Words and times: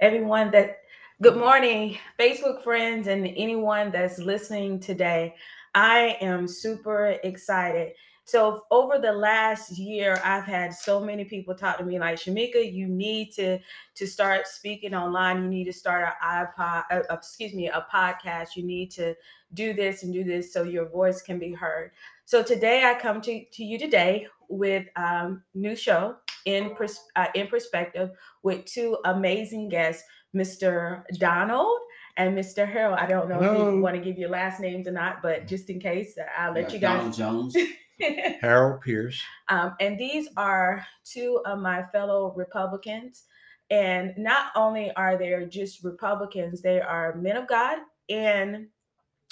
everyone 0.00 0.50
that 0.50 0.80
good 1.22 1.36
morning, 1.36 1.98
Facebook 2.18 2.62
friends, 2.62 3.06
and 3.06 3.26
anyone 3.26 3.90
that's 3.90 4.18
listening 4.18 4.80
today. 4.80 5.34
I 5.74 6.16
am 6.20 6.46
super 6.46 7.16
excited. 7.22 7.92
So 8.24 8.62
over 8.72 8.98
the 8.98 9.12
last 9.12 9.78
year, 9.78 10.20
I've 10.24 10.44
had 10.44 10.74
so 10.74 10.98
many 11.00 11.24
people 11.24 11.54
talk 11.54 11.78
to 11.78 11.84
me 11.84 11.98
like, 12.00 12.18
Shamika, 12.18 12.72
you 12.72 12.88
need 12.88 13.30
to 13.34 13.58
to 13.94 14.06
start 14.06 14.48
speaking 14.48 14.94
online. 14.94 15.44
You 15.44 15.48
need 15.48 15.64
to 15.66 15.72
start 15.72 16.08
an 16.22 16.46
iPod, 16.58 16.84
uh, 16.90 17.02
uh, 17.08 17.14
excuse 17.14 17.54
me, 17.54 17.68
a 17.68 17.86
podcast. 17.92 18.56
You 18.56 18.64
need 18.64 18.90
to 18.92 19.14
do 19.54 19.72
this 19.72 20.02
and 20.02 20.12
do 20.12 20.24
this 20.24 20.52
so 20.52 20.64
your 20.64 20.88
voice 20.88 21.22
can 21.22 21.38
be 21.38 21.52
heard. 21.52 21.92
So 22.26 22.42
today 22.42 22.82
I 22.82 22.98
come 22.98 23.20
to, 23.20 23.44
to 23.52 23.64
you 23.64 23.78
today 23.78 24.26
with 24.48 24.84
um, 24.96 25.44
new 25.54 25.76
show 25.76 26.16
in 26.44 26.74
pers- 26.74 27.06
uh, 27.14 27.28
in 27.36 27.46
perspective 27.46 28.10
with 28.42 28.64
two 28.64 28.98
amazing 29.04 29.68
guests, 29.68 30.02
Mr. 30.34 31.04
Donald 31.18 31.78
and 32.16 32.36
Mr. 32.36 32.68
Harold. 32.68 32.98
I 32.98 33.06
don't 33.06 33.28
know 33.28 33.38
Hello. 33.38 33.68
if 33.68 33.74
you 33.74 33.80
want 33.80 33.94
to 33.94 34.02
give 34.02 34.18
your 34.18 34.30
last 34.30 34.58
names 34.58 34.88
or 34.88 34.90
not, 34.90 35.22
but 35.22 35.46
just 35.46 35.70
in 35.70 35.78
case, 35.78 36.18
I'll 36.36 36.52
let 36.52 36.70
yeah, 36.70 36.74
you 36.74 36.80
guys. 36.80 37.16
Donald 37.16 37.54
Jones. 37.54 37.56
Harold 38.40 38.80
Pierce. 38.80 39.22
Um, 39.48 39.76
and 39.78 39.96
these 39.96 40.28
are 40.36 40.84
two 41.04 41.40
of 41.46 41.60
my 41.60 41.84
fellow 41.92 42.34
Republicans. 42.36 43.22
And 43.70 44.14
not 44.18 44.46
only 44.56 44.90
are 44.96 45.16
they 45.16 45.46
just 45.48 45.84
Republicans, 45.84 46.60
they 46.60 46.80
are 46.80 47.14
men 47.14 47.36
of 47.36 47.46
God, 47.46 47.78
and 48.08 48.66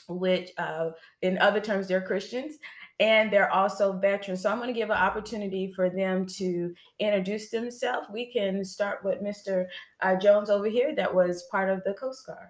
which, 0.09 0.51
uh, 0.59 0.91
in 1.23 1.39
other 1.39 1.61
terms, 1.61 1.89
they're 1.89 2.07
Christians, 2.07 2.59
and 3.01 3.33
they're 3.33 3.51
also 3.51 3.93
veterans. 3.93 4.43
So 4.43 4.51
I'm 4.51 4.59
going 4.59 4.69
to 4.69 4.79
give 4.79 4.91
an 4.91 4.97
opportunity 4.97 5.73
for 5.73 5.91
them 5.91 6.27
to 6.27 6.75
introduce 6.99 7.51
themselves. 7.51 8.07
We 8.13 8.33
can 8.33 8.65
start 8.65 9.05
with 9.05 9.21
Mr. 9.21 9.67
Uh, 10.01 10.17
Jones 10.17 10.51
over 10.51 10.67
here, 10.67 10.95
that 10.95 11.13
was 11.13 11.45
part 11.51 11.71
of 11.71 11.83
the 11.85 11.95
Coast 11.95 12.27
Guard. 12.27 12.49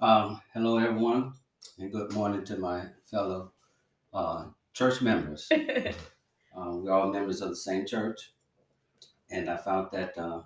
Um, 0.00 0.40
hello, 0.54 0.78
everyone, 0.78 1.34
and 1.78 1.92
good 1.92 2.12
morning 2.12 2.44
to 2.44 2.56
my 2.56 2.86
fellow 3.04 3.52
uh, 4.14 4.46
church 4.72 5.02
members. 5.02 5.48
um, 6.56 6.84
we're 6.84 6.92
all 6.92 7.12
members 7.12 7.42
of 7.42 7.50
the 7.50 7.56
same 7.56 7.86
church, 7.86 8.32
and 9.30 9.50
I 9.50 9.56
found 9.56 9.88
that 9.92 10.16
uh, 10.16 10.40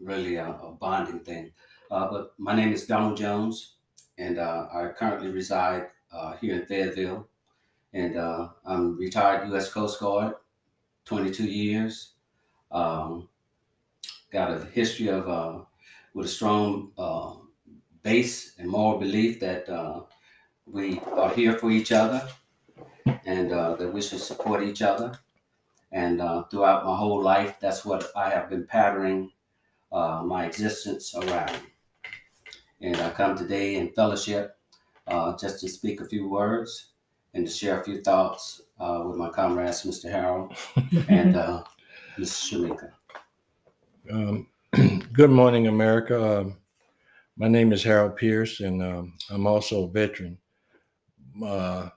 really 0.00 0.36
a, 0.36 0.48
a, 0.48 0.72
bonding 0.72 1.20
thing. 1.20 1.52
Uh, 1.90 2.10
but 2.10 2.34
my 2.38 2.54
name 2.54 2.72
is 2.72 2.86
Donald 2.86 3.16
Jones, 3.16 3.74
and 4.18 4.38
uh, 4.38 4.66
I 4.74 4.88
currently 4.88 5.30
reside 5.30 5.86
uh, 6.12 6.34
here 6.40 6.56
in 6.56 6.66
Fayetteville, 6.66 7.28
and 7.96 8.18
uh, 8.18 8.48
I'm 8.66 8.98
retired 8.98 9.48
U.S. 9.48 9.72
Coast 9.72 9.98
Guard, 10.00 10.34
22 11.06 11.44
years. 11.44 12.12
Um, 12.70 13.30
got 14.30 14.50
a 14.50 14.66
history 14.66 15.08
of 15.08 15.26
uh, 15.28 15.60
with 16.12 16.26
a 16.26 16.28
strong 16.28 16.92
base 18.02 18.54
and 18.58 18.68
moral 18.68 18.98
belief 18.98 19.40
that 19.40 19.66
we 20.66 21.00
are 21.12 21.30
here 21.30 21.54
for 21.54 21.70
each 21.70 21.90
other 21.90 22.28
and 23.24 23.52
uh, 23.52 23.76
that 23.76 23.92
we 23.92 24.02
should 24.02 24.20
support 24.20 24.62
each 24.62 24.82
other. 24.82 25.18
And 25.90 26.20
uh, 26.20 26.42
throughout 26.44 26.84
my 26.84 26.96
whole 26.96 27.22
life, 27.22 27.56
that's 27.60 27.84
what 27.84 28.10
I 28.14 28.28
have 28.28 28.50
been 28.50 28.66
patterning 28.66 29.32
uh, 29.90 30.22
my 30.22 30.44
existence 30.44 31.14
around. 31.14 31.56
And 32.82 32.96
I 32.96 33.08
come 33.10 33.38
today 33.38 33.76
in 33.76 33.92
fellowship 33.92 34.58
uh, 35.06 35.34
just 35.38 35.60
to 35.60 35.68
speak 35.68 36.02
a 36.02 36.04
few 36.04 36.28
words 36.28 36.92
and 37.36 37.46
to 37.46 37.52
share 37.52 37.80
a 37.80 37.84
few 37.84 38.00
thoughts 38.00 38.62
uh, 38.80 39.02
with 39.06 39.16
my 39.16 39.28
comrades, 39.28 39.82
Mr. 39.82 40.10
Harold 40.10 40.56
and 41.08 41.36
uh, 41.36 41.62
Ms. 42.18 42.30
Shamika. 42.30 42.90
Um, 44.10 44.46
good 45.12 45.30
morning, 45.30 45.66
America. 45.66 46.40
Um, 46.40 46.56
my 47.36 47.48
name 47.48 47.72
is 47.72 47.84
Harold 47.84 48.16
Pierce, 48.16 48.60
and 48.60 48.82
um, 48.82 49.14
I'm 49.30 49.46
also 49.46 49.84
a 49.84 49.88
veteran. 49.88 50.38
Uh, 51.44 51.90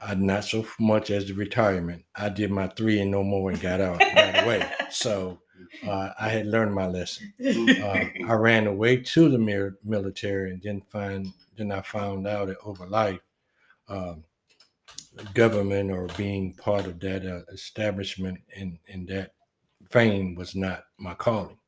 I 0.00 0.14
not 0.14 0.44
so 0.44 0.66
much 0.80 1.10
as 1.10 1.26
the 1.26 1.34
retirement. 1.34 2.04
I 2.16 2.28
did 2.28 2.50
my 2.50 2.66
three 2.66 3.00
and 3.00 3.10
no 3.10 3.22
more 3.22 3.50
and 3.50 3.60
got 3.60 3.80
out 3.80 4.00
right 4.00 4.42
away. 4.42 4.68
So 4.90 5.38
uh, 5.86 6.10
I 6.18 6.30
had 6.30 6.46
learned 6.46 6.74
my 6.74 6.86
lesson. 6.86 7.32
Uh, 7.80 8.04
I 8.28 8.32
ran 8.32 8.66
away 8.66 8.96
to 8.96 9.28
the 9.28 9.74
military 9.84 10.50
and 10.50 10.62
then 10.62 10.80
find 10.80 11.32
then 11.56 11.70
I 11.70 11.80
found 11.82 12.26
out 12.26 12.48
that 12.48 12.56
over 12.64 12.86
life, 12.86 13.20
um, 13.88 14.24
government 15.34 15.90
or 15.90 16.06
being 16.16 16.54
part 16.54 16.86
of 16.86 17.00
that 17.00 17.26
uh, 17.26 17.40
establishment 17.52 18.38
and 18.56 18.78
and 18.88 19.08
that 19.08 19.32
fame 19.90 20.34
was 20.34 20.54
not 20.54 20.84
my 20.98 21.14
calling. 21.14 21.58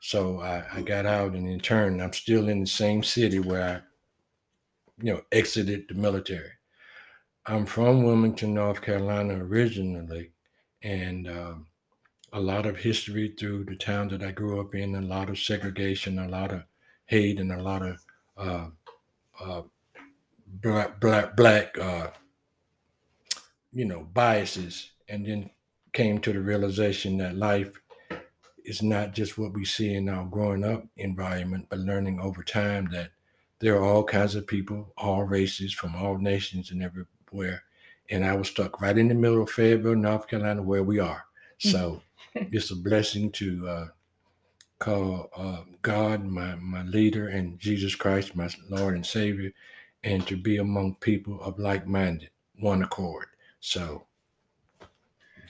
So 0.00 0.40
I, 0.40 0.64
I 0.74 0.82
got 0.82 1.06
out 1.06 1.32
and 1.32 1.48
in 1.48 1.60
turn 1.60 2.00
I'm 2.00 2.12
still 2.12 2.48
in 2.48 2.60
the 2.60 2.66
same 2.66 3.02
city 3.02 3.38
where 3.38 3.62
I, 3.62 5.02
you 5.04 5.14
know, 5.14 5.22
exited 5.32 5.86
the 5.88 5.94
military. 5.94 6.50
I'm 7.46 7.66
from 7.66 8.02
Wilmington, 8.02 8.54
North 8.54 8.80
Carolina 8.80 9.34
originally, 9.34 10.30
and 10.82 11.28
uh, 11.28 11.54
a 12.32 12.40
lot 12.40 12.64
of 12.64 12.76
history 12.76 13.34
through 13.38 13.64
the 13.64 13.76
town 13.76 14.08
that 14.08 14.22
I 14.22 14.30
grew 14.30 14.60
up 14.60 14.74
in, 14.74 14.94
a 14.94 15.02
lot 15.02 15.28
of 15.28 15.38
segregation, 15.38 16.18
a 16.18 16.28
lot 16.28 16.52
of 16.52 16.62
hate, 17.06 17.38
and 17.38 17.52
a 17.52 17.62
lot 17.62 17.82
of 17.82 18.04
uh, 18.38 18.66
uh, 19.40 19.62
black, 20.46 21.00
black, 21.00 21.36
black 21.36 21.78
uh, 21.78 22.08
you 23.74 23.84
know, 23.84 24.08
biases. 24.12 24.90
And 25.08 25.26
then 25.26 25.50
came 25.92 26.18
to 26.20 26.32
the 26.32 26.40
realization 26.40 27.18
that 27.18 27.36
life 27.36 27.80
is 28.64 28.82
not 28.82 29.12
just 29.12 29.36
what 29.36 29.52
we 29.52 29.64
see 29.64 29.94
in 29.94 30.08
our 30.08 30.24
growing 30.24 30.64
up 30.64 30.84
environment, 30.96 31.66
but 31.68 31.78
learning 31.78 32.18
over 32.20 32.42
time 32.42 32.88
that 32.92 33.10
there 33.60 33.76
are 33.76 33.84
all 33.84 34.04
kinds 34.04 34.34
of 34.34 34.46
people, 34.46 34.92
all 34.96 35.24
races 35.24 35.72
from 35.72 35.94
all 35.94 36.18
nations 36.18 36.70
and 36.70 36.82
everywhere. 36.82 37.62
and 38.10 38.24
I 38.24 38.34
was 38.36 38.48
stuck 38.48 38.80
right 38.80 38.96
in 38.96 39.08
the 39.08 39.14
middle 39.14 39.42
of 39.42 39.50
Fayetteville, 39.50 39.96
North 39.96 40.28
Carolina, 40.28 40.62
where 40.62 40.82
we 40.82 40.98
are. 40.98 41.24
So 41.58 42.02
it's 42.34 42.70
a 42.70 42.76
blessing 42.76 43.32
to 43.32 43.68
uh, 43.68 43.86
call 44.78 45.30
uh, 45.36 45.62
God 45.82 46.24
my 46.24 46.56
my 46.56 46.82
leader 46.82 47.28
and 47.28 47.58
Jesus 47.58 47.94
Christ 47.94 48.36
my 48.36 48.48
Lord 48.68 48.94
and 48.94 49.06
Savior, 49.06 49.52
and 50.02 50.26
to 50.26 50.36
be 50.36 50.58
among 50.58 50.96
people 50.96 51.40
of 51.40 51.58
like 51.58 51.86
minded, 51.86 52.30
one 52.60 52.82
accord. 52.82 53.26
So 53.64 54.04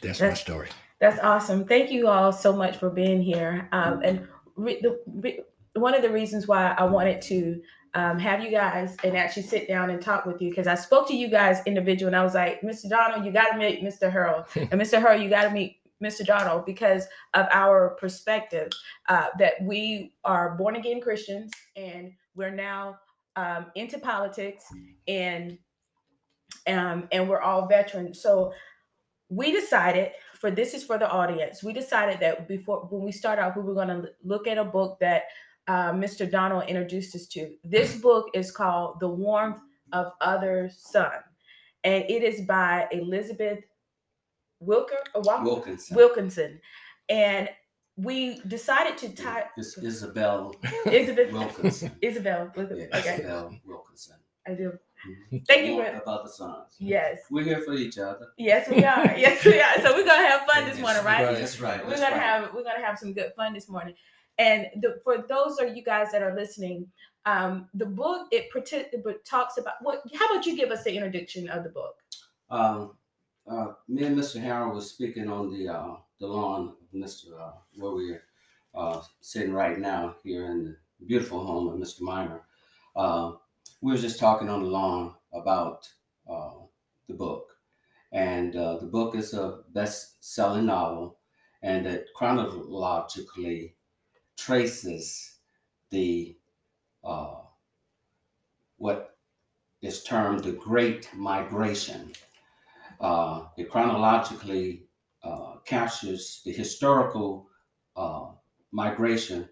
that's, 0.00 0.20
that's, 0.20 0.30
my 0.30 0.34
story. 0.34 0.68
That's 1.00 1.18
awesome. 1.18 1.64
Thank 1.64 1.90
you 1.90 2.06
all 2.06 2.32
so 2.32 2.52
much 2.52 2.76
for 2.76 2.88
being 2.88 3.20
here. 3.20 3.68
Um, 3.72 4.02
and 4.04 4.28
re- 4.54 4.80
the, 4.80 5.00
re- 5.06 5.40
one 5.74 5.94
of 5.94 6.02
the 6.02 6.10
reasons 6.10 6.46
why 6.46 6.76
I 6.78 6.84
wanted 6.84 7.20
to 7.22 7.60
um, 7.94 8.20
have 8.20 8.40
you 8.40 8.52
guys 8.52 8.96
and 9.02 9.16
actually 9.16 9.42
sit 9.42 9.66
down 9.66 9.90
and 9.90 10.00
talk 10.00 10.26
with 10.26 10.40
you 10.40 10.48
because 10.50 10.68
I 10.68 10.76
spoke 10.76 11.08
to 11.08 11.16
you 11.16 11.28
guys 11.28 11.58
individual 11.66 12.06
and 12.06 12.14
I 12.14 12.22
was 12.22 12.34
like, 12.34 12.60
Mr. 12.60 12.88
Donald, 12.88 13.26
you 13.26 13.32
got 13.32 13.50
to 13.50 13.58
meet 13.58 13.82
Mr. 13.82 14.10
Harold, 14.12 14.44
and 14.54 14.70
Mr. 14.80 15.00
Harold, 15.00 15.20
you 15.20 15.28
got 15.28 15.42
to 15.42 15.50
meet 15.50 15.78
Mr. 16.00 16.24
Donald 16.24 16.66
because 16.66 17.08
of 17.34 17.46
our 17.50 17.96
perspective 17.98 18.70
uh, 19.08 19.26
that 19.40 19.54
we 19.60 20.12
are 20.24 20.54
born 20.54 20.76
again 20.76 21.00
Christians 21.00 21.50
and 21.74 22.12
we're 22.36 22.50
now 22.50 22.96
um, 23.34 23.66
into 23.74 23.98
politics 23.98 24.66
and 25.08 25.58
um, 26.66 27.08
and 27.12 27.28
we're 27.28 27.40
all 27.40 27.66
veterans. 27.66 28.20
So 28.20 28.52
we 29.28 29.52
decided 29.52 30.12
for 30.38 30.50
this 30.50 30.74
is 30.74 30.84
for 30.84 30.98
the 30.98 31.10
audience. 31.10 31.62
We 31.62 31.72
decided 31.72 32.20
that 32.20 32.46
before 32.46 32.86
when 32.90 33.02
we 33.02 33.12
start 33.12 33.38
out, 33.38 33.56
we 33.56 33.62
were 33.62 33.74
going 33.74 33.88
to 33.88 34.10
look 34.22 34.46
at 34.46 34.58
a 34.58 34.64
book 34.64 34.98
that 35.00 35.24
uh, 35.66 35.92
Mr. 35.92 36.30
Donald 36.30 36.64
introduced 36.68 37.14
us 37.14 37.26
to. 37.28 37.54
This 37.64 37.96
book 37.96 38.26
is 38.34 38.50
called 38.50 39.00
The 39.00 39.08
Warmth 39.08 39.60
of 39.92 40.12
Other 40.20 40.70
Sun, 40.76 41.12
and 41.82 42.04
it 42.08 42.22
is 42.22 42.42
by 42.42 42.88
Elizabeth 42.92 43.60
Wilker, 44.62 45.00
uh, 45.14 45.22
Wilkinson. 45.42 45.96
Wilkinson. 45.96 46.60
And 47.08 47.48
we 47.96 48.40
decided 48.40 48.98
to 48.98 49.14
type. 49.14 49.46
It's 49.56 49.78
Isabel. 49.78 50.54
Isabel 50.86 51.32
Wilkinson. 51.32 51.92
Isabel. 52.02 52.52
Wilkinson. 52.56 52.88
Yeah, 52.92 52.98
okay. 52.98 53.14
Isabel 53.14 53.60
Wilkinson. 53.64 54.16
I 54.46 54.52
do. 54.54 54.78
Mm-hmm. 55.08 55.38
Thank 55.46 55.66
you 55.66 55.76
for 55.76 56.02
about 56.02 56.24
the 56.24 56.30
sons. 56.30 56.76
Yes. 56.78 57.18
We're 57.30 57.44
here 57.44 57.60
for 57.60 57.74
each 57.74 57.98
other. 57.98 58.28
Yes, 58.38 58.68
we 58.68 58.84
are. 58.84 59.04
yes, 59.16 59.44
we 59.44 59.60
are. 59.60 59.74
So 59.80 59.94
we're 59.94 60.04
gonna 60.04 60.26
have 60.26 60.46
fun 60.46 60.64
this 60.64 60.78
morning, 60.78 61.04
right? 61.04 61.36
That's 61.36 61.60
right. 61.60 61.84
We're 61.86 61.94
gonna 61.94 62.18
have 62.18 62.54
we're 62.54 62.64
gonna 62.64 62.84
have 62.84 62.98
some 62.98 63.12
good 63.12 63.32
fun 63.36 63.54
this 63.54 63.68
morning. 63.68 63.94
And 64.38 64.66
the, 64.80 65.00
for 65.04 65.24
those 65.28 65.58
of 65.58 65.76
you 65.76 65.84
guys 65.84 66.10
that 66.12 66.22
are 66.22 66.34
listening, 66.34 66.88
um, 67.26 67.68
the 67.74 67.86
book 67.86 68.28
it 68.32 68.50
protect, 68.50 68.96
but 69.04 69.24
talks 69.24 69.58
about 69.58 69.74
what. 69.82 70.02
How 70.18 70.26
about 70.26 70.46
you 70.46 70.56
give 70.56 70.70
us 70.70 70.84
the 70.84 70.94
introduction 70.94 71.48
of 71.48 71.64
the 71.64 71.70
book? 71.70 71.96
Um, 72.50 72.92
uh, 73.50 73.72
me 73.88 74.04
and 74.04 74.16
Mr. 74.16 74.40
Harold 74.40 74.74
was 74.74 74.90
speaking 74.90 75.28
on 75.28 75.52
the 75.52 75.68
uh, 75.68 75.96
the 76.20 76.26
lawn 76.26 76.70
of 76.82 76.98
Mr. 76.98 77.38
Uh, 77.38 77.52
where 77.76 77.92
we're 77.92 78.22
uh, 78.74 79.00
sitting 79.20 79.52
right 79.52 79.78
now 79.78 80.16
here 80.22 80.46
in 80.46 80.76
the 81.00 81.06
beautiful 81.06 81.44
home 81.44 81.68
of 81.68 81.78
Mr. 81.78 82.00
Miner. 82.00 82.40
We 83.80 83.92
were 83.92 83.98
just 83.98 84.18
talking 84.18 84.48
on 84.48 84.62
the 84.62 84.68
lawn 84.68 85.14
about 85.32 85.92
uh, 86.28 86.60
the 87.08 87.14
book, 87.14 87.56
and 88.12 88.56
uh, 88.56 88.78
the 88.78 88.86
book 88.86 89.14
is 89.14 89.34
a 89.34 89.64
best-selling 89.70 90.66
novel, 90.66 91.20
and 91.62 91.86
it 91.86 92.08
chronologically 92.14 93.76
traces 94.36 95.38
the 95.90 96.38
uh, 97.04 97.42
what 98.76 99.18
is 99.82 100.02
termed 100.04 100.44
the 100.44 100.52
Great 100.52 101.12
Migration. 101.14 102.12
Uh, 103.00 103.48
it 103.56 103.70
chronologically 103.70 104.88
uh, 105.22 105.58
captures 105.64 106.42
the 106.44 106.52
historical 106.52 107.48
uh, 107.96 108.32
migration 108.72 109.48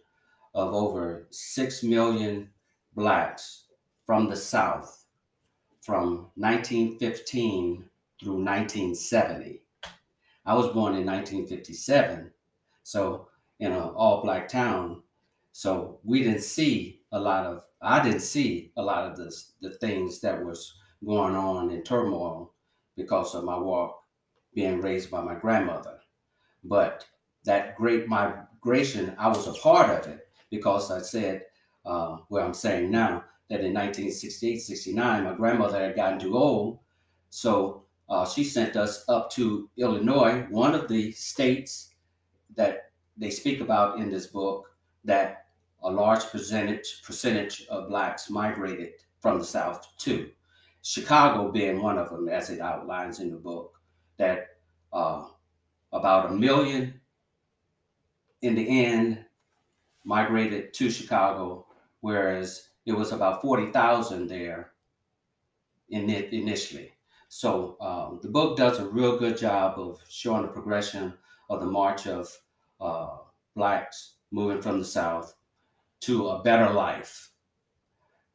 of 0.54 0.74
over 0.74 1.28
6 1.30 1.82
million 1.82 2.52
blacks 2.94 3.61
from 4.06 4.28
the 4.28 4.36
South 4.36 5.02
from 5.82 6.30
1915 6.36 7.84
through 8.20 8.44
1970. 8.44 9.62
I 10.46 10.54
was 10.54 10.68
born 10.68 10.94
in 10.94 11.04
1957, 11.04 12.30
so 12.82 13.28
in 13.60 13.72
an 13.72 13.80
all 13.80 14.22
black 14.22 14.48
town. 14.48 15.02
So 15.52 15.98
we 16.04 16.22
didn't 16.22 16.42
see 16.42 17.02
a 17.12 17.20
lot 17.20 17.46
of, 17.46 17.64
I 17.80 18.02
didn't 18.02 18.20
see 18.20 18.72
a 18.76 18.82
lot 18.82 19.10
of 19.10 19.16
the, 19.16 19.34
the 19.60 19.74
things 19.74 20.20
that 20.20 20.42
was 20.44 20.74
going 21.04 21.34
on 21.34 21.70
in 21.70 21.82
turmoil 21.82 22.52
because 22.96 23.34
of 23.34 23.44
my 23.44 23.58
walk 23.58 24.02
being 24.54 24.80
raised 24.80 25.10
by 25.10 25.20
my 25.20 25.34
grandmother. 25.34 25.98
But 26.64 27.06
that 27.44 27.76
great 27.76 28.08
migration, 28.08 29.14
I 29.18 29.28
was 29.28 29.46
a 29.48 29.52
part 29.52 29.90
of 29.90 30.12
it 30.12 30.28
because 30.50 30.90
I 30.90 31.00
said, 31.00 31.42
uh, 31.84 32.18
I'm 32.36 32.54
saying 32.54 32.90
now, 32.90 33.24
that 33.52 33.60
in 33.60 33.74
1968, 33.74 34.62
69, 34.62 35.24
my 35.24 35.34
grandmother 35.34 35.78
had 35.78 35.94
gotten 35.94 36.18
too 36.18 36.38
old. 36.38 36.78
So 37.28 37.84
uh, 38.08 38.26
she 38.26 38.44
sent 38.44 38.76
us 38.76 39.04
up 39.10 39.30
to 39.32 39.68
Illinois, 39.76 40.46
one 40.48 40.74
of 40.74 40.88
the 40.88 41.12
states 41.12 41.90
that 42.56 42.92
they 43.18 43.28
speak 43.28 43.60
about 43.60 43.98
in 43.98 44.10
this 44.10 44.28
book 44.28 44.70
that 45.04 45.48
a 45.82 45.90
large 45.90 46.24
percentage 46.30 47.02
percentage 47.04 47.66
of 47.68 47.88
blacks 47.88 48.30
migrated 48.30 48.92
from 49.20 49.38
the 49.38 49.44
south 49.44 49.86
to 49.98 50.30
chicago 50.82 51.50
being 51.50 51.82
one 51.82 51.98
of 51.98 52.10
them 52.10 52.28
as 52.28 52.50
it 52.50 52.60
outlines 52.60 53.18
in 53.20 53.30
the 53.30 53.36
book 53.36 53.80
that 54.16 54.58
uh, 54.92 55.24
about 55.92 56.30
a 56.30 56.34
million 56.34 57.00
in 58.42 58.54
the 58.54 58.84
end 58.84 59.24
migrated 60.04 60.72
to 60.72 60.90
chicago 60.90 61.66
whereas 62.00 62.68
it 62.86 62.92
was 62.92 63.12
about 63.12 63.42
40000 63.42 64.28
there 64.28 64.72
in 65.90 66.10
it 66.10 66.32
initially 66.32 66.92
so 67.28 67.76
um, 67.80 68.20
the 68.22 68.28
book 68.28 68.56
does 68.56 68.78
a 68.78 68.88
real 68.88 69.18
good 69.18 69.36
job 69.36 69.78
of 69.78 70.00
showing 70.08 70.42
the 70.42 70.48
progression 70.48 71.14
of 71.48 71.60
the 71.60 71.66
march 71.66 72.06
of 72.06 72.28
uh, 72.80 73.16
blacks 73.54 74.14
moving 74.32 74.60
from 74.60 74.80
the 74.80 74.84
South 74.84 75.36
to 76.00 76.28
a 76.28 76.42
better 76.42 76.72
life, 76.72 77.30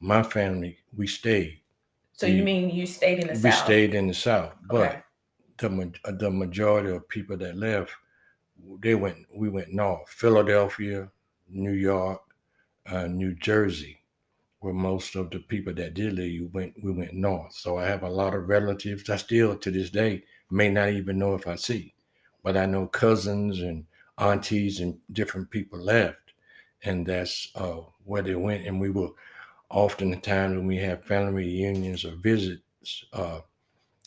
My 0.00 0.22
family, 0.22 0.78
we 0.96 1.06
stayed. 1.06 1.60
So 2.12 2.26
the, 2.26 2.32
you 2.32 2.42
mean 2.42 2.70
you 2.70 2.86
stayed 2.86 3.18
in 3.18 3.26
the 3.26 3.34
we 3.34 3.38
South? 3.38 3.44
We 3.44 3.64
stayed 3.64 3.94
in 3.94 4.06
the 4.06 4.14
South, 4.14 4.54
but 4.62 4.88
okay. 4.88 5.02
The 5.60 5.92
the 6.04 6.30
majority 6.30 6.90
of 6.90 7.08
people 7.08 7.36
that 7.38 7.56
left, 7.56 7.92
they 8.80 8.94
went. 8.94 9.26
We 9.34 9.48
went 9.48 9.72
north. 9.72 10.08
Philadelphia, 10.08 11.10
New 11.48 11.72
York, 11.72 12.22
uh, 12.86 13.06
New 13.06 13.34
Jersey 13.34 14.00
where 14.60 14.74
most 14.74 15.16
of 15.16 15.30
the 15.30 15.38
people 15.38 15.72
that 15.74 15.94
did 15.94 16.14
leave 16.14 16.52
went 16.52 16.74
we 16.82 16.92
went 16.92 17.14
north. 17.14 17.52
So 17.54 17.78
I 17.78 17.86
have 17.86 18.02
a 18.02 18.08
lot 18.10 18.34
of 18.34 18.48
relatives 18.48 19.08
I 19.10 19.16
still 19.16 19.56
to 19.56 19.70
this 19.70 19.90
day 19.90 20.24
may 20.50 20.68
not 20.68 20.90
even 20.90 21.18
know 21.18 21.34
if 21.34 21.46
I 21.46 21.56
see. 21.56 21.94
But 22.42 22.56
I 22.56 22.66
know 22.66 22.86
cousins 22.86 23.60
and 23.60 23.86
aunties 24.18 24.80
and 24.80 24.98
different 25.12 25.50
people 25.50 25.78
left. 25.78 26.18
And 26.82 27.06
that's 27.06 27.50
uh, 27.54 27.80
where 28.04 28.22
they 28.22 28.34
went. 28.34 28.66
And 28.66 28.80
we 28.80 28.90
will 28.90 29.14
often 29.70 30.10
the 30.10 30.16
time 30.16 30.52
when 30.56 30.66
we 30.66 30.76
have 30.78 31.04
family 31.04 31.44
reunions 31.44 32.04
or 32.04 32.12
visits, 32.16 33.04
uh, 33.12 33.40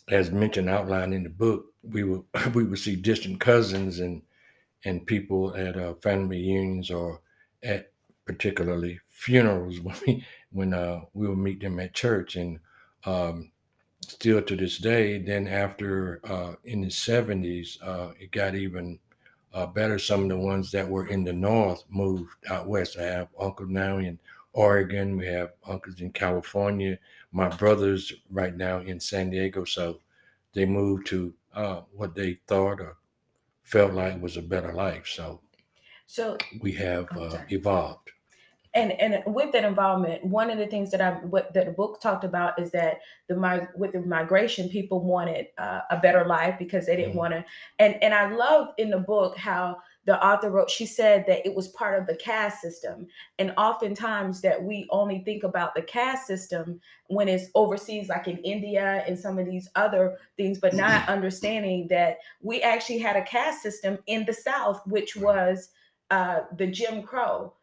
as 0.09 0.31
mentioned 0.31 0.69
outlined 0.69 1.13
in 1.13 1.23
the 1.23 1.29
book, 1.29 1.67
we 1.83 2.03
would 2.03 2.23
we 2.53 2.63
would 2.63 2.79
see 2.79 2.95
distant 2.95 3.39
cousins 3.39 3.99
and 3.99 4.21
and 4.85 5.07
people 5.07 5.55
at 5.55 5.77
uh, 5.77 5.93
family 5.95 6.37
reunions 6.37 6.91
or 6.91 7.21
at 7.63 7.91
particularly 8.25 8.99
funerals 9.09 9.79
when 9.81 9.95
we 10.07 10.25
when 10.51 10.73
uh, 10.73 11.01
we 11.13 11.27
would 11.27 11.37
meet 11.37 11.61
them 11.61 11.79
at 11.79 11.93
church. 11.93 12.35
And 12.35 12.59
um, 13.05 13.51
still 14.01 14.41
to 14.41 14.55
this 14.55 14.77
day 14.77 15.17
then 15.19 15.47
after 15.47 16.19
uh, 16.25 16.55
in 16.65 16.81
the 16.81 16.89
70s 16.89 17.77
uh, 17.81 18.13
it 18.19 18.31
got 18.31 18.55
even 18.55 18.99
uh, 19.53 19.67
better. 19.67 19.99
Some 19.99 20.23
of 20.23 20.29
the 20.29 20.37
ones 20.37 20.71
that 20.71 20.87
were 20.89 21.07
in 21.07 21.23
the 21.23 21.33
north 21.33 21.83
moved 21.89 22.31
out 22.49 22.67
west. 22.67 22.97
I 22.97 23.03
have 23.03 23.29
uncles 23.39 23.69
now 23.69 23.97
in 23.97 24.19
oregon. 24.53 25.17
We 25.17 25.27
have 25.27 25.51
uncles 25.67 26.01
in 26.01 26.11
california 26.11 26.99
my 27.33 27.49
brothers 27.49 28.13
right 28.29 28.55
now 28.55 28.79
in 28.79 28.99
san 28.99 29.29
diego 29.29 29.65
so 29.65 29.99
they 30.53 30.65
moved 30.65 31.07
to 31.07 31.33
uh, 31.53 31.81
what 31.91 32.15
they 32.15 32.33
thought 32.47 32.79
or 32.79 32.97
felt 33.63 33.93
like 33.93 34.21
was 34.21 34.37
a 34.37 34.41
better 34.41 34.71
life 34.73 35.07
so 35.07 35.41
so 36.05 36.37
we 36.61 36.71
have 36.71 37.05
uh, 37.17 37.39
evolved 37.49 38.11
and 38.75 38.91
and 38.93 39.21
with 39.27 39.51
that 39.51 39.63
involvement, 39.63 40.23
one 40.25 40.49
of 40.49 40.57
the 40.57 40.65
things 40.65 40.89
that 40.91 41.01
I 41.01 41.11
what 41.11 41.53
that 41.53 41.65
the 41.67 41.71
book 41.71 42.01
talked 42.01 42.23
about 42.23 42.59
is 42.59 42.71
that 42.71 42.99
the 43.27 43.35
my 43.35 43.67
with 43.75 43.91
the 43.91 44.01
migration, 44.01 44.67
people 44.67 44.99
wanted 44.99 45.47
uh, 45.59 45.81
a 45.91 45.97
better 45.97 46.25
life 46.25 46.55
because 46.57 46.87
they 46.87 46.95
didn't 46.95 47.11
mm-hmm. 47.11 47.19
want 47.19 47.33
to. 47.33 47.45
And 47.77 48.01
and 48.01 48.13
I 48.13 48.33
love 48.33 48.69
in 48.79 48.89
the 48.89 48.97
book 48.97 49.37
how 49.37 49.77
the 50.05 50.23
author 50.25 50.49
wrote. 50.49 50.69
She 50.69 50.85
said 50.85 51.25
that 51.27 51.45
it 51.45 51.55
was 51.55 51.69
part 51.69 51.99
of 51.99 52.07
the 52.07 52.15
caste 52.15 52.61
system, 52.61 53.07
and 53.39 53.53
oftentimes 53.57 54.41
that 54.41 54.63
we 54.63 54.87
only 54.89 55.19
think 55.19 55.43
about 55.43 55.75
the 55.75 55.81
caste 55.81 56.27
system 56.27 56.79
when 57.07 57.27
it's 57.27 57.49
overseas, 57.55 58.09
like 58.09 58.27
in 58.27 58.37
India 58.39 59.03
and 59.07 59.17
some 59.17 59.39
of 59.39 59.45
these 59.45 59.69
other 59.75 60.17
things, 60.37 60.59
but 60.59 60.73
not 60.73 61.01
mm-hmm. 61.01 61.11
understanding 61.11 61.87
that 61.89 62.17
we 62.41 62.61
actually 62.61 62.99
had 62.99 63.15
a 63.15 63.23
caste 63.23 63.61
system 63.61 63.97
in 64.07 64.25
the 64.25 64.33
South, 64.33 64.81
which 64.85 65.15
was 65.15 65.69
uh, 66.11 66.41
the 66.57 66.67
Jim 66.67 67.03
Crow 67.03 67.53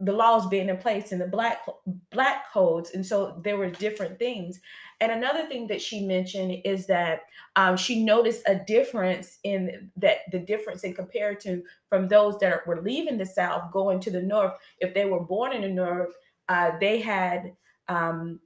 the 0.00 0.12
laws 0.12 0.46
being 0.48 0.68
in 0.68 0.78
place 0.78 1.12
and 1.12 1.20
the 1.20 1.26
black 1.26 1.66
black 2.10 2.50
codes. 2.52 2.90
And 2.92 3.04
so 3.04 3.38
there 3.44 3.56
were 3.56 3.70
different 3.70 4.18
things. 4.18 4.60
And 5.02 5.12
another 5.12 5.46
thing 5.46 5.66
that 5.68 5.80
she 5.80 6.06
mentioned 6.06 6.62
is 6.64 6.86
that 6.86 7.22
um, 7.56 7.76
she 7.76 8.04
noticed 8.04 8.42
a 8.46 8.56
difference 8.66 9.38
in 9.44 9.90
that 9.96 10.18
the 10.32 10.38
difference 10.38 10.84
in 10.84 10.94
compared 10.94 11.40
to 11.40 11.62
from 11.88 12.08
those 12.08 12.38
that 12.38 12.66
were 12.66 12.82
leaving 12.82 13.18
the 13.18 13.26
south 13.26 13.72
going 13.72 14.00
to 14.00 14.10
the 14.10 14.22
north. 14.22 14.54
If 14.78 14.94
they 14.94 15.04
were 15.04 15.20
born 15.20 15.52
in 15.52 15.62
the 15.62 15.68
north 15.68 16.10
uh, 16.50 16.72
they 16.80 17.00
had 17.00 17.54
um, 17.88 18.40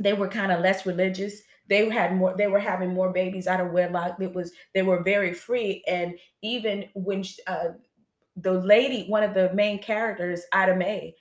they 0.00 0.14
were 0.14 0.28
kind 0.28 0.50
of 0.50 0.60
less 0.60 0.86
religious. 0.86 1.42
They 1.68 1.88
had 1.90 2.16
more 2.16 2.34
they 2.36 2.46
were 2.46 2.58
having 2.58 2.92
more 2.92 3.12
babies 3.12 3.46
out 3.46 3.60
of 3.60 3.70
wedlock. 3.70 4.20
It 4.20 4.34
was 4.34 4.52
they 4.72 4.82
were 4.82 5.02
very 5.02 5.34
free. 5.34 5.84
And 5.86 6.18
even 6.42 6.86
when 6.94 7.22
uh, 7.46 7.68
the 8.36 8.52
lady, 8.52 9.06
one 9.06 9.22
of 9.22 9.34
the 9.34 9.52
main 9.54 9.80
characters, 9.82 10.42
Ida 10.52 10.76
Mae, 10.76 11.14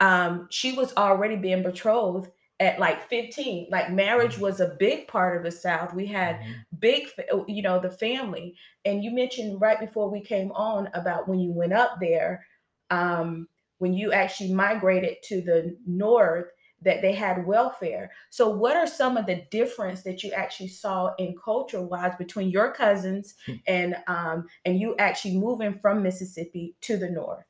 um, 0.00 0.46
she 0.50 0.72
was 0.72 0.94
already 0.96 1.36
being 1.36 1.62
betrothed 1.62 2.30
at 2.60 2.78
like 2.80 3.08
15 3.08 3.68
like 3.70 3.90
marriage 3.92 4.36
Mm-hmm. 4.36 4.42
was 4.42 4.60
a 4.60 4.76
big 4.78 5.06
part 5.08 5.36
of 5.36 5.44
the 5.44 5.50
south. 5.50 5.94
We 5.94 6.06
had 6.06 6.40
big 6.78 7.06
fa- 7.08 7.32
uh, 7.32 7.44
you 7.46 7.62
know 7.62 7.78
the 7.80 7.90
family. 7.90 8.56
And 8.84 9.02
you 9.02 9.10
mentioned 9.12 9.60
right 9.60 9.78
before 9.78 10.10
we 10.10 10.20
came 10.20 10.50
on 10.52 10.88
about 10.94 11.28
when 11.28 11.38
you 11.40 11.52
went 11.52 11.72
up 11.72 11.98
there 12.00 12.46
um 12.90 13.48
when 13.78 13.92
you 13.94 14.12
actually 14.12 14.52
migrated 14.52 15.16
to 15.24 15.40
the 15.42 15.76
north 15.86 16.46
that 16.82 17.02
they 17.02 17.12
had 17.12 17.46
welfare 17.46 18.10
so 18.30 18.48
what 18.48 18.76
are 18.76 18.86
some 18.86 19.16
of 19.16 19.26
the 19.26 19.42
difference 19.50 20.02
that 20.02 20.22
you 20.22 20.30
actually 20.32 20.68
saw 20.68 21.14
in 21.16 21.34
culture 21.42 21.82
wise 21.82 22.14
between 22.16 22.48
your 22.50 22.72
cousins 22.72 23.34
Hmm. 23.46 23.58
and 23.66 23.96
um 24.06 24.46
and 24.64 24.80
you 24.80 24.96
actually 24.98 25.36
moving 25.36 25.78
from 25.80 26.02
mississippi 26.02 26.76
to 26.80 26.96
the 26.96 27.10
north 27.10 27.44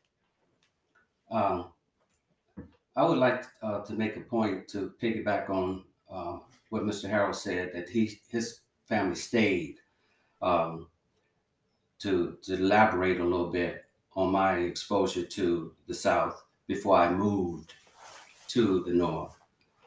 Um, 1.31 1.73
I 2.97 3.05
would 3.07 3.19
like 3.19 3.45
uh, 3.63 3.83
to 3.85 3.93
make 3.95 4.17
a 4.17 4.21
point 4.21 4.69
to 4.69 4.91
piggyback 5.01 5.49
on 5.51 5.85
uh, 6.11 6.41
what 6.71 6.83
Mr. 6.85 7.09
Harold 7.09 7.37
said 7.37 7.73
that 7.75 7.89
he 7.89 8.21
his 8.29 8.61
family 8.87 9.15
stayed. 9.15 9.81
Um, 10.43 10.91
to 11.99 12.39
to 12.43 12.55
elaborate 12.55 13.21
a 13.21 13.25
little 13.25 13.51
bit 13.51 13.85
on 14.15 14.33
my 14.33 14.59
exposure 14.59 15.25
to 15.25 15.75
the 15.87 15.95
South 15.95 16.45
before 16.67 16.97
I 16.97 17.13
moved 17.13 17.75
to 18.49 18.83
the 18.85 18.93
North. 18.93 19.37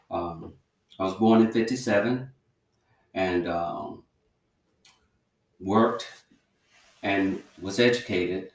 Um, 0.09 0.53
I 0.99 1.03
was 1.05 1.15
born 1.15 1.41
in 1.41 1.51
'57 1.51 2.31
and 3.13 3.47
um, 3.47 4.03
worked 5.59 6.07
and 7.03 7.41
was 7.61 7.79
educated 7.79 8.51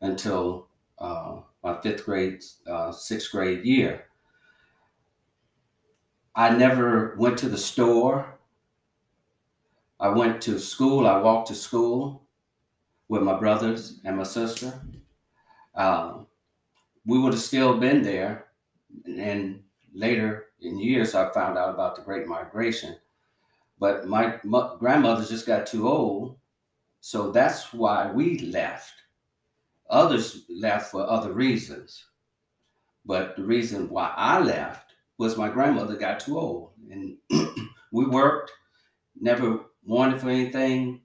until 0.00 0.68
uh, 0.98 1.40
my 1.62 1.80
fifth 1.80 2.04
grade, 2.04 2.42
uh, 2.66 2.92
sixth 2.92 3.30
grade 3.32 3.64
year. 3.64 4.06
I 6.34 6.50
never 6.56 7.16
went 7.16 7.38
to 7.38 7.48
the 7.48 7.58
store. 7.58 8.38
I 9.98 10.08
went 10.08 10.40
to 10.42 10.58
school. 10.58 11.06
I 11.06 11.20
walked 11.20 11.48
to 11.48 11.54
school 11.54 12.22
with 13.08 13.22
my 13.22 13.38
brothers 13.38 14.00
and 14.04 14.16
my 14.16 14.22
sister. 14.22 14.80
Um, 15.74 16.26
we 17.06 17.18
would 17.18 17.32
have 17.32 17.42
still 17.42 17.78
been 17.78 18.02
there. 18.02 18.49
And 19.06 19.62
later 19.94 20.46
in 20.60 20.78
years, 20.78 21.14
I 21.14 21.32
found 21.32 21.58
out 21.58 21.74
about 21.74 21.96
the 21.96 22.02
Great 22.02 22.26
Migration. 22.26 22.96
But 23.78 24.06
my, 24.06 24.38
my 24.44 24.76
grandmother 24.78 25.24
just 25.24 25.46
got 25.46 25.66
too 25.66 25.88
old. 25.88 26.36
So 27.00 27.30
that's 27.30 27.72
why 27.72 28.10
we 28.12 28.38
left. 28.38 28.92
Others 29.88 30.44
left 30.48 30.90
for 30.90 31.08
other 31.08 31.32
reasons. 31.32 32.04
But 33.06 33.36
the 33.36 33.42
reason 33.42 33.88
why 33.88 34.12
I 34.16 34.40
left 34.40 34.92
was 35.18 35.36
my 35.36 35.48
grandmother 35.48 35.96
got 35.96 36.20
too 36.20 36.38
old. 36.38 36.72
And 36.90 37.16
we 37.92 38.06
worked, 38.06 38.52
never 39.18 39.60
wanted 39.84 40.20
for 40.20 40.28
anything. 40.28 41.00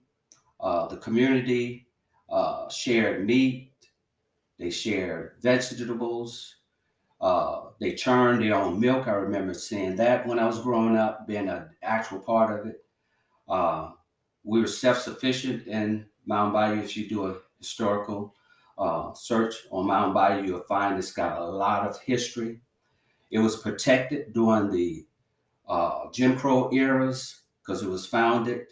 Uh, 0.60 0.88
the 0.88 0.98
community 0.98 1.88
uh, 2.30 2.70
shared 2.70 3.26
meat, 3.26 3.72
they 4.58 4.70
shared 4.70 5.34
vegetables, 5.42 6.56
uh, 7.22 7.62
they 7.80 7.94
churned 7.94 8.42
their 8.42 8.56
own 8.56 8.80
milk. 8.80 9.08
I 9.08 9.12
remember 9.12 9.54
seeing 9.54 9.96
that 9.98 10.28
when 10.28 10.40
I 10.40 10.46
was 10.46 10.62
growing 10.62 10.98
up, 10.98 11.28
being 11.28 11.50
an 11.50 11.70
actual 11.82 12.20
part 12.20 12.60
of 12.60 12.68
it. 12.68 12.84
Uh, 13.48 13.92
we 14.44 14.60
were 14.62 14.68
self 14.68 15.00
sufficient 15.00 15.68
in 15.68 16.06
Mound 16.26 16.54
Bayou. 16.54 16.80
If 16.80 16.96
you 16.98 17.08
do 17.08 17.28
a 17.28 17.38
historical 17.58 18.36
uh, 18.78 19.14
search 19.14 19.56
on 19.72 19.88
Mound 19.88 20.14
Bayou, 20.14 20.44
you'll 20.44 20.62
find 20.62 20.98
it's 20.98 21.12
got 21.12 21.40
a 21.40 21.46
lot 21.46 21.88
of 21.88 22.00
history. 22.02 22.62
It 23.32 23.40
was 23.40 23.58
protected 23.58 24.34
during 24.34 24.72
the 24.72 25.06
uh, 25.68 26.12
Jim 26.12 26.38
Crow 26.38 26.72
eras 26.72 27.42
because 27.62 27.82
it 27.82 27.90
was 27.90 28.06
founded 28.06 28.68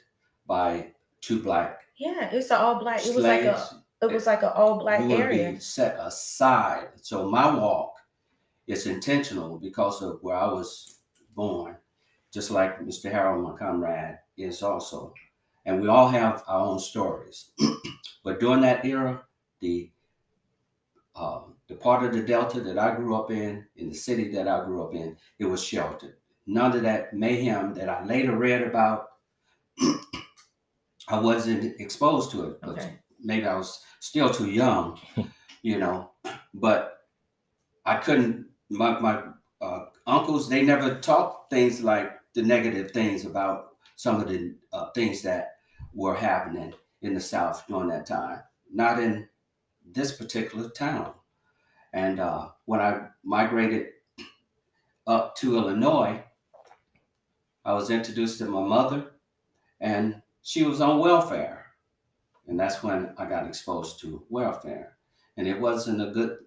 by 0.46 0.92
two 1.22 1.42
black 1.42 1.80
yeah 1.98 2.30
it's 2.34 2.52
an 2.52 2.58
all 2.58 2.76
black 2.76 3.04
it 3.06 3.16
was 3.16 3.24
like 3.24 3.44
a 3.44 3.84
it 4.04 4.14
was 4.14 4.26
like 4.26 4.44
an 4.44 4.52
all 4.54 4.80
black 4.80 5.02
area 5.02 5.60
set 5.60 5.98
aside. 6.00 6.90
So 7.02 7.30
my 7.30 7.54
walk 7.54 7.93
is 8.68 8.88
intentional 8.88 9.58
because 9.58 10.02
of 10.02 10.20
where 10.22 10.38
I 10.38 10.48
was 10.48 11.00
born, 11.36 11.78
just 12.34 12.52
like 12.52 12.80
Mr. 12.80 13.12
Harold, 13.12 13.44
my 13.44 13.58
comrade, 13.58 14.20
is 14.38 14.64
also. 14.64 15.14
And 15.66 15.82
we 15.82 15.88
all 15.88 16.08
have 16.10 16.44
our 16.48 16.66
own 16.66 16.80
stories. 16.80 17.52
but 18.24 18.40
during 18.40 18.62
that 18.62 18.86
era, 18.86 19.24
the 19.60 19.90
uh, 21.16 21.42
the 21.68 21.76
part 21.76 22.04
of 22.04 22.12
the 22.12 22.22
Delta 22.22 22.60
that 22.60 22.80
I 22.80 22.96
grew 22.96 23.16
up 23.16 23.30
in, 23.30 23.66
in 23.76 23.90
the 23.90 23.96
city 23.96 24.30
that 24.32 24.48
I 24.48 24.66
grew 24.66 24.84
up 24.84 24.96
in, 24.96 25.16
it 25.38 25.46
was 25.46 25.64
sheltered. 25.64 26.16
None 26.48 26.76
of 26.76 26.82
that 26.82 27.14
mayhem 27.14 27.74
that 27.76 27.88
I 27.88 28.04
later 28.04 28.36
read 28.36 28.64
about, 28.64 29.10
I 31.08 31.20
wasn't 31.20 31.80
exposed 31.80 32.32
to 32.32 32.50
it. 32.50 32.62
But 32.62 32.70
okay 32.72 33.00
maybe 33.24 33.46
I 33.46 33.56
was 33.56 33.82
still 34.00 34.30
too 34.30 34.50
young, 34.50 35.00
you 35.64 35.80
know, 35.80 36.12
but 36.54 37.00
I 37.86 37.98
couldn't, 37.98 38.48
my, 38.74 39.00
my 39.00 39.24
uh, 39.62 39.86
uncles, 40.08 40.50
they 40.50 40.64
never 40.64 40.96
talked 40.96 41.50
things 41.50 41.82
like 41.82 42.12
the 42.34 42.42
negative 42.42 42.92
things 42.92 43.26
about 43.26 43.76
some 43.96 44.20
of 44.20 44.28
the 44.28 44.56
uh, 44.74 44.90
things 44.92 45.22
that 45.22 45.58
were 45.94 46.16
happening 46.16 46.74
in 47.02 47.14
the 47.14 47.20
South 47.20 47.64
during 47.68 47.90
that 47.90 48.06
time, 48.06 48.40
not 48.74 49.00
in 49.00 49.28
this 49.86 50.14
particular 50.14 50.70
town. 50.70 51.14
And 51.94 52.20
uh, 52.20 52.50
when 52.66 52.80
I 52.80 53.08
migrated 53.24 53.88
up 55.06 55.36
to 55.38 55.58
Illinois, 55.58 56.24
I 57.66 57.74
was 57.74 57.92
introduced 57.92 58.40
to 58.40 58.46
my 58.46 58.62
mother, 58.62 59.12
and 59.80 60.22
she 60.42 60.64
was 60.64 60.82
on 60.82 61.00
welfare. 61.00 61.68
And 62.48 62.60
that's 62.60 62.84
when 62.84 63.14
I 63.18 63.26
got 63.26 63.48
exposed 63.48 64.02
to 64.02 64.26
welfare. 64.30 64.98
And 65.38 65.48
it 65.48 65.60
wasn't 65.60 66.02
a 66.02 66.12
good 66.12 66.40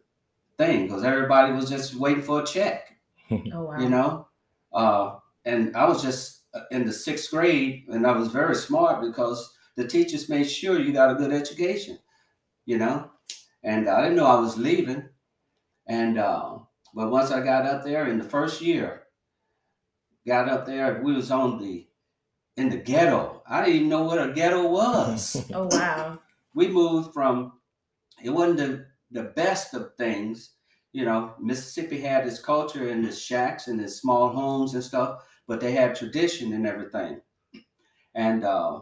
thing 0.58 0.86
because 0.86 1.04
everybody 1.04 1.52
was 1.52 1.68
just 1.68 1.94
waiting 1.94 2.22
for 2.22 2.42
a 2.42 2.46
check, 2.46 2.96
oh 3.30 3.62
wow 3.62 3.78
you 3.78 3.88
know? 3.88 4.28
Uh, 4.72 5.16
and 5.44 5.76
I 5.76 5.88
was 5.88 6.02
just 6.02 6.42
uh, 6.54 6.60
in 6.70 6.84
the 6.84 6.92
sixth 6.92 7.30
grade 7.30 7.84
and 7.88 8.06
I 8.06 8.12
was 8.12 8.28
very 8.28 8.54
smart 8.54 9.00
because 9.00 9.52
the 9.76 9.86
teachers 9.86 10.28
made 10.28 10.44
sure 10.50 10.78
you 10.78 10.92
got 10.92 11.10
a 11.10 11.14
good 11.14 11.32
education, 11.32 11.98
you 12.64 12.78
know? 12.78 13.10
And 13.62 13.88
I 13.88 14.02
didn't 14.02 14.16
know 14.16 14.26
I 14.26 14.40
was 14.40 14.58
leaving. 14.58 15.08
And, 15.86 16.18
uh, 16.18 16.58
but 16.94 17.10
once 17.10 17.30
I 17.30 17.40
got 17.40 17.66
up 17.66 17.84
there 17.84 18.06
in 18.08 18.18
the 18.18 18.25
first 18.25 18.60
year, 18.60 19.02
got 20.26 20.48
up 20.48 20.66
there, 20.66 21.00
we 21.02 21.14
was 21.14 21.30
on 21.30 21.58
the, 21.58 21.86
in 22.56 22.70
the 22.70 22.76
ghetto. 22.76 23.42
I 23.46 23.60
didn't 23.60 23.76
even 23.76 23.88
know 23.88 24.02
what 24.02 24.18
a 24.18 24.32
ghetto 24.32 24.68
was 24.68 25.44
oh 25.54 25.68
wow 25.70 26.18
we 26.56 26.66
moved 26.68 27.12
from 27.12 27.52
it 28.25 28.30
wasn't 28.30 28.56
the, 28.56 28.86
the 29.16 29.32
best 29.35 29.73
of 29.75 29.94
things. 29.96 30.50
You 30.92 31.04
know 31.04 31.35
mississippi 31.38 32.00
had 32.00 32.26
its 32.26 32.38
culture 32.38 32.88
and 32.88 33.04
its 33.04 33.18
shacks 33.18 33.68
and 33.68 33.78
its 33.80 33.96
small 33.96 34.30
homes 34.30 34.73
and 34.75 34.82
stuff 34.82 35.25
but 35.46 35.61
they 35.61 35.73
had 35.73 35.94
tradition 35.94 36.52
and 36.52 36.66
everything. 36.66 37.20
And 38.14 38.44
uh, 38.44 38.80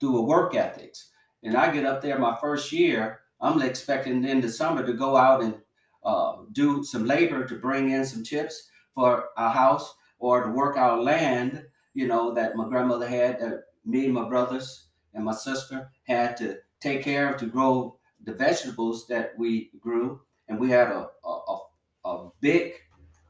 through 0.00 0.18
a 0.18 0.22
work 0.22 0.54
ethics. 0.54 1.10
And 1.44 1.56
i 1.56 1.72
get 1.72 1.86
up 1.86 2.02
there 2.02 2.18
my 2.18 2.36
first 2.40 2.72
year 2.72 3.20
i'm 3.40 3.60
expecting 3.62 4.24
in 4.24 4.40
the 4.40 4.48
summer 4.48 4.84
to 4.86 4.92
go 4.92 5.16
out 5.16 5.42
and 5.42 5.54
uh, 6.04 6.32
do 6.52 6.82
some 6.84 7.04
labor 7.04 7.44
to 7.46 7.56
bring 7.56 7.90
in 7.90 8.04
some 8.04 8.24
chips 8.24 8.68
for 8.94 9.28
our 9.36 9.50
house 9.50 9.94
or 10.18 10.44
to 10.44 10.50
work 10.50 10.76
our 10.76 11.00
land 11.00 11.64
you 11.94 12.06
know 12.06 12.32
that 12.32 12.56
my 12.56 12.68
grandmother 12.68 13.08
had 13.08 13.40
that 13.40 13.64
me 13.84 14.04
and 14.04 14.14
my 14.14 14.28
brothers 14.28 14.86
and 15.14 15.24
my 15.24 15.34
sister 15.34 15.90
had 16.04 16.36
to 16.36 16.58
take 16.80 17.02
care 17.02 17.32
of 17.32 17.36
to 17.38 17.46
grow 17.46 17.96
the 18.24 18.34
vegetables 18.34 19.06
that 19.08 19.32
we 19.38 19.70
grew. 19.80 20.20
And 20.48 20.58
we 20.58 20.70
had 20.70 20.88
a, 20.88 21.08
a, 21.24 21.28
a, 21.28 22.08
a 22.08 22.30
big 22.40 22.74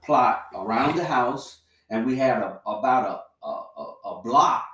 plot 0.04 0.46
around 0.54 0.96
the 0.96 1.04
house, 1.04 1.62
and 1.90 2.06
we 2.06 2.16
had 2.16 2.38
a, 2.38 2.61
about 2.66 3.25
a, 3.42 3.46
a, 3.46 3.94
a 4.04 4.22
block 4.22 4.66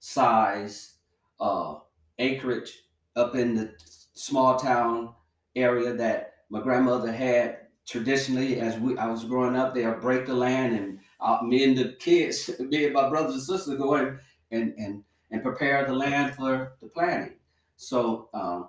size 0.00 0.94
uh, 1.40 1.76
acreage 2.18 2.84
up 3.16 3.34
in 3.34 3.54
the 3.54 3.74
small 4.14 4.56
town 4.56 5.14
area 5.56 5.92
that 5.94 6.34
my 6.50 6.60
grandmother 6.60 7.12
had 7.12 7.58
traditionally 7.86 8.60
as 8.60 8.78
we 8.78 8.96
I 8.98 9.06
was 9.06 9.24
growing 9.24 9.56
up. 9.56 9.74
They'll 9.74 9.94
break 9.94 10.26
the 10.26 10.34
land, 10.34 10.76
and 10.76 10.98
uh, 11.20 11.40
me 11.42 11.64
and 11.64 11.76
the 11.76 11.96
kids, 11.98 12.50
me 12.60 12.84
and 12.84 12.94
my 12.94 13.08
brothers 13.08 13.34
and 13.34 13.42
sisters, 13.42 13.78
go 13.78 13.94
in 13.96 14.18
and 14.50 14.74
and 14.78 15.04
and 15.30 15.42
prepare 15.42 15.86
the 15.86 15.94
land 15.94 16.34
for 16.34 16.76
the 16.80 16.88
planting. 16.88 17.36
So 17.76 18.28
um, 18.34 18.68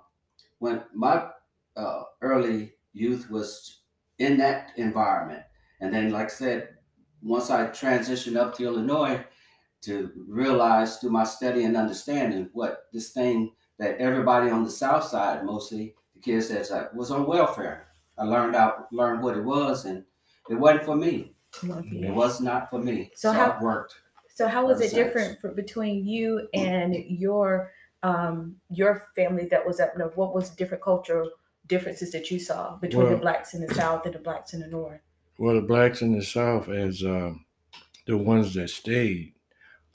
when 0.60 0.82
my 0.94 1.28
uh, 1.76 2.02
early 2.22 2.74
youth 2.92 3.28
was 3.30 3.80
in 4.18 4.36
that 4.38 4.72
environment, 4.76 5.42
and 5.80 5.92
then 5.92 6.10
like 6.10 6.26
I 6.26 6.28
said, 6.28 6.68
once 7.22 7.50
I 7.50 7.66
transitioned 7.68 8.36
up 8.36 8.54
to 8.56 8.64
Illinois 8.64 9.24
to 9.82 10.10
realize 10.28 10.98
through 10.98 11.10
my 11.10 11.24
study 11.24 11.64
and 11.64 11.76
understanding 11.76 12.50
what 12.52 12.86
this 12.92 13.10
thing 13.10 13.52
that 13.78 13.96
everybody 13.98 14.50
on 14.50 14.62
the 14.64 14.70
South 14.70 15.04
Side, 15.04 15.44
mostly 15.44 15.94
the 16.14 16.20
kids 16.20 16.48
that 16.48 16.94
was 16.94 17.10
on 17.10 17.26
welfare. 17.26 17.88
I 18.18 18.24
learned 18.24 18.54
out 18.54 18.92
learned 18.92 19.22
what 19.22 19.36
it 19.38 19.42
was, 19.44 19.86
and 19.86 20.04
it 20.50 20.54
wasn't 20.54 20.84
for 20.84 20.96
me. 20.96 21.34
1 21.66 21.82
p.m. 21.90 22.04
It 22.04 22.14
was 22.14 22.40
not 22.40 22.68
for 22.70 22.78
me. 22.78 23.10
So 23.14 23.30
So, 23.30 23.32
how- 23.32 23.50
I 23.52 23.62
worked. 23.62 23.94
So 24.28 24.46
how 24.48 24.66
was 24.66 24.80
it 24.80 24.94
different 24.94 25.40
for, 25.40 25.50
between 25.52 26.06
you 26.06 26.48
and 26.54 26.94
your 26.94 27.72
um 28.02 28.56
your 28.70 29.08
family 29.14 29.46
that 29.46 29.66
was 29.66 29.80
up 29.80 29.96
north? 29.96 30.16
What 30.16 30.34
was 30.34 30.50
the 30.50 30.56
different 30.56 30.82
cultural 30.82 31.30
differences 31.66 32.10
that 32.12 32.30
you 32.30 32.38
saw 32.38 32.76
between 32.76 33.10
the 33.10 33.16
blacks 33.16 33.54
in 33.54 33.64
the 33.64 33.74
south 33.74 34.06
and 34.06 34.14
the 34.14 34.18
blacks 34.18 34.54
in 34.54 34.60
the 34.60 34.66
north? 34.66 35.00
Well, 35.40 35.54
the 35.54 35.62
blacks 35.62 36.02
in 36.02 36.12
the 36.12 36.22
South, 36.22 36.68
as 36.68 37.02
um, 37.02 37.46
the 38.06 38.14
ones 38.18 38.52
that 38.52 38.68
stayed, 38.68 39.32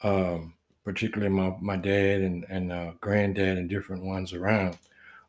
um, 0.02 0.56
particularly 0.84 1.32
my, 1.32 1.56
my 1.62 1.76
dad 1.76 2.22
and, 2.22 2.46
and 2.50 2.72
uh, 2.72 2.94
granddad 3.00 3.60
and 3.60 3.70
different 3.70 4.04
ones 4.04 4.34
around, 4.34 4.80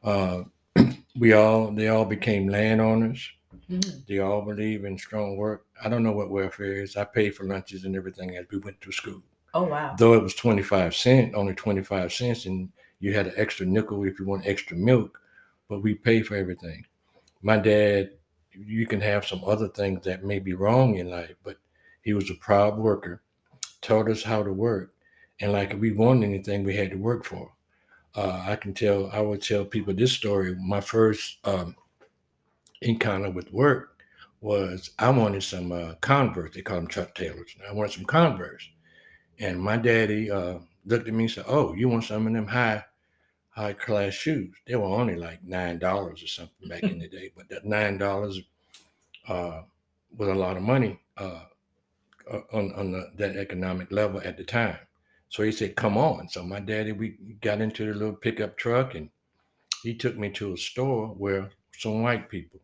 uh, 0.03 0.45
we 1.19 1.35
all 1.35 1.71
they 1.71 1.89
all 1.89 2.07
became 2.07 2.49
landowners. 2.49 3.31
Mhm. 3.71 4.07
They 4.07 4.21
all 4.21 4.41
believe 4.41 4.87
in 4.87 4.97
strong 4.97 5.37
work. 5.37 5.67
I 5.85 5.91
don't 5.91 6.03
know 6.03 6.13
what 6.13 6.31
welfare 6.31 6.81
is. 6.81 6.97
I 6.97 7.05
paid 7.05 7.35
for 7.35 7.45
lunches 7.45 7.85
and 7.85 7.95
everything 7.95 8.37
as 8.37 8.47
we 8.51 8.57
went 8.57 8.81
to 8.81 8.93
school. 8.93 9.23
Oh 9.57 9.63
wow. 9.63 9.95
Though 9.97 10.13
it 10.13 10.23
was 10.23 10.35
25 10.35 10.95
cent, 10.95 11.35
only 11.35 11.55
25 11.55 12.13
cents, 12.13 12.45
and 12.45 12.69
you 13.01 13.15
had 13.15 13.29
an 13.29 13.33
extra 13.39 13.65
nickel 13.65 14.05
if 14.05 14.19
you 14.19 14.27
want 14.27 14.47
extra 14.47 14.77
milk, 14.77 15.19
but 15.67 15.83
we 15.83 15.95
pay 15.95 16.21
for 16.21 16.37
everything. 16.37 16.85
My 17.41 17.57
dad, 17.57 18.11
you 18.53 18.87
can 18.87 19.01
have 19.01 19.25
some 19.25 19.43
other 19.47 19.69
things 19.69 20.05
that 20.05 20.25
may 20.25 20.41
be 20.41 20.53
wrong 20.53 20.97
in 20.97 21.09
life, 21.09 21.37
but 21.43 21.57
he 22.03 22.13
was 22.13 22.29
a 22.29 22.35
proud 22.35 22.77
worker, 22.77 23.23
taught 23.81 24.11
us 24.11 24.23
how 24.23 24.43
to 24.43 24.53
work, 24.53 24.93
and 25.41 25.53
like 25.53 25.73
if 25.73 25.79
we 25.79 25.91
wanted 25.91 26.27
anything, 26.27 26.63
we 26.63 26.77
had 26.77 26.91
to 26.91 26.99
work 26.99 27.25
for. 27.25 27.53
Uh, 28.15 28.45
I 28.47 28.57
can 28.57 28.75
tell, 28.75 29.11
I 29.11 29.21
would 29.21 29.41
tell 29.41 29.65
people 29.65 29.95
this 29.95 30.13
story. 30.13 30.55
My 30.57 30.83
first 30.83 31.39
um, 31.45 31.77
encounter 32.83 33.31
with 33.31 33.51
work 33.55 34.03
was 34.43 34.91
I 34.99 35.09
wanted 35.09 35.45
some 35.45 35.73
uh, 35.73 35.95
Converse. 36.03 36.55
They 36.55 36.61
call 36.61 36.77
them 36.77 36.89
Chuck 36.89 37.15
Taylors. 37.15 37.57
I 37.67 37.73
wanted 37.73 37.93
some 37.93 38.05
Converse. 38.05 38.69
And 39.39 39.61
my 39.61 39.77
daddy 39.77 40.31
uh, 40.31 40.59
looked 40.85 41.09
at 41.09 41.15
me 41.15 41.25
and 41.25 41.31
said, 41.31 41.45
"Oh, 41.47 41.75
you 41.75 41.89
want 41.89 42.05
some 42.05 42.27
of 42.27 42.33
them 42.33 42.47
high, 42.49 42.85
high 43.51 43.75
class 43.75 44.15
shoes? 44.15 44.57
They 44.67 44.77
were 44.77 44.85
only 44.85 45.17
like 45.17 45.45
nine 45.45 45.79
dollars 45.79 46.23
or 46.23 46.27
something 46.29 46.69
back 46.69 46.83
in 46.83 46.99
the 46.99 47.09
day, 47.19 47.33
but 47.37 47.49
that 47.51 47.65
nine 47.65 47.99
dollars 47.99 48.41
uh, 49.29 49.63
was 50.17 50.29
a 50.29 50.35
lot 50.35 50.57
of 50.57 50.63
money 50.63 51.01
uh, 51.17 51.45
on 52.53 52.73
on 52.75 52.93
the, 52.93 53.13
that 53.17 53.37
economic 53.37 53.93
level 53.93 54.21
at 54.25 54.37
the 54.37 54.45
time." 54.45 54.79
So 55.29 55.43
he 55.43 55.53
said, 55.53 55.77
"Come 55.77 55.99
on." 55.99 56.29
So 56.29 56.43
my 56.43 56.61
daddy, 56.61 56.93
we 56.93 57.11
got 57.41 57.61
into 57.61 57.87
the 57.87 57.99
little 57.99 58.17
pickup 58.17 58.57
truck, 58.57 58.95
and 58.95 59.11
he 59.83 59.95
took 59.95 60.17
me 60.17 60.31
to 60.33 60.55
a 60.55 60.57
store 60.57 61.09
where 61.09 61.51
some 61.73 62.03
white 62.03 62.31
people, 62.31 62.61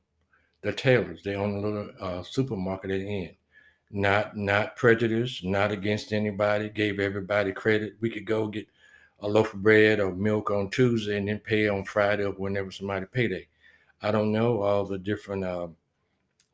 the 0.63 0.73
Taylors, 0.73 1.23
they 1.23 1.35
own 1.35 1.57
a 1.57 1.61
little 1.61 1.91
uh, 2.01 2.23
supermarket 2.23 2.91
at 2.91 3.01
the 3.01 3.25
end 3.27 3.37
not 3.93 4.37
not 4.37 4.75
prejudiced, 4.77 5.45
not 5.45 5.71
against 5.71 6.13
anybody, 6.13 6.71
gave 6.71 6.99
everybody 6.99 7.53
credit. 7.53 7.95
We 8.01 8.11
could 8.11 8.25
go 8.25 8.47
get 8.49 8.67
a 9.21 9.29
loaf 9.29 9.55
of 9.55 9.63
bread 9.63 10.01
or 10.01 10.13
milk 10.13 10.51
on 10.51 10.71
Tuesday 10.71 11.19
and 11.19 11.29
then 11.29 11.39
pay 11.39 11.69
on 11.69 11.85
Friday 11.85 12.25
or 12.25 12.33
whenever 12.33 12.71
somebody 12.71 13.07
payday. 13.07 13.47
I 14.01 14.11
don't 14.11 14.33
know 14.33 14.63
all 14.63 14.85
the 14.85 14.99
different 14.99 15.45
uh, 15.45 15.69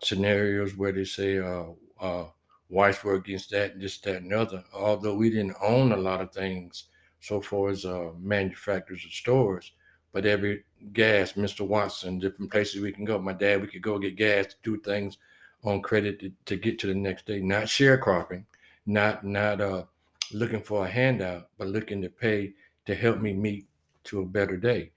scenarios 0.02 0.76
where 0.76 0.92
they 0.92 1.04
say 1.04 1.38
uh, 1.38 1.66
uh, 2.00 2.26
whites 2.68 3.02
were 3.02 3.14
against 3.14 3.50
that, 3.50 3.72
and 3.72 3.82
this, 3.82 3.98
that, 3.98 4.22
and 4.22 4.32
other. 4.32 4.62
Although 4.74 5.14
we 5.14 5.30
didn't 5.30 5.56
own 5.62 5.92
a 5.92 5.96
lot 5.96 6.20
of 6.20 6.32
things 6.32 6.84
so 7.20 7.40
far 7.40 7.70
as 7.70 7.84
uh, 7.84 8.10
manufacturers 8.18 9.04
or 9.04 9.10
stores, 9.10 9.72
but 10.12 10.26
every 10.26 10.64
gas, 10.92 11.34
Mr. 11.34 11.66
Watson, 11.66 12.18
different 12.18 12.50
places 12.50 12.80
we 12.80 12.92
can 12.92 13.04
go. 13.04 13.18
My 13.18 13.32
dad, 13.32 13.60
we 13.60 13.68
could 13.68 13.82
go 13.82 13.98
get 13.98 14.16
gas 14.16 14.46
to 14.46 14.54
do 14.62 14.80
things 14.80 15.18
on 15.64 15.82
credit 15.82 16.20
to, 16.20 16.32
to 16.46 16.56
get 16.56 16.78
to 16.80 16.86
the 16.86 16.94
next 16.94 17.26
day, 17.26 17.40
not 17.40 17.64
sharecropping, 17.64 18.44
not 18.86 19.24
not 19.24 19.60
uh 19.60 19.84
looking 20.32 20.62
for 20.62 20.86
a 20.86 20.90
handout, 20.90 21.48
but 21.58 21.68
looking 21.68 22.02
to 22.02 22.08
pay 22.08 22.52
to 22.86 22.94
help 22.94 23.20
me 23.20 23.32
meet 23.32 23.66
to 24.04 24.20
a 24.20 24.26
better 24.26 24.56
day. 24.56 24.90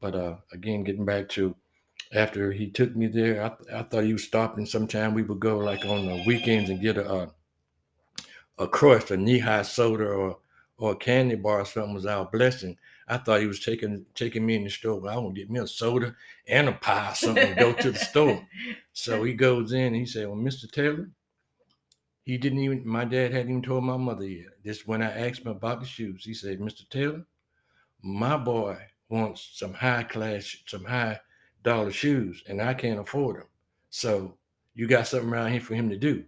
But 0.00 0.14
uh 0.14 0.36
again, 0.52 0.84
getting 0.84 1.04
back 1.04 1.28
to 1.30 1.54
after 2.12 2.52
he 2.52 2.70
took 2.70 2.94
me 2.94 3.06
there, 3.08 3.42
I, 3.42 3.80
I 3.80 3.82
thought 3.82 4.04
he 4.04 4.12
was 4.12 4.24
stopping 4.24 4.66
sometime 4.66 5.14
we 5.14 5.22
would 5.22 5.40
go 5.40 5.58
like 5.58 5.84
on 5.84 6.06
the 6.06 6.22
weekends 6.26 6.70
and 6.70 6.80
get 6.80 6.96
a 6.96 7.12
a, 7.12 7.34
a 8.58 8.68
crust, 8.68 9.10
a 9.10 9.16
Nehi 9.16 9.64
soda 9.64 10.06
or 10.06 10.38
or 10.78 10.92
a 10.92 10.96
candy 10.96 11.36
bar 11.36 11.60
or 11.60 11.64
something 11.64 11.94
was 11.94 12.06
our 12.06 12.24
blessing. 12.26 12.76
I 13.06 13.18
thought 13.18 13.40
he 13.40 13.46
was 13.46 13.60
taking 13.60 14.06
taking 14.14 14.46
me 14.46 14.56
in 14.56 14.64
the 14.64 14.70
store. 14.70 15.00
Well, 15.00 15.12
I 15.14 15.20
want 15.20 15.34
to 15.34 15.40
get 15.40 15.50
me 15.50 15.60
a 15.60 15.66
soda 15.66 16.14
and 16.48 16.68
a 16.68 16.72
pie 16.72 17.10
or 17.12 17.14
something 17.14 17.54
go 17.54 17.72
to 17.74 17.90
the 17.92 17.98
store. 17.98 18.46
So 18.92 19.22
he 19.24 19.34
goes 19.34 19.72
in 19.72 19.88
and 19.88 19.96
he 19.96 20.06
said, 20.06 20.26
Well, 20.26 20.36
Mr. 20.36 20.70
Taylor, 20.70 21.10
he 22.22 22.38
didn't 22.38 22.60
even, 22.60 22.86
my 22.86 23.04
dad 23.04 23.32
hadn't 23.32 23.50
even 23.50 23.62
told 23.62 23.84
my 23.84 23.96
mother 23.98 24.26
yet. 24.26 24.46
This 24.64 24.86
when 24.86 25.02
I 25.02 25.10
asked 25.28 25.40
him 25.42 25.48
about 25.48 25.80
the 25.80 25.86
shoes. 25.86 26.24
He 26.24 26.32
said, 26.34 26.60
Mr. 26.60 26.88
Taylor, 26.88 27.24
my 28.02 28.36
boy 28.36 28.78
wants 29.08 29.50
some 29.54 29.74
high 29.74 30.04
class, 30.04 30.56
some 30.66 30.84
high 30.84 31.20
dollar 31.62 31.90
shoes, 31.92 32.42
and 32.48 32.60
I 32.62 32.74
can't 32.74 33.00
afford 33.00 33.36
them. 33.36 33.46
So 33.90 34.36
you 34.74 34.86
got 34.86 35.06
something 35.06 35.28
around 35.28 35.52
here 35.52 35.60
for 35.60 35.74
him 35.74 35.90
to 35.90 35.96
do. 35.96 36.24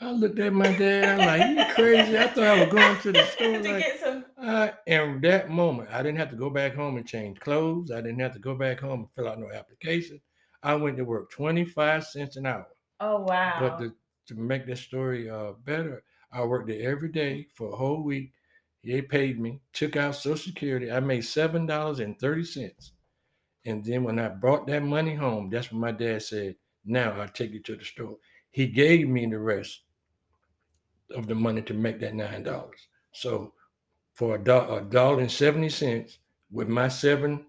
I 0.00 0.10
looked 0.10 0.38
at 0.38 0.52
my 0.52 0.72
dad, 0.76 1.20
I'm 1.20 1.26
like, 1.56 1.68
you 1.68 1.74
crazy. 1.74 2.18
I 2.18 2.26
thought 2.28 2.44
I 2.44 2.64
was 2.64 2.72
going 2.72 3.00
to 3.00 3.12
the 3.12 3.24
store. 3.32 3.52
to 3.52 3.58
Like, 3.58 3.78
get 3.78 4.00
some. 4.00 4.23
Uh, 4.44 4.72
and 4.86 5.22
that 5.22 5.50
moment, 5.50 5.90
I 5.90 6.02
didn't 6.02 6.18
have 6.18 6.30
to 6.30 6.36
go 6.36 6.50
back 6.50 6.74
home 6.74 6.96
and 6.96 7.06
change 7.06 7.40
clothes. 7.40 7.90
I 7.90 8.00
didn't 8.00 8.20
have 8.20 8.34
to 8.34 8.38
go 8.38 8.54
back 8.54 8.80
home 8.80 9.00
and 9.00 9.12
fill 9.14 9.28
out 9.28 9.40
no 9.40 9.50
application. 9.50 10.20
I 10.62 10.74
went 10.76 10.96
to 10.98 11.04
work 11.04 11.30
25 11.30 12.04
cents 12.06 12.36
an 12.36 12.46
hour. 12.46 12.68
Oh 13.00 13.20
wow. 13.20 13.60
But 13.60 13.78
the, 13.78 13.94
to 14.26 14.34
make 14.34 14.66
this 14.66 14.80
story 14.80 15.28
uh, 15.30 15.52
better, 15.52 16.04
I 16.32 16.44
worked 16.44 16.68
there 16.68 16.90
every 16.90 17.10
day 17.10 17.48
for 17.54 17.72
a 17.72 17.76
whole 17.76 18.02
week. 18.02 18.32
They 18.84 19.02
paid 19.02 19.40
me, 19.40 19.60
took 19.72 19.96
out 19.96 20.14
Social 20.14 20.36
Security. 20.36 20.90
I 20.90 21.00
made 21.00 21.22
seven 21.24 21.66
dollars 21.66 22.00
and 22.00 22.18
thirty 22.18 22.44
cents. 22.44 22.92
And 23.64 23.84
then 23.84 24.04
when 24.04 24.18
I 24.18 24.28
brought 24.28 24.66
that 24.68 24.82
money 24.82 25.14
home, 25.14 25.50
that's 25.50 25.72
when 25.72 25.80
my 25.80 25.92
dad 25.92 26.22
said, 26.22 26.56
"Now 26.84 27.20
I'll 27.20 27.28
take 27.28 27.52
you 27.52 27.62
to 27.62 27.76
the 27.76 27.84
store." 27.84 28.18
He 28.50 28.68
gave 28.68 29.08
me 29.08 29.26
the 29.26 29.38
rest 29.38 29.82
of 31.10 31.26
the 31.26 31.34
money 31.34 31.62
to 31.62 31.74
make 31.74 32.00
that 32.00 32.14
nine 32.14 32.42
dollars. 32.42 32.88
So 33.12 33.53
for 34.14 34.36
a 34.36 34.38
dollar, 34.38 34.80
a 34.80 34.82
dollar 34.82 35.20
and 35.20 35.30
seventy 35.30 35.68
cents 35.68 36.18
with 36.50 36.68
my 36.68 36.88
seven, 36.88 37.46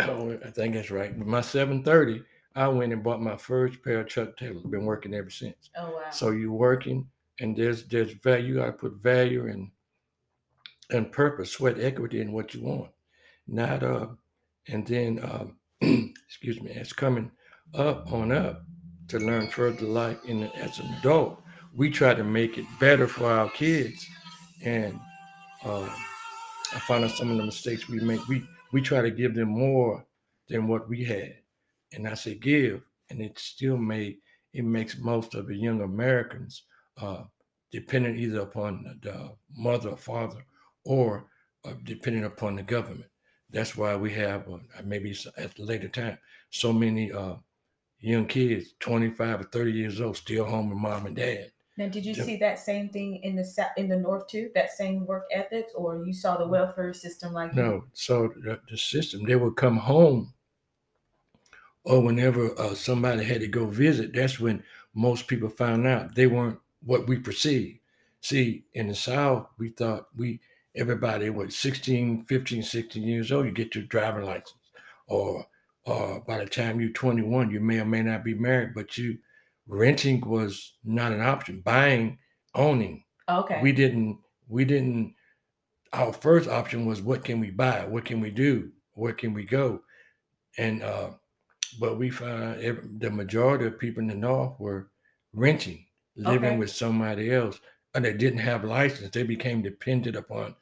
oh, 0.00 0.38
I 0.44 0.50
think 0.50 0.74
that's 0.74 0.90
right, 0.90 1.16
with 1.16 1.26
my 1.26 1.40
seven 1.40 1.82
thirty, 1.82 2.22
I 2.54 2.68
went 2.68 2.92
and 2.92 3.02
bought 3.02 3.20
my 3.22 3.36
first 3.36 3.82
pair 3.82 4.00
of 4.00 4.08
Chuck 4.08 4.36
Taylors. 4.36 4.62
Been 4.64 4.84
working 4.84 5.14
ever 5.14 5.30
since. 5.30 5.70
oh 5.76 5.90
wow. 5.90 6.10
So 6.10 6.30
you're 6.30 6.52
working, 6.52 7.08
and 7.40 7.56
there's 7.56 7.84
there's 7.84 8.12
value. 8.12 8.54
You 8.54 8.54
got 8.56 8.66
to 8.66 8.72
put 8.72 8.94
value 8.94 9.46
and 9.46 9.70
and 10.90 11.12
purpose, 11.12 11.52
sweat 11.52 11.78
equity 11.78 12.20
in 12.20 12.32
what 12.32 12.54
you 12.54 12.62
want, 12.62 12.90
not 13.46 13.82
uh. 13.82 14.08
And 14.70 14.86
then, 14.86 15.18
um, 15.22 15.56
excuse 16.26 16.60
me, 16.60 16.72
it's 16.72 16.92
coming 16.92 17.30
up 17.74 18.12
on 18.12 18.32
up 18.32 18.66
to 19.08 19.18
learn 19.18 19.48
further 19.48 19.86
life 19.86 20.18
in 20.26 20.40
the, 20.40 20.56
as 20.56 20.78
an 20.78 20.94
adult, 21.00 21.42
we 21.74 21.90
try 21.90 22.14
to 22.14 22.24
make 22.24 22.58
it 22.58 22.66
better 22.78 23.08
for 23.08 23.30
our 23.30 23.48
kids, 23.50 24.06
and 24.62 24.98
uh, 25.64 25.88
I 26.74 26.78
find 26.80 27.04
out 27.04 27.10
some 27.12 27.30
of 27.30 27.36
the 27.36 27.44
mistakes 27.44 27.88
we 27.88 28.00
make. 28.00 28.26
We 28.28 28.46
we 28.72 28.82
try 28.82 29.00
to 29.00 29.10
give 29.10 29.34
them 29.34 29.48
more 29.50 30.06
than 30.48 30.68
what 30.68 30.88
we 30.88 31.04
had, 31.04 31.36
and 31.92 32.06
I 32.06 32.14
say 32.14 32.34
give, 32.34 32.82
and 33.10 33.20
it 33.20 33.38
still 33.38 33.76
made 33.76 34.18
it 34.52 34.64
makes 34.64 34.98
most 34.98 35.34
of 35.34 35.46
the 35.46 35.56
young 35.56 35.80
Americans 35.82 36.62
uh, 37.00 37.24
dependent 37.70 38.16
either 38.18 38.40
upon 38.40 38.98
the 39.02 39.36
mother 39.56 39.90
or 39.90 39.96
father 39.96 40.44
or 40.84 41.30
uh, 41.64 41.74
dependent 41.84 42.24
upon 42.24 42.56
the 42.56 42.62
government. 42.62 43.10
That's 43.50 43.76
why 43.76 43.96
we 43.96 44.12
have 44.14 44.48
uh, 44.48 44.58
maybe 44.84 45.16
at 45.36 45.58
a 45.58 45.62
later 45.62 45.88
time 45.88 46.18
so 46.50 46.72
many 46.72 47.12
uh, 47.12 47.36
young 47.98 48.26
kids, 48.26 48.74
25 48.80 49.40
or 49.40 49.44
30 49.44 49.72
years 49.72 50.00
old, 50.00 50.16
still 50.16 50.44
home 50.44 50.70
with 50.70 50.78
mom 50.78 51.06
and 51.06 51.16
dad. 51.16 51.52
Now, 51.78 51.88
did 51.88 52.04
you 52.04 52.14
Yep. 52.14 52.26
see 52.26 52.36
that 52.38 52.58
same 52.58 52.90
thing 52.90 53.22
in 53.22 53.36
the 53.36 53.44
south, 53.44 53.70
in 53.78 53.88
the 53.88 53.96
north 53.96 54.26
too? 54.26 54.50
That 54.54 54.70
same 54.72 55.06
work 55.06 55.26
ethics, 55.32 55.72
or 55.74 56.04
you 56.04 56.12
saw 56.12 56.36
the 56.36 56.46
welfare 56.48 56.92
system 56.92 57.32
like 57.32 57.52
No, 57.52 57.86
so 57.92 58.28
the, 58.28 58.60
the 58.70 58.76
system 58.78 59.24
they 59.24 59.36
would 59.36 59.56
come 59.56 59.76
home, 59.78 60.34
or 61.84 62.02
whenever 62.02 62.58
uh, 62.58 62.74
somebody 62.74 63.24
had 63.24 63.40
to 63.40 63.48
go 63.48 63.66
visit, 63.66 64.12
that's 64.12 64.38
when 64.38 64.62
most 64.94 65.26
people 65.26 65.48
found 65.48 65.86
out 65.86 66.14
they 66.14 66.26
weren't 66.26 66.60
what 66.84 67.06
we 67.06 67.18
perceived. 67.18 67.78
See, 68.20 68.64
in 68.74 68.88
the 68.88 68.94
South, 68.94 69.48
we 69.58 69.70
thought 69.70 70.08
we 70.16 70.40
everybody 70.74 71.30
was 71.30 71.56
16, 71.56 72.24
15, 72.24 72.62
16 72.62 73.02
years 73.02 73.32
old, 73.32 73.46
you 73.46 73.52
get 73.52 73.74
your 73.74 73.84
driving 73.84 74.24
license, 74.24 74.54
or 75.06 75.46
or 75.84 76.20
by 76.20 76.38
the 76.38 76.46
time 76.46 76.80
you're 76.80 76.90
21, 76.90 77.50
you 77.50 77.60
may 77.60 77.80
or 77.80 77.86
may 77.86 78.02
not 78.02 78.24
be 78.24 78.34
married, 78.34 78.74
but 78.74 78.98
you 78.98 79.18
renting 79.68 80.20
was 80.22 80.74
not 80.84 81.12
an 81.12 81.20
option. 81.20 81.60
Buying, 81.60 82.18
owning 82.54 83.04
Okay. 83.28 83.60
we 83.62 83.72
didn't 83.72 84.18
we 84.48 84.64
didn't 84.64 85.14
our 85.92 86.12
first 86.12 86.48
option 86.48 86.86
was 86.86 87.02
what 87.02 87.24
can 87.24 87.40
we 87.40 87.50
buy 87.50 87.86
what 87.86 88.04
can 88.06 88.20
we 88.20 88.30
do 88.30 88.72
where 88.94 89.12
can 89.12 89.34
we 89.34 89.44
go 89.44 89.82
and 90.58 90.82
uh 90.82 91.10
but 91.80 91.98
we 91.98 92.10
found 92.10 92.60
ev- 92.62 92.88
the 92.98 93.10
majority 93.10 93.66
of 93.66 93.78
people 93.78 94.00
in 94.02 94.08
the 94.08 94.14
north 94.14 94.58
were 94.58 94.90
renting 95.34 95.86
living 96.16 96.50
Okay. 96.50 96.58
with 96.58 96.70
somebody 96.70 97.32
else 97.32 97.60
and 97.94 98.04
they 98.04 98.12
didn't 98.12 98.40
have 98.40 98.64
license. 98.64 99.10
They 99.10 99.22
became 99.22 99.62
dependent 99.62 100.16
upon 100.16 100.56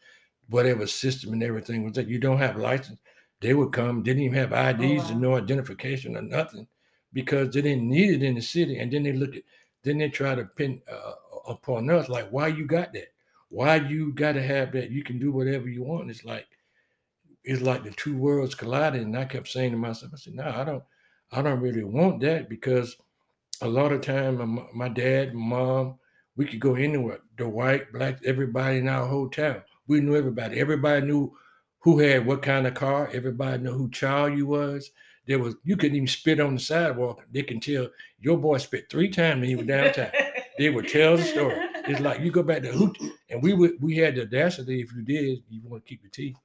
whatever 0.48 0.86
system 0.86 1.32
and 1.32 1.42
everything 1.42 1.84
was 1.84 1.94
that 1.94 2.08
you 2.08 2.18
don't 2.18 2.38
have 2.38 2.56
license. 2.56 3.00
They 3.40 3.54
would 3.54 3.72
come, 3.72 4.02
didn't 4.02 4.22
even 4.22 4.38
have 4.38 4.52
IDs 4.52 5.04
wow. 5.04 5.10
and 5.10 5.20
no 5.20 5.36
identification 5.36 6.16
or 6.16 6.22
nothing 6.22 6.68
because 7.12 7.54
they 7.54 7.62
didn't 7.62 7.88
need 7.88 8.10
it 8.10 8.22
in 8.22 8.34
the 8.34 8.42
city. 8.42 8.78
And 8.78 8.92
then 8.92 9.02
they 9.02 9.12
look 9.12 9.36
at, 9.36 9.42
then 9.82 9.98
they 9.98 10.08
try 10.08 10.34
to 10.34 10.44
pin 10.44 10.80
uh, 10.90 11.12
upon 11.48 11.88
us 11.90 12.08
like, 12.08 12.28
why 12.30 12.48
you 12.48 12.66
got 12.66 12.92
that? 12.92 13.12
Why 13.48 13.76
you 13.76 14.12
got 14.12 14.32
to 14.32 14.42
have 14.42 14.72
that? 14.72 14.90
You 14.90 15.02
can 15.02 15.18
do 15.18 15.32
whatever 15.32 15.68
you 15.68 15.82
want. 15.84 16.10
It's 16.10 16.24
like, 16.24 16.46
it's 17.44 17.62
like 17.62 17.84
the 17.84 17.92
two 17.92 18.16
worlds 18.16 18.54
collided. 18.54 19.02
And 19.02 19.16
I 19.16 19.24
kept 19.24 19.48
saying 19.48 19.70
to 19.70 19.78
myself, 19.78 20.12
I 20.14 20.18
said, 20.18 20.34
no, 20.34 20.44
I 20.44 20.64
don't, 20.64 20.82
I 21.32 21.42
don't 21.42 21.60
really 21.60 21.84
want 21.84 22.20
that 22.20 22.48
because 22.48 22.96
a 23.60 23.68
lot 23.68 23.92
of 23.92 24.00
time 24.02 24.36
my, 24.36 24.64
my 24.74 24.88
dad, 24.88 25.34
mom, 25.34 25.98
we 26.36 26.44
could 26.44 26.60
go 26.60 26.74
anywhere. 26.74 27.20
The 27.38 27.48
white, 27.48 27.92
black, 27.92 28.18
everybody 28.24 28.78
in 28.78 28.88
our 28.88 29.06
whole 29.06 29.28
town. 29.28 29.62
We 29.86 30.00
knew 30.00 30.16
everybody. 30.16 30.58
Everybody 30.58 31.06
knew 31.06 31.36
who 31.80 31.98
had 32.00 32.26
what 32.26 32.42
kind 32.42 32.66
of 32.66 32.74
car. 32.74 33.08
Everybody 33.12 33.62
knew 33.62 33.72
who 33.72 33.90
child 33.90 34.36
you 34.36 34.46
was. 34.46 34.90
There 35.26 35.38
was 35.38 35.56
you 35.64 35.76
couldn't 35.76 35.96
even 35.96 36.08
spit 36.08 36.40
on 36.40 36.54
the 36.54 36.60
sidewalk. 36.60 37.24
They 37.32 37.42
can 37.42 37.60
tell 37.60 37.88
your 38.20 38.38
boy 38.38 38.58
spit 38.58 38.88
three 38.90 39.08
times 39.08 39.40
when 39.40 39.48
he 39.48 39.56
was 39.56 39.66
downtown. 39.66 40.10
they 40.58 40.70
would 40.70 40.88
tell 40.88 41.16
the 41.16 41.24
story. 41.24 41.56
It's 41.88 42.00
like 42.00 42.20
you 42.20 42.30
go 42.30 42.42
back 42.42 42.62
to 42.62 42.72
who, 42.72 42.94
and 43.30 43.42
we 43.42 43.52
would 43.52 43.80
we 43.80 43.96
had 43.96 44.14
the 44.14 44.22
audacity. 44.22 44.80
If 44.80 44.92
you 44.94 45.02
did, 45.02 45.42
you 45.48 45.60
want 45.64 45.84
to 45.84 45.88
keep 45.88 46.02
your 46.02 46.10
teeth. 46.10 46.36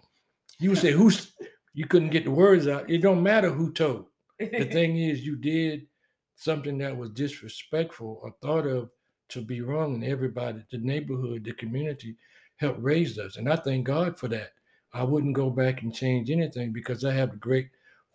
You 0.60 0.72
would 0.72 0.80
say 0.80 0.92
who's. 0.92 1.32
You 1.74 1.86
couldn't 1.86 2.10
get 2.10 2.26
the 2.26 2.32
words 2.32 2.68
out. 2.68 2.90
It 2.90 3.02
don't 3.02 3.24
matter 3.24 3.50
who 3.50 3.72
told. 3.72 4.08
The 4.38 4.66
thing 4.72 4.98
is, 4.98 5.26
you 5.26 5.38
did 5.38 5.88
something 6.36 6.78
that 6.80 6.98
was 6.98 7.12
disrespectful 7.12 8.20
or 8.22 8.36
thought 8.42 8.68
of 8.68 8.90
to 9.30 9.42
be 9.42 9.62
wrong, 9.62 9.96
and 9.96 10.04
everybody, 10.04 10.64
the 10.72 10.78
neighborhood, 10.80 11.46
the 11.46 11.54
community, 11.54 12.18
helped 12.58 12.82
raise 12.82 13.18
us, 13.18 13.38
and 13.38 13.48
I 13.48 13.56
thank 13.56 13.86
God 13.86 14.20
for 14.20 14.28
that. 14.28 14.52
I 14.94 15.04
wouldn't 15.04 15.36
go 15.36 15.50
back 15.50 15.84
and 15.84 15.94
change 15.94 16.30
anything 16.30 16.74
because 16.74 17.06
I 17.06 17.14
have 17.14 17.34
a 17.34 17.38
great 17.38 17.70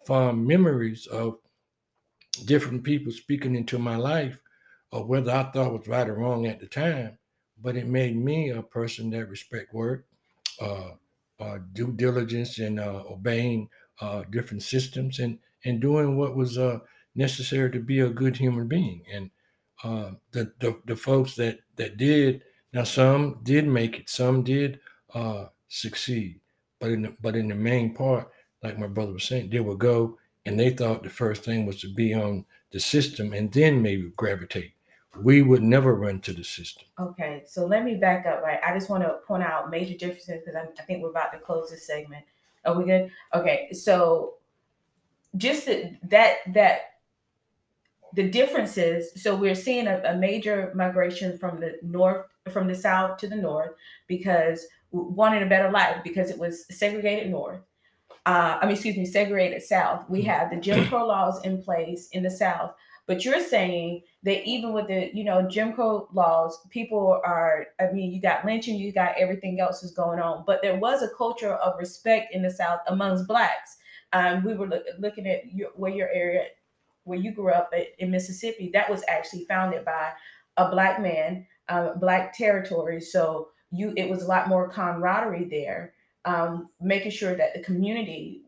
fond 0.07 0.47
memories 0.47 1.07
of 1.07 1.39
different 2.45 2.85
people 2.85 3.13
speaking 3.13 3.55
into 3.55 3.79
my 3.79 3.97
life 3.97 4.41
of 4.93 5.07
whether 5.09 5.31
I 5.31 5.45
thought 5.51 5.73
was 5.73 5.89
right 5.89 6.09
or 6.09 6.15
wrong 6.15 6.47
at 6.47 6.61
the 6.61 6.67
time, 6.67 7.19
but 7.59 7.77
it 7.77 7.87
made 7.87 8.17
me 8.17 8.51
a 8.51 8.63
person 8.63 9.11
that 9.11 9.27
respect 9.29 9.73
work, 9.75 10.07
uh, 10.61 10.93
uh, 11.41 11.59
due 11.73 11.93
diligence, 11.93 12.59
and 12.59 12.79
uh, 12.81 13.05
obeying 13.09 13.69
uh, 14.01 14.25
different 14.31 14.63
systems 14.63 15.19
and 15.19 15.39
and 15.65 15.81
doing 15.81 16.17
what 16.17 16.37
was 16.37 16.57
uh, 16.59 16.79
necessary 17.15 17.71
to 17.73 17.81
be 17.81 17.99
a 18.01 18.11
good 18.11 18.37
human 18.37 18.69
being. 18.69 19.05
And 19.13 19.31
uh, 19.85 20.13
the, 20.33 20.53
the 20.61 20.81
the 20.87 20.97
folks 20.97 21.35
that 21.37 21.61
that 21.77 21.97
did 21.97 22.43
now, 22.73 22.85
some 22.85 23.41
did 23.43 23.67
make 23.67 23.99
it, 24.01 24.09
some 24.09 24.43
did 24.45 24.81
succeed, 25.69 26.41
but 26.79 26.91
in 26.91 27.03
the, 27.03 27.17
but 27.21 27.37
in 27.37 27.49
the 27.49 27.55
main 27.55 27.95
part, 27.95 28.31
like 28.67 28.79
my 28.79 28.87
brother 28.87 29.13
was 29.13 29.25
saying, 29.25 29.51
they 29.51 29.61
would 29.61 29.79
go 29.79 30.19
and 30.45 30.59
they 30.59 30.71
thought 30.71 31.03
the 31.03 31.11
first 31.11 31.43
thing 31.45 31.67
was 31.67 31.81
to 31.81 31.93
be 31.93 32.15
on 32.15 32.45
the 32.73 32.81
system 32.81 33.33
and 33.33 33.53
then 33.53 33.83
maybe 33.83 34.13
gravitate. 34.17 34.73
We 35.23 35.41
would 35.41 35.63
never 35.63 35.95
run 35.95 36.21
to 36.21 36.33
the 36.35 36.45
system. 36.45 36.85
Okay, 37.01 37.43
so 37.47 37.65
let 37.65 37.85
me 37.85 37.95
back 37.95 38.27
up, 38.27 38.43
right? 38.43 38.61
I 38.67 38.75
just 38.75 38.91
want 38.91 39.03
to 39.03 39.15
point 39.27 39.43
out 39.43 39.71
major 39.71 39.97
differences 39.97 40.43
because 40.45 40.55
I, 40.57 40.83
think 40.83 41.03
we're 41.03 41.11
about 41.11 41.33
to 41.33 41.39
close 41.39 41.71
this 41.71 41.87
segment. 41.87 42.25
Are 42.67 42.77
we 42.77 42.85
good? 42.85 43.11
Okay, 43.33 43.73
so 43.73 44.35
just 45.37 45.67
that 45.67 46.37
that 46.53 46.81
the 48.15 48.29
differences. 48.29 49.11
So 49.23 49.37
we're 49.37 49.55
seeing 49.55 49.87
a, 49.87 50.03
a 50.05 50.17
major 50.17 50.73
migration 50.75 51.39
from 51.39 51.61
the 51.61 51.79
north, 51.83 52.27
from 52.51 52.69
the 52.69 52.75
south 52.75 53.19
to 53.19 53.29
the 53.29 53.37
north, 53.37 53.73
because 54.09 54.67
wanted 54.91 55.43
a 55.43 55.47
better 55.47 55.71
life 55.71 55.97
because 56.05 56.31
it 56.31 56.39
was 56.39 56.67
segregated 56.71 57.31
north. 57.31 57.61
Uh, 58.27 58.59
I 58.61 58.67
mean, 58.67 58.75
excuse 58.75 58.97
me, 58.97 59.07
segregated 59.07 59.63
south. 59.63 60.05
We 60.11 60.21
have 60.23 60.51
the 60.51 60.57
Jim 60.57 60.87
Crow 60.89 61.07
laws 61.09 61.43
in 61.45 61.63
place 61.63 62.09
in 62.09 62.25
the 62.25 62.31
south, 62.31 62.75
but 63.07 63.25
you're 63.25 63.41
saying 63.41 64.03
that 64.25 64.45
even 64.45 64.73
with 64.73 64.89
the 64.89 65.11
you 65.15 65.23
know 65.23 65.49
Jim 65.49 65.73
Crow 65.73 66.09
laws, 66.13 66.59
people 66.71 67.21
are. 67.25 67.69
I 67.81 67.93
mean, 67.93 68.13
you 68.13 68.21
got 68.21 68.45
lynching, 68.45 68.77
you 68.77 68.93
got 68.93 69.17
everything 69.17 69.61
else 69.61 69.85
is 69.85 69.93
going 69.93 70.19
on, 70.19 70.43
but 70.45 70.61
there 70.61 70.77
was 70.77 71.03
a 71.03 71.15
culture 71.17 71.55
of 71.55 71.79
respect 71.79 72.35
in 72.35 72.43
the 72.43 72.51
South 72.51 72.81
amongst 72.89 73.29
blacks. 73.29 73.77
Um, 74.13 74.45
we 74.45 74.55
were 74.55 74.67
look, 74.67 74.85
looking 74.99 75.29
at 75.29 75.53
your, 75.53 75.71
where 75.77 75.93
your 75.93 76.09
area, 76.09 76.47
where 77.05 77.19
you 77.19 77.33
grew 77.33 77.53
up 77.53 77.71
at, 77.73 77.89
in 77.99 78.11
Mississippi. 78.11 78.71
That 78.73 78.91
was 78.91 79.05
actually 79.09 79.45
founded 79.45 79.85
by 79.85 80.13
a 80.57 80.71
black 80.71 81.01
man, 81.01 81.47
uh, 81.69 81.95
black 81.95 82.37
territory. 82.37 83.01
So 83.01 83.49
you, 83.71 83.93
it 83.97 84.09
was 84.09 84.23
a 84.23 84.27
lot 84.27 84.49
more 84.49 84.69
camaraderie 84.69 85.49
there, 85.49 85.95
um, 86.27 86.69
making 86.81 87.13
sure 87.13 87.35
that 87.35 87.55
the 87.55 87.61
community 87.61 88.43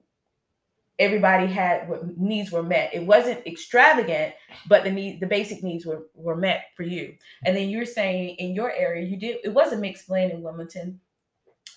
everybody 0.99 1.47
had 1.47 1.89
what 1.89 2.19
needs 2.19 2.51
were 2.51 2.63
met. 2.63 2.93
It 2.93 3.07
wasn't 3.07 3.47
extravagant, 3.47 4.35
but 4.69 4.83
the 4.83 4.91
need 4.91 5.21
the 5.21 5.27
basic 5.27 5.63
needs 5.63 5.87
were 5.87 6.09
were 6.15 6.37
met 6.37 6.65
for 6.77 6.83
you. 6.83 7.15
And 7.45 7.57
then 7.57 7.69
you're 7.69 7.87
saying 7.87 8.35
in 8.37 8.55
your 8.55 8.73
area 8.73 9.07
you 9.07 9.17
did 9.17 9.39
it 9.45 9.55
was 9.55 9.73
a 9.73 9.79
mixed 9.79 10.09
blend 10.09 10.33
in 10.33 10.43
Wilmington. 10.43 11.01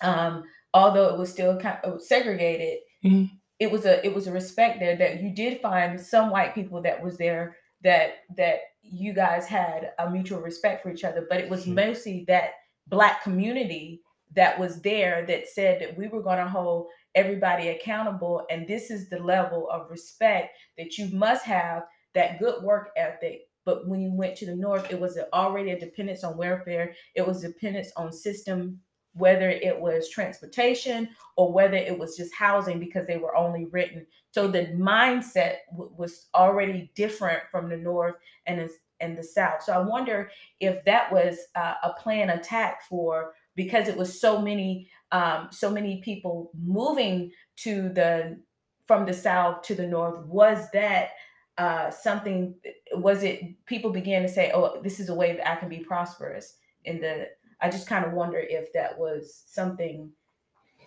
Um, 0.02 0.44
although 0.74 1.08
it 1.14 1.18
was 1.18 1.30
still 1.30 1.56
kind 1.58 1.78
of 1.84 2.02
segregated, 2.02 2.80
Mhm. 3.04 3.30
it 3.60 3.70
was 3.70 3.84
a 3.86 4.04
it 4.04 4.12
was 4.12 4.26
a 4.26 4.32
respect 4.32 4.80
there 4.80 4.96
that 4.96 5.22
you 5.22 5.30
did 5.30 5.60
find 5.60 6.00
some 6.00 6.30
white 6.30 6.54
people 6.54 6.82
that 6.82 7.00
was 7.00 7.16
there 7.16 7.56
that 7.84 8.24
that 8.36 8.60
you 8.82 9.12
guys 9.12 9.46
had 9.46 9.92
a 10.00 10.10
mutual 10.10 10.40
respect 10.40 10.82
for 10.82 10.90
each 10.90 11.04
other, 11.04 11.26
but 11.30 11.38
it 11.40 11.48
was 11.48 11.66
Mhm. 11.66 11.74
mostly 11.74 12.24
that 12.26 12.54
black 12.88 13.22
community 13.22 14.00
that 14.34 14.58
was 14.58 14.80
there 14.82 15.24
that 15.26 15.48
said 15.48 15.80
that 15.80 15.96
we 15.96 16.08
were 16.08 16.22
going 16.22 16.38
to 16.38 16.48
hold 16.48 16.88
everybody 17.14 17.68
accountable 17.68 18.46
and 18.50 18.66
this 18.66 18.90
is 18.90 19.08
the 19.08 19.18
level 19.18 19.68
of 19.70 19.90
respect 19.90 20.56
that 20.78 20.96
you 20.96 21.08
must 21.14 21.44
have 21.44 21.84
that 22.14 22.38
good 22.38 22.62
work 22.62 22.90
ethic. 22.96 23.42
But 23.64 23.86
when 23.86 24.00
you 24.00 24.12
went 24.12 24.36
to 24.36 24.46
the 24.46 24.56
north 24.56 24.90
it 24.90 24.98
was 25.00 25.18
already 25.32 25.70
a 25.70 25.78
dependence 25.78 26.24
on 26.24 26.36
welfare. 26.36 26.94
It 27.14 27.26
was 27.26 27.42
dependence 27.42 27.90
on 27.96 28.12
system 28.12 28.80
whether 29.14 29.50
it 29.50 29.78
was 29.78 30.08
transportation 30.08 31.06
or 31.36 31.52
whether 31.52 31.76
it 31.76 31.98
was 31.98 32.16
just 32.16 32.34
housing 32.34 32.78
because 32.78 33.06
they 33.06 33.18
were 33.18 33.36
only 33.36 33.66
written 33.66 34.06
so 34.30 34.48
the 34.48 34.68
mindset 34.68 35.56
w- 35.70 35.92
was 35.96 36.28
already 36.34 36.90
different 36.94 37.42
from 37.50 37.68
the 37.68 37.76
north 37.76 38.14
and 38.46 38.68
and 39.00 39.18
the 39.18 39.22
south. 39.22 39.62
So 39.62 39.72
i 39.72 39.78
wonder 39.78 40.30
if 40.60 40.84
that 40.84 41.12
was 41.12 41.38
uh, 41.54 41.74
a 41.82 41.92
plan 41.94 42.30
attack 42.30 42.82
for 42.88 43.34
because 43.54 43.88
it 43.88 43.96
was 43.96 44.20
so 44.20 44.40
many 44.40 44.88
um, 45.10 45.48
so 45.50 45.70
many 45.70 46.00
people 46.00 46.50
moving 46.62 47.30
to 47.56 47.90
the 47.90 48.38
from 48.86 49.04
the 49.06 49.12
south 49.14 49.62
to 49.62 49.74
the 49.74 49.86
north 49.86 50.24
was 50.26 50.70
that 50.72 51.10
uh, 51.58 51.90
something 51.90 52.54
was 52.94 53.22
it 53.22 53.64
people 53.66 53.90
began 53.90 54.22
to 54.22 54.28
say 54.28 54.50
oh 54.54 54.80
this 54.82 54.98
is 54.98 55.08
a 55.08 55.14
way 55.14 55.36
that 55.36 55.50
i 55.50 55.56
can 55.56 55.68
be 55.68 55.78
prosperous 55.78 56.56
in 56.86 56.98
the 57.00 57.28
i 57.60 57.68
just 57.68 57.86
kind 57.86 58.04
of 58.04 58.12
wonder 58.12 58.38
if 58.38 58.72
that 58.72 58.98
was 58.98 59.44
something 59.46 60.10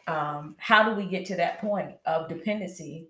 um, 0.07 0.55
how 0.57 0.87
do 0.87 0.95
we 0.95 1.07
get 1.09 1.25
to 1.27 1.35
that 1.35 1.59
point 1.59 1.91
of 2.05 2.29
dependency? 2.29 3.07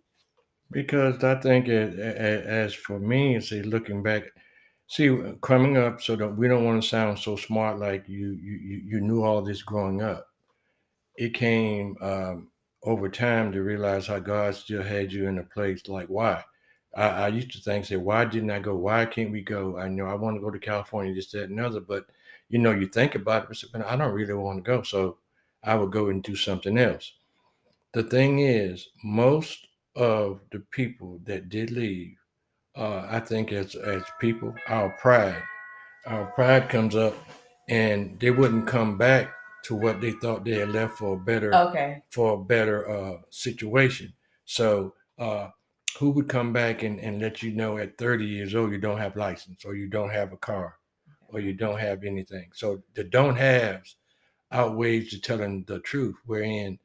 Because 0.71 1.23
I 1.23 1.35
think, 1.35 1.67
it, 1.67 1.97
as 1.99 2.73
for 2.73 2.99
me, 2.99 3.39
see, 3.39 3.61
looking 3.61 4.01
back, 4.01 4.23
see, 4.87 5.09
coming 5.41 5.77
up, 5.77 6.01
so 6.01 6.15
that 6.15 6.35
we 6.37 6.47
don't 6.47 6.65
want 6.65 6.81
to 6.81 6.87
sound 6.87 7.19
so 7.19 7.35
smart, 7.35 7.79
like 7.79 8.07
you 8.07 8.31
you 8.31 8.57
you 8.57 8.81
you 8.85 9.01
knew 9.01 9.23
all 9.23 9.41
this 9.41 9.63
growing 9.63 10.01
up. 10.01 10.27
It 11.15 11.33
came 11.33 11.95
um, 12.01 12.49
over 12.83 13.09
time 13.09 13.51
to 13.51 13.63
realize 13.63 14.07
how 14.07 14.19
God 14.19 14.55
still 14.55 14.83
had 14.83 15.11
you 15.11 15.27
in 15.27 15.39
a 15.39 15.43
place. 15.43 15.87
Like, 15.87 16.07
why? 16.07 16.43
I, 16.95 17.07
I 17.07 17.27
used 17.27 17.51
to 17.51 17.59
think, 17.59 17.85
say, 17.85 17.97
why 17.97 18.25
didn't 18.25 18.51
I 18.51 18.59
go? 18.59 18.75
Why 18.75 19.05
can't 19.05 19.31
we 19.31 19.41
go? 19.41 19.77
I 19.77 19.87
know 19.87 20.05
I 20.05 20.15
want 20.15 20.37
to 20.37 20.41
go 20.41 20.49
to 20.49 20.59
California, 20.59 21.13
this, 21.13 21.31
that, 21.31 21.49
and 21.49 21.59
other, 21.59 21.81
but 21.81 22.05
you 22.49 22.59
know, 22.59 22.71
you 22.71 22.87
think 22.87 23.15
about 23.15 23.49
it, 23.49 23.63
but 23.71 23.85
I 23.85 23.95
don't 23.95 24.13
really 24.13 24.33
want 24.33 24.63
to 24.63 24.71
go, 24.71 24.83
so 24.83 25.17
I 25.63 25.75
would 25.75 25.91
go 25.91 26.09
and 26.09 26.21
do 26.23 26.35
something 26.35 26.77
else. 26.77 27.13
The 27.93 28.03
thing 28.03 28.39
is, 28.39 28.89
most 29.03 29.67
of 29.95 30.41
the 30.51 30.59
people 30.59 31.19
that 31.23 31.49
did 31.49 31.71
leave, 31.71 32.17
uh, 32.77 33.07
I 33.09 33.19
think 33.19 33.51
as 33.51 33.75
as 33.75 34.03
people, 34.19 34.53
our 34.67 34.89
pride, 35.01 35.41
our 36.05 36.25
pride 36.27 36.69
comes 36.69 36.95
up, 36.95 37.15
and 37.69 38.19
they 38.19 38.31
wouldn't 38.31 38.67
come 38.67 38.97
back 38.97 39.33
to 39.65 39.75
what 39.75 39.99
they 39.99 40.11
thought 40.11 40.45
they 40.45 40.59
had 40.59 40.69
left 40.69 40.97
for 40.97 41.15
a 41.15 41.17
better 41.17 41.53
okay 41.53 42.03
for 42.09 42.33
a 42.33 42.43
better 42.43 42.89
uh, 42.89 43.17
situation. 43.29 44.13
So 44.45 44.93
uh, 45.17 45.49
who 45.97 46.11
would 46.11 46.29
come 46.29 46.53
back 46.53 46.83
and, 46.83 46.99
and 46.99 47.21
let 47.21 47.41
you 47.41 47.51
know 47.51 47.77
at 47.77 47.97
30 47.97 48.25
years 48.25 48.53
old 48.53 48.71
you 48.71 48.77
don't 48.77 48.99
have 48.99 49.15
license 49.15 49.65
or 49.65 49.75
you 49.75 49.87
don't 49.87 50.11
have 50.11 50.33
a 50.33 50.37
car 50.37 50.75
or 51.29 51.39
you 51.39 51.53
don't 51.53 51.79
have 51.79 52.03
anything. 52.03 52.49
So 52.53 52.83
the 52.93 53.03
don't 53.03 53.37
haves 53.37 53.95
outweighs 54.51 55.11
the 55.11 55.19
telling 55.19 55.63
the 55.63 55.79
truth. 55.79 56.15
Wherein 56.25 56.79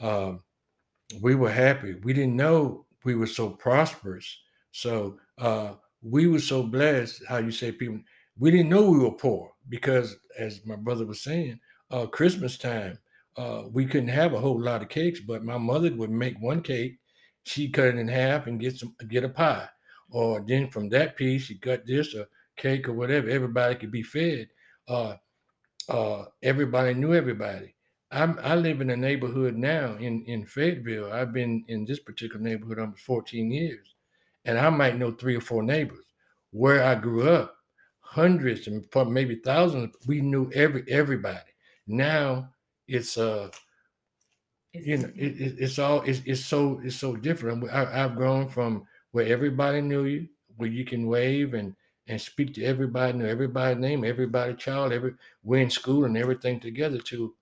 um, 0.00 0.42
we 1.20 1.34
were 1.34 1.50
happy. 1.50 1.94
We 1.94 2.12
didn't 2.12 2.36
know 2.36 2.86
we 3.04 3.14
were 3.14 3.26
so 3.26 3.50
prosperous. 3.50 4.38
So 4.72 5.18
uh, 5.38 5.74
we 6.02 6.26
were 6.26 6.40
so 6.40 6.62
blessed. 6.62 7.22
How 7.28 7.38
you 7.38 7.50
say 7.50 7.72
people 7.72 8.00
we 8.38 8.50
didn't 8.50 8.68
know 8.68 8.90
we 8.90 8.98
were 8.98 9.12
poor 9.12 9.52
because, 9.68 10.16
as 10.38 10.64
my 10.66 10.76
brother 10.76 11.06
was 11.06 11.22
saying, 11.22 11.58
uh, 11.90 12.06
Christmas 12.06 12.58
time, 12.58 12.98
uh, 13.36 13.62
we 13.70 13.86
couldn't 13.86 14.08
have 14.08 14.34
a 14.34 14.40
whole 14.40 14.60
lot 14.60 14.82
of 14.82 14.88
cakes, 14.88 15.20
but 15.20 15.44
my 15.44 15.58
mother 15.58 15.92
would 15.94 16.10
make 16.10 16.40
one 16.40 16.62
cake, 16.62 16.98
she 17.44 17.68
cut 17.68 17.86
it 17.86 17.96
in 17.96 18.08
half 18.08 18.46
and 18.46 18.60
get 18.60 18.76
some 18.76 18.94
get 19.08 19.24
a 19.24 19.28
pie, 19.28 19.68
or 20.10 20.42
then 20.46 20.68
from 20.68 20.88
that 20.88 21.16
piece 21.16 21.42
she 21.42 21.58
cut 21.58 21.86
this 21.86 22.14
a 22.14 22.26
cake 22.56 22.88
or 22.88 22.92
whatever. 22.92 23.28
Everybody 23.28 23.74
could 23.76 23.92
be 23.92 24.02
fed. 24.02 24.48
Uh, 24.88 25.14
uh, 25.88 26.24
everybody 26.42 26.94
knew 26.94 27.14
everybody. 27.14 27.74
I'm, 28.10 28.38
I 28.42 28.54
live 28.54 28.80
in 28.80 28.90
a 28.90 28.96
neighborhood 28.96 29.56
now 29.56 29.96
in 29.96 30.24
in 30.24 30.46
Fayetteville. 30.46 31.12
I've 31.12 31.32
been 31.32 31.64
in 31.68 31.84
this 31.84 32.00
particular 32.00 32.40
neighborhood 32.40 32.78
almost 32.78 33.02
14 33.02 33.50
years, 33.50 33.94
and 34.46 34.58
I 34.58 34.70
might 34.70 34.96
know 34.96 35.12
three 35.12 35.36
or 35.36 35.40
four 35.40 35.62
neighbors. 35.62 36.04
Where 36.52 36.82
I 36.82 36.94
grew 36.94 37.28
up, 37.28 37.54
hundreds 38.00 38.66
and 38.66 38.86
maybe 39.08 39.36
thousands, 39.36 39.94
we 40.06 40.22
knew 40.22 40.50
every 40.52 40.84
everybody. 40.88 41.52
Now 41.86 42.50
it's 42.88 43.18
uh 43.18 43.50
you 44.72 44.98
know 44.98 45.10
it, 45.16 45.40
it, 45.40 45.54
it's 45.58 45.78
all 45.78 46.02
it's, 46.02 46.20
it's 46.24 46.44
so 46.44 46.80
it's 46.84 46.96
so 46.96 47.16
different 47.16 47.68
I, 47.70 48.04
i've 48.04 48.16
grown 48.16 48.48
from 48.48 48.86
where 49.12 49.26
everybody 49.26 49.80
knew 49.80 50.04
you 50.04 50.28
where 50.56 50.68
you 50.68 50.84
can 50.84 51.06
wave 51.06 51.54
and 51.54 51.74
and 52.08 52.20
speak 52.20 52.54
to 52.54 52.64
everybody 52.64 53.16
know 53.18 53.26
everybody's 53.26 53.80
name 53.80 54.04
everybody 54.04 54.54
child 54.54 54.92
every 54.92 55.14
we're 55.42 55.62
in 55.62 55.70
school 55.70 56.04
and 56.04 56.16
everything 56.16 56.60
together 56.60 56.98
to 56.98 57.34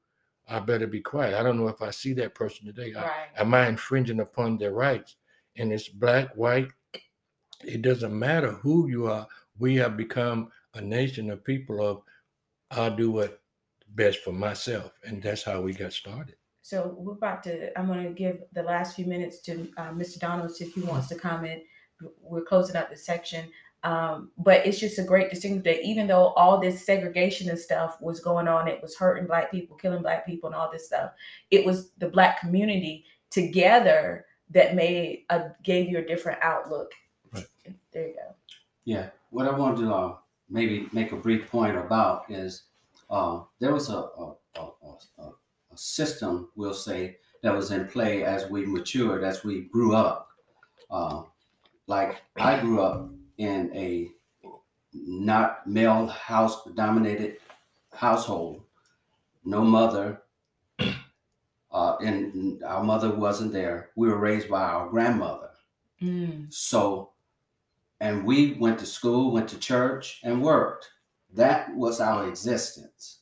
i 0.48 0.58
better 0.58 0.86
be 0.86 1.00
quiet 1.00 1.34
i 1.34 1.42
don't 1.42 1.58
know 1.58 1.68
if 1.68 1.82
i 1.82 1.90
see 1.90 2.12
that 2.14 2.34
person 2.34 2.66
today 2.66 2.94
I, 2.94 3.02
right. 3.02 3.28
am 3.36 3.52
i 3.54 3.68
infringing 3.68 4.20
upon 4.20 4.58
their 4.58 4.72
rights 4.72 5.16
and 5.56 5.72
it's 5.72 5.88
black 5.88 6.34
white 6.34 6.68
it 7.62 7.82
doesn't 7.82 8.18
matter 8.18 8.52
who 8.52 8.88
you 8.88 9.06
are 9.06 9.26
we 9.58 9.76
have 9.76 9.96
become 9.96 10.50
a 10.74 10.80
nation 10.80 11.30
of 11.30 11.44
people 11.44 11.84
of 11.86 12.02
i'll 12.72 12.94
do 12.94 13.10
what 13.10 13.40
best 13.94 14.20
for 14.20 14.32
myself 14.32 14.92
and 15.04 15.22
that's 15.22 15.42
how 15.42 15.60
we 15.60 15.72
got 15.72 15.92
started 15.92 16.34
So 16.64 16.94
we're 16.96 17.12
about 17.12 17.42
to. 17.42 17.78
I'm 17.78 17.86
going 17.86 18.04
to 18.04 18.10
give 18.10 18.38
the 18.54 18.62
last 18.62 18.96
few 18.96 19.04
minutes 19.04 19.40
to 19.40 19.68
uh, 19.76 19.90
Mr. 19.92 20.18
Donalds 20.18 20.62
if 20.62 20.72
he 20.72 20.80
wants 20.80 21.08
to 21.08 21.14
comment. 21.14 21.62
We're 22.22 22.40
closing 22.40 22.74
up 22.74 22.88
the 22.88 22.96
section, 22.96 23.44
um, 23.82 24.30
but 24.38 24.66
it's 24.66 24.80
just 24.80 24.98
a 24.98 25.04
great 25.04 25.28
distinction 25.28 25.62
that 25.64 25.84
even 25.84 26.06
though 26.06 26.28
all 26.28 26.58
this 26.58 26.86
segregation 26.86 27.50
and 27.50 27.58
stuff 27.58 28.00
was 28.00 28.18
going 28.18 28.48
on, 28.48 28.66
it 28.66 28.80
was 28.80 28.96
hurting 28.96 29.26
black 29.26 29.50
people, 29.50 29.76
killing 29.76 30.00
black 30.00 30.24
people, 30.24 30.48
and 30.48 30.56
all 30.56 30.72
this 30.72 30.86
stuff. 30.86 31.10
It 31.50 31.66
was 31.66 31.90
the 31.98 32.08
black 32.08 32.40
community 32.40 33.04
together 33.30 34.24
that 34.48 34.74
made 34.74 35.24
a 35.28 35.50
gave 35.62 35.90
you 35.90 35.98
a 35.98 36.06
different 36.06 36.38
outlook. 36.40 36.92
Right. 37.34 37.46
There 37.92 38.08
you 38.08 38.14
go. 38.14 38.34
Yeah, 38.84 39.10
what 39.30 39.46
I 39.46 39.56
wanted 39.56 39.82
to 39.82 39.94
uh, 39.94 40.16
maybe 40.48 40.88
make 40.92 41.12
a 41.12 41.16
brief 41.16 41.48
point 41.50 41.76
about 41.76 42.30
is 42.30 42.64
uh, 43.10 43.40
there 43.58 43.72
was 43.72 43.88
a, 43.88 43.96
a, 43.96 44.34
a, 44.56 44.60
a, 45.18 45.22
a 45.22 45.76
system, 45.76 46.50
we'll 46.56 46.74
say, 46.74 47.18
that 47.42 47.54
was 47.54 47.70
in 47.70 47.86
play 47.88 48.24
as 48.24 48.48
we 48.50 48.64
matured, 48.66 49.22
as 49.24 49.44
we 49.44 49.62
grew 49.62 49.94
up. 49.94 50.28
Uh, 50.90 51.22
like 51.86 52.22
I 52.36 52.58
grew 52.60 52.80
up 52.80 53.10
in 53.38 53.70
a 53.74 54.10
not 54.92 55.66
male 55.66 56.06
house 56.06 56.64
dominated 56.74 57.38
household, 57.92 58.62
no 59.44 59.62
mother. 59.62 60.22
Uh, 61.70 61.96
and 61.96 62.62
our 62.62 62.84
mother 62.84 63.10
wasn't 63.14 63.52
there. 63.52 63.90
We 63.96 64.08
were 64.08 64.18
raised 64.18 64.48
by 64.48 64.62
our 64.62 64.88
grandmother. 64.88 65.50
Mm, 66.00 66.52
So, 66.52 67.10
and 68.04 68.22
we 68.22 68.52
went 68.60 68.78
to 68.78 68.84
school, 68.84 69.32
went 69.32 69.48
to 69.48 69.58
church, 69.58 70.20
and 70.24 70.42
worked. 70.42 70.90
That 71.32 71.74
was 71.74 72.02
our 72.02 72.28
existence. 72.28 73.20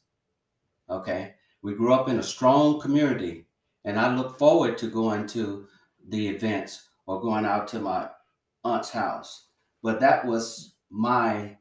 Okay. 0.91 1.35
We 1.63 1.75
grew 1.75 1.95
up 1.95 2.09
in 2.09 2.19
a 2.19 2.23
strong 2.23 2.81
community, 2.81 3.47
and 3.85 3.97
I 3.97 4.13
look 4.13 4.37
forward 4.37 4.77
to 4.79 4.91
going 4.91 5.29
to 5.29 5.69
the 6.09 6.27
events 6.27 6.89
or 7.07 7.21
going 7.21 7.47
out 7.47 7.69
to 7.69 7.79
my 7.79 8.11
aunt's 8.65 8.91
house. 8.91 9.47
But 9.85 10.01
that 10.01 10.27
was 10.27 10.75
my 10.91 11.57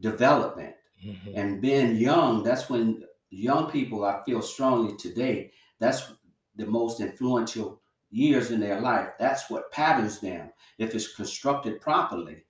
development. 0.00 0.74
Mhm. 1.00 1.32
And 1.36 1.62
being 1.62 1.94
young, 1.94 2.42
that's 2.42 2.68
when 2.68 3.04
young 3.30 3.70
people, 3.70 4.04
I 4.04 4.20
feel 4.24 4.42
strongly 4.42 4.96
today, 4.96 5.52
that's 5.78 6.12
the 6.56 6.66
most 6.66 7.00
influential 7.00 7.80
years 8.10 8.50
in 8.50 8.58
their 8.58 8.80
life. 8.80 9.10
That's 9.20 9.48
what 9.48 9.70
patterns 9.70 10.18
them 10.18 10.52
if 10.78 10.92
it's 10.96 11.14
constructed 11.14 11.80
properly. 11.80 12.43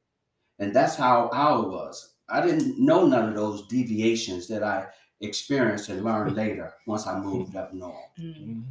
And 0.59 0.75
that's 0.75 0.95
how 0.97 1.31
ours 1.33 1.67
was. 1.67 2.14
I 2.29 2.40
didn't 2.40 2.79
know 2.79 3.07
none 3.07 3.29
of 3.29 3.35
those 3.35 3.67
deviations 3.69 4.47
that 4.49 4.62
I 4.62 4.87
experienced 5.21 5.88
and 5.88 6.05
learned 6.05 6.37
later 6.37 6.73
once 6.87 7.07
I 7.07 7.19
moved 7.19 7.57
up 7.57 7.73
north. 7.73 7.95
mm, 8.19 8.35
Mhm. 8.38 8.64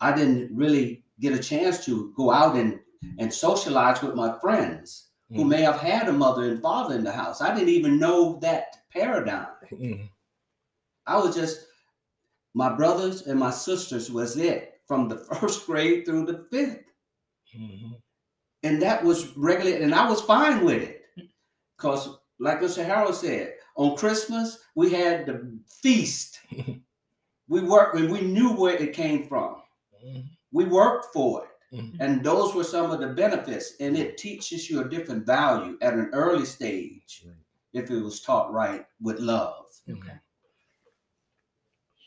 I 0.00 0.12
didn't 0.12 0.54
really 0.56 1.04
get 1.20 1.32
a 1.32 1.38
chance 1.42 1.84
to 1.84 2.12
go 2.16 2.30
out 2.32 2.56
and, 2.56 2.80
and 3.18 3.32
socialize 3.32 4.02
with 4.02 4.14
my 4.14 4.38
friends 4.40 5.08
who 5.30 5.44
Mhm. 5.44 5.48
may 5.48 5.62
have 5.62 5.78
had 5.78 6.08
a 6.08 6.12
mother 6.12 6.44
and 6.50 6.60
father 6.60 6.94
in 6.96 7.04
the 7.04 7.12
house. 7.12 7.40
I 7.40 7.54
didn't 7.54 7.68
even 7.70 7.98
know 7.98 8.38
that 8.40 8.78
paradigm. 8.90 9.46
Mhm. 9.70 10.08
I 11.06 11.16
was 11.18 11.34
just 11.34 11.66
my 12.54 12.74
brothers 12.74 13.22
and 13.26 13.38
my 13.38 13.50
sisters 13.50 14.10
was 14.10 14.36
it 14.36 14.80
from 14.86 15.08
the 15.08 15.16
first 15.30 15.66
grade 15.66 16.04
through 16.04 16.26
the 16.26 16.46
fifth. 16.50 16.84
Mhm. 17.56 17.96
And 18.64 18.82
that 18.82 19.02
was 19.04 19.36
regular, 19.36 19.76
and 19.78 19.94
I 19.94 20.08
was 20.08 20.20
fine 20.22 20.64
with 20.64 20.82
it. 20.82 21.01
Because, 21.82 22.18
like 22.38 22.60
Mr. 22.60 22.84
Harold 22.84 23.16
said, 23.16 23.54
on 23.74 23.96
Christmas, 23.96 24.60
we 24.76 24.90
had 24.92 25.26
the 25.26 25.58
feast. 25.66 26.38
we 27.48 27.60
worked 27.60 27.96
and 27.96 28.08
we 28.10 28.20
knew 28.20 28.52
where 28.52 28.76
it 28.76 28.92
came 28.92 29.26
from. 29.26 29.56
Mhm. 30.04 30.28
We 30.52 30.64
worked 30.66 31.06
for 31.12 31.44
it. 31.44 31.76
Mhm. 31.76 31.96
And 31.98 32.22
those 32.24 32.54
were 32.54 32.62
some 32.62 32.92
of 32.92 33.00
the 33.00 33.08
benefits. 33.08 33.74
And 33.80 33.96
it 33.96 34.16
teaches 34.16 34.70
you 34.70 34.80
a 34.80 34.88
different 34.88 35.26
value 35.26 35.76
at 35.82 35.94
an 35.94 36.10
early 36.12 36.44
stage 36.44 37.24
Right. 37.26 37.34
if 37.72 37.90
it 37.90 38.00
was 38.00 38.20
taught 38.20 38.52
right 38.52 38.86
with 39.00 39.18
love. 39.18 39.66
Okay. 39.90 40.18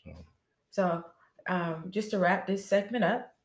So, 0.04 0.24
So, 0.70 1.04
um, 1.48 1.90
just 1.90 2.10
to 2.12 2.18
wrap 2.18 2.46
this 2.46 2.64
segment 2.64 3.04
up, 3.04 3.35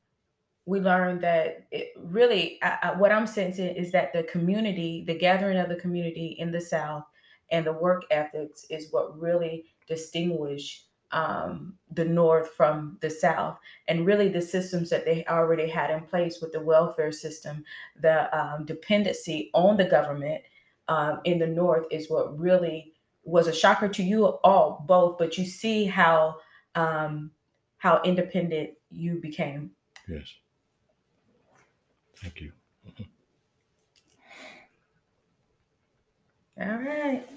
we 0.65 0.79
learned 0.79 1.21
that 1.21 1.65
it 1.71 1.93
really, 1.97 2.59
I, 2.61 2.77
I, 2.83 2.91
what 2.95 3.11
I'm 3.11 3.27
sensing 3.27 3.75
is 3.75 3.91
that 3.91 4.13
the 4.13 4.23
community, 4.23 5.03
the 5.05 5.17
gathering 5.17 5.57
of 5.57 5.69
the 5.69 5.75
community 5.75 6.35
in 6.39 6.51
the 6.51 6.61
South, 6.61 7.03
and 7.49 7.65
the 7.65 7.73
work 7.73 8.03
ethics 8.11 8.65
is 8.69 8.91
what 8.91 9.19
really 9.19 9.65
distinguish 9.87 10.85
um, 11.11 11.73
the 11.91 12.05
North 12.05 12.51
from 12.55 12.97
the 13.01 13.09
South, 13.09 13.57
and 13.87 14.05
really 14.05 14.29
the 14.29 14.41
systems 14.41 14.89
that 14.89 15.03
they 15.03 15.25
already 15.25 15.67
had 15.67 15.89
in 15.89 16.01
place 16.01 16.39
with 16.41 16.53
the 16.53 16.61
welfare 16.61 17.11
system, 17.11 17.65
the 17.99 18.33
um, 18.37 18.65
dependency 18.65 19.49
on 19.53 19.75
the 19.75 19.83
government 19.85 20.41
um, 20.87 21.19
in 21.25 21.37
the 21.39 21.47
North 21.47 21.85
is 21.91 22.09
what 22.09 22.37
really 22.39 22.93
was 23.23 23.47
a 23.47 23.53
shocker 23.53 23.89
to 23.89 24.03
you 24.03 24.25
all 24.25 24.83
both. 24.87 25.17
But 25.17 25.37
you 25.37 25.45
see 25.45 25.85
how 25.85 26.37
um, 26.75 27.31
how 27.77 28.01
independent 28.03 28.71
you 28.89 29.15
became. 29.15 29.71
yes. 30.07 30.33
Thank 32.21 32.41
you. 32.41 32.51
All 36.61 36.77
right. 36.77 37.27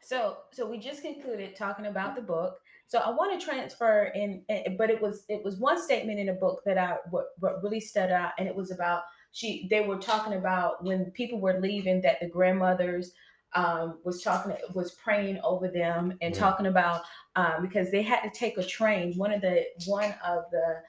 So, 0.00 0.36
so 0.52 0.66
we 0.68 0.78
just 0.78 1.02
concluded 1.02 1.56
talking 1.56 1.86
about 1.86 2.14
the 2.14 2.22
book. 2.22 2.58
So 2.86 2.98
I 2.98 3.10
want 3.10 3.40
to 3.40 3.44
transfer 3.44 4.12
in, 4.14 4.42
eh, 4.48 4.68
but 4.76 4.90
it 4.90 5.00
was 5.00 5.24
it 5.28 5.42
was 5.42 5.56
one 5.56 5.82
statement 5.82 6.20
in 6.20 6.28
a 6.28 6.34
book 6.34 6.60
that 6.66 6.76
I 6.76 6.98
what, 7.10 7.28
what 7.38 7.62
really 7.64 7.80
stood 7.80 8.10
out, 8.10 8.32
and 8.38 8.46
it 8.46 8.54
was 8.54 8.70
about 8.70 9.04
she. 9.32 9.66
They 9.70 9.80
were 9.82 9.98
talking 9.98 10.34
about 10.34 10.84
when 10.84 11.10
people 11.12 11.40
were 11.40 11.60
leaving 11.60 12.00
that 12.02 12.20
the 12.20 12.28
grandmothers 12.28 13.12
um, 13.54 13.98
was 14.04 14.22
talking 14.22 14.56
was 14.74 14.92
praying 14.92 15.40
over 15.44 15.68
them 15.68 16.16
and 16.22 16.34
Right. 16.34 16.34
talking 16.34 16.66
about 16.66 17.02
um, 17.36 17.62
because 17.62 17.90
they 17.90 18.02
had 18.02 18.20
to 18.22 18.30
take 18.30 18.58
a 18.58 18.64
train. 18.64 19.14
One 19.16 19.32
of 19.32 19.40
the 19.42 19.64
one 19.86 20.14
of 20.26 20.44
the 20.50 20.82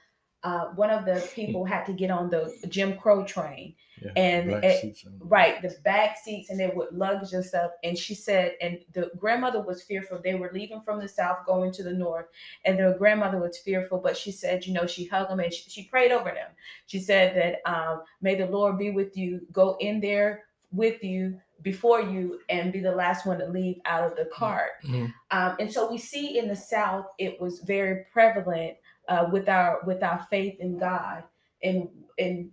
uh, 0.44 0.66
one 0.76 0.90
of 0.90 1.04
the 1.06 1.26
people 1.34 1.64
had 1.64 1.84
to 1.86 1.92
get 1.92 2.10
on 2.10 2.28
the 2.30 2.54
Jim 2.68 2.96
Crow 2.98 3.24
train, 3.24 3.74
Yeah. 4.02 4.12
And 4.16 4.48
Black 4.50 4.64
it- 4.64 4.80
suits 4.82 5.04
on. 5.06 5.18
right 5.20 5.62
the 5.62 5.74
back 5.84 6.16
seats 6.22 6.50
and 6.50 6.58
they 6.60 6.66
would 6.68 6.92
luggage 6.92 7.32
and 7.32 7.44
stuff 7.44 7.70
and 7.84 7.96
she 7.96 8.14
said 8.14 8.52
and 8.60 8.78
the 8.92 9.10
grandmother 9.16 9.60
was 9.62 9.82
fearful 9.84 10.18
they 10.22 10.34
were 10.34 10.50
leaving 10.52 10.80
from 10.82 10.98
the 11.00 11.08
south 11.08 11.38
going 11.46 11.70
to 11.72 11.82
the 11.84 11.92
north 11.92 12.26
and 12.66 12.78
the 12.78 12.94
grandmother 12.98 13.38
was 13.38 13.56
fearful 13.58 13.98
but 13.98 14.16
she 14.16 14.30
said 14.32 14.66
you 14.66 14.72
know 14.74 14.84
she 14.86 15.04
hugged 15.06 15.30
them 15.30 15.40
and 15.40 15.52
she, 15.54 15.70
she 15.70 15.82
prayed 15.84 16.10
over 16.12 16.30
them 16.30 16.50
she 16.86 16.98
said 16.98 17.34
that 17.36 17.52
um, 17.72 18.02
may 18.20 18.34
the 18.34 18.46
lord 18.46 18.76
be 18.78 18.90
with 18.90 19.16
you 19.16 19.40
go 19.52 19.76
in 19.80 20.00
there 20.00 20.44
with 20.72 21.02
you 21.04 21.40
before 21.62 22.00
you 22.02 22.40
and 22.50 22.72
be 22.72 22.80
the 22.80 22.94
last 22.94 23.24
one 23.26 23.38
to 23.38 23.46
leave 23.46 23.78
out 23.86 24.04
of 24.04 24.16
the 24.16 24.26
cart. 24.26 24.72
Mhm. 24.84 25.14
Um, 25.30 25.56
and 25.60 25.72
so 25.72 25.88
we 25.90 25.96
see 25.96 26.36
in 26.36 26.46
the 26.48 26.56
South, 26.56 27.06
it 27.16 27.40
was 27.40 27.60
very 27.60 28.04
prevalent 28.12 28.76
uh, 29.08 29.28
with 29.30 29.48
our 29.48 29.80
with 29.86 30.02
our 30.02 30.26
faith 30.30 30.56
in 30.60 30.78
God 30.78 31.24
and 31.62 31.88
in 32.18 32.50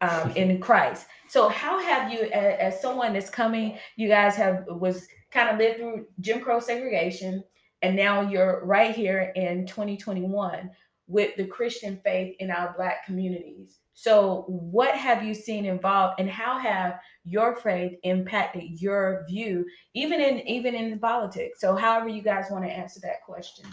um, 0.00 0.30
in 0.36 0.60
Christ. 0.60 1.06
So 1.28 1.48
how 1.48 1.80
have 1.80 2.12
you, 2.12 2.22
as, 2.32 2.74
as 2.74 2.82
someone 2.82 3.12
that's 3.12 3.30
coming, 3.30 3.78
you 3.96 4.08
guys 4.08 4.36
have 4.36 4.64
was 4.68 5.06
kind 5.30 5.50
of 5.50 5.58
lived 5.58 5.78
through 5.78 6.06
Jim 6.20 6.40
Crow 6.40 6.60
segregation, 6.60 7.44
and 7.82 7.94
now 7.96 8.22
you're 8.22 8.64
right 8.64 8.94
here 8.94 9.32
in 9.36 9.66
2021 9.66 10.70
with 11.06 11.34
the 11.36 11.46
Christian 11.46 12.00
faith 12.04 12.36
in 12.38 12.50
our 12.50 12.74
Black 12.76 13.04
communities. 13.04 13.78
So, 13.94 14.44
what 14.46 14.94
have 14.94 15.24
you 15.24 15.34
seen 15.34 15.64
involved, 15.64 16.20
and 16.20 16.30
how 16.30 16.58
have 16.58 17.00
your 17.24 17.56
faith 17.56 17.98
impacted 18.04 18.80
your 18.80 19.24
view, 19.28 19.66
even 19.94 20.20
in 20.20 20.46
even 20.46 20.76
in 20.76 21.00
politics? 21.00 21.60
So, 21.60 21.74
however 21.74 22.08
you 22.08 22.22
guys 22.22 22.46
want 22.48 22.64
to 22.64 22.70
answer 22.70 23.00
that 23.00 23.24
question. 23.26 23.66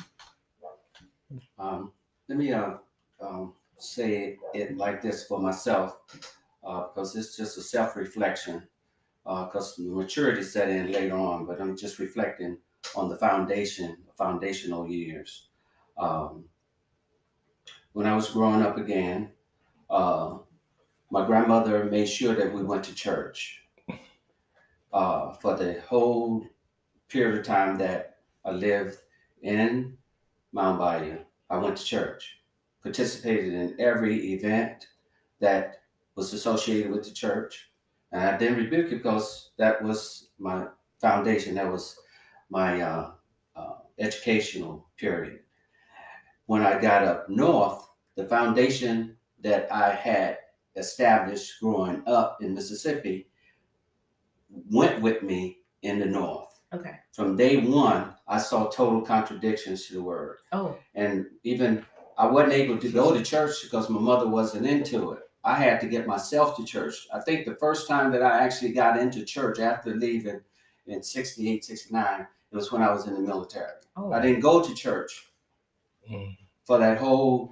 Um, 1.57 1.91
let 2.27 2.37
me 2.37 2.51
uh, 2.53 2.75
um, 3.21 3.53
say 3.77 4.37
it 4.53 4.77
like 4.77 5.01
this 5.01 5.25
for 5.25 5.39
myself, 5.39 5.99
uh, 6.63 6.87
because 6.87 7.15
it's 7.15 7.35
just 7.35 7.57
a 7.57 7.61
self-reflection. 7.61 8.67
Because 9.23 9.75
the 9.75 9.89
maturity 9.89 10.43
set 10.43 10.69
in 10.69 10.91
later 10.91 11.15
on, 11.15 11.45
but 11.45 11.59
I'm 11.59 11.75
just 11.75 11.97
reflecting 11.97 12.59
on 12.95 13.09
the 13.09 13.17
foundation, 13.17 13.97
foundational 14.15 14.87
years. 14.87 15.49
Um, 15.97 16.45
when 17.93 18.05
I 18.05 18.15
was 18.15 18.29
growing 18.29 18.61
up 18.61 18.77
again, 18.77 19.31
uh, 19.89 20.37
my 21.09 21.25
grandmother 21.25 21.85
made 21.85 22.07
sure 22.07 22.35
that 22.35 22.53
we 22.53 22.61
went 22.63 22.83
to 22.83 22.93
church 22.93 23.63
uh, 24.93 25.31
for 25.33 25.55
the 25.55 25.81
whole 25.87 26.45
period 27.07 27.39
of 27.39 27.45
time 27.45 27.77
that 27.79 28.17
I 28.43 28.51
lived 28.51 28.97
in 29.41 29.97
Mound 30.55 30.79
Bayou. 30.79 31.17
I 31.49 31.57
went 31.57 31.75
to 31.75 31.83
church, 31.83 32.39
participated 32.81 33.53
in 33.53 33.75
every 33.77 34.33
event 34.33 34.87
that 35.41 35.81
was 36.15 36.33
associated 36.33 36.91
with 36.91 37.03
the 37.03 37.11
church. 37.11 37.69
And 38.13 38.21
I 38.23 38.37
didn't 38.37 38.57
rebuke 38.57 38.87
it 38.87 39.03
because 39.03 39.51
that 39.57 39.83
was 39.83 40.29
my 40.39 40.67
foundation. 41.01 41.55
That 41.55 41.69
was 41.69 41.99
my 42.49 42.81
uh, 42.81 43.11
uh, 43.55 43.75
educational 43.99 44.87
period. 44.97 45.41
When 46.45 46.61
I 46.61 46.79
got 46.79 47.03
up 47.03 47.29
north, 47.29 47.85
the 48.15 48.25
foundation 48.25 49.17
that 49.43 49.69
I 49.71 49.93
had 49.93 50.37
established 50.77 51.59
growing 51.59 52.01
up 52.07 52.37
in 52.41 52.53
Mississippi 52.53 53.27
went 54.71 55.01
with 55.01 55.21
me 55.21 55.59
in 55.81 55.99
the 55.99 56.05
north. 56.05 56.61
Okay. 56.73 56.95
From 57.11 57.35
day 57.35 57.57
one, 57.57 58.14
I 58.27 58.37
saw 58.39 58.67
total 58.69 59.01
contradictions 59.01 59.85
to 59.87 59.93
the 59.95 60.01
word 60.03 60.37
Oh. 60.51 60.77
and 60.95 61.27
even 61.43 61.85
I 62.17 62.25
wasn't 62.27 62.53
able 62.53 62.77
to 62.79 62.89
go 62.91 63.13
to 63.13 63.21
church 63.23 63.63
because 63.63 63.89
my 63.89 63.99
mother 63.99 64.27
wasn't 64.27 64.65
into 64.65 65.11
it. 65.11 65.19
I 65.43 65.55
had 65.55 65.79
to 65.81 65.87
get 65.87 66.07
myself 66.07 66.55
to 66.57 66.63
church. 66.63 67.07
I 67.13 67.19
think 67.19 67.45
the 67.45 67.55
first 67.55 67.87
time 67.87 68.11
that 68.13 68.23
I 68.23 68.39
actually 68.39 68.71
got 68.71 68.97
into 68.97 69.23
church 69.25 69.59
after 69.59 69.93
leaving 69.93 70.41
in 70.87 71.03
68, 71.03 71.63
69, 71.65 72.21
it 72.51 72.55
was 72.55 72.71
when 72.71 72.81
I 72.81 72.91
was 72.91 73.05
in 73.07 73.13
the 73.13 73.19
military. 73.19 73.73
Oh. 73.97 74.11
I 74.11 74.21
didn't 74.21 74.39
go 74.41 74.61
to 74.63 74.73
church 74.73 75.27
Mm. 76.09 76.37
for 76.63 76.77
that 76.77 76.99
whole 76.99 77.49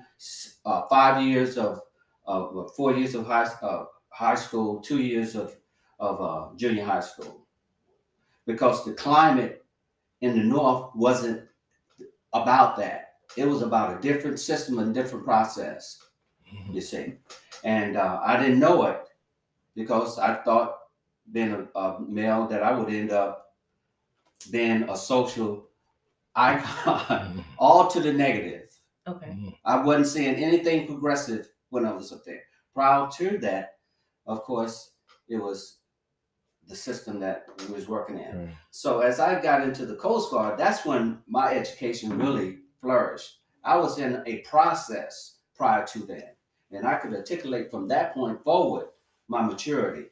uh, 0.65 0.83
five 0.87 1.23
years 1.23 1.57
of, 1.57 1.81
of 2.25 2.55
uh, 2.57 2.67
four 2.69 2.93
years 2.95 3.15
of 3.15 3.25
high, 3.25 3.49
uh, 3.61 3.85
high 4.09 4.35
school, 4.35 4.79
two 4.79 5.01
years 5.01 5.35
of, 5.35 5.55
of 5.99 6.21
uh, 6.21 6.55
junior 6.55 6.85
high 6.85 6.99
school, 6.99 7.45
because 8.45 8.85
the 8.85 8.93
climate 8.93 9.62
in 10.23 10.37
the 10.37 10.43
North 10.43 10.95
wasn't 10.95 11.43
about 12.31 12.77
that. 12.77 13.15
It 13.35 13.45
was 13.45 13.61
about 13.61 13.97
a 13.97 14.01
different 14.01 14.39
system 14.39 14.79
and 14.79 14.93
different 14.93 15.25
process, 15.25 15.99
Mhm. 16.51 16.73
you 16.75 16.81
see. 16.81 17.05
And 17.63 17.97
uh, 17.97 18.19
I 18.23 18.37
didn't 18.41 18.59
know 18.59 18.83
it 18.87 19.01
because 19.75 20.17
I 20.19 20.35
thought 20.43 20.77
being 21.31 21.51
a, 21.51 21.79
a 21.79 22.01
male 22.01 22.47
that 22.47 22.63
I 22.63 22.71
would 22.77 22.91
end 22.93 23.11
up 23.11 23.55
being 24.51 24.83
a 24.89 24.95
social 24.95 25.67
icon, 26.35 26.99
Mhm. 27.09 27.43
all 27.57 27.87
to 27.87 27.99
the 27.99 28.13
negative. 28.13 28.69
Okay. 29.07 29.27
Mhm. 29.31 29.55
I 29.65 29.75
wasn't 29.83 30.07
seeing 30.07 30.35
anything 30.35 30.87
progressive 30.87 31.49
when 31.69 31.85
I 31.85 31.91
was 31.91 32.11
up 32.13 32.23
there. 32.23 32.43
Prior 32.73 33.09
to 33.17 33.37
that, 33.39 33.77
of 34.25 34.43
course, 34.43 34.91
it 35.27 35.37
was 35.37 35.79
the 36.67 36.75
system 36.75 37.19
that 37.19 37.47
we 37.67 37.73
was 37.73 37.87
working 37.87 38.19
in. 38.19 38.45
Right. 38.45 38.55
So 38.71 39.01
as 39.01 39.19
I 39.19 39.41
got 39.41 39.61
into 39.61 39.85
the 39.85 39.95
Coast 39.95 40.31
Guard, 40.31 40.57
that's 40.57 40.85
when 40.85 41.21
my 41.27 41.53
education 41.53 42.17
really 42.17 42.59
flourished. 42.81 43.39
I 43.63 43.77
was 43.77 43.99
in 43.99 44.23
a 44.25 44.39
process 44.39 45.37
prior 45.55 45.85
to 45.87 45.99
that, 46.07 46.37
and 46.71 46.87
I 46.87 46.95
could 46.95 47.13
articulate 47.13 47.69
from 47.69 47.87
that 47.89 48.13
point 48.13 48.43
forward 48.43 48.87
my 49.27 49.41
maturity. 49.41 50.09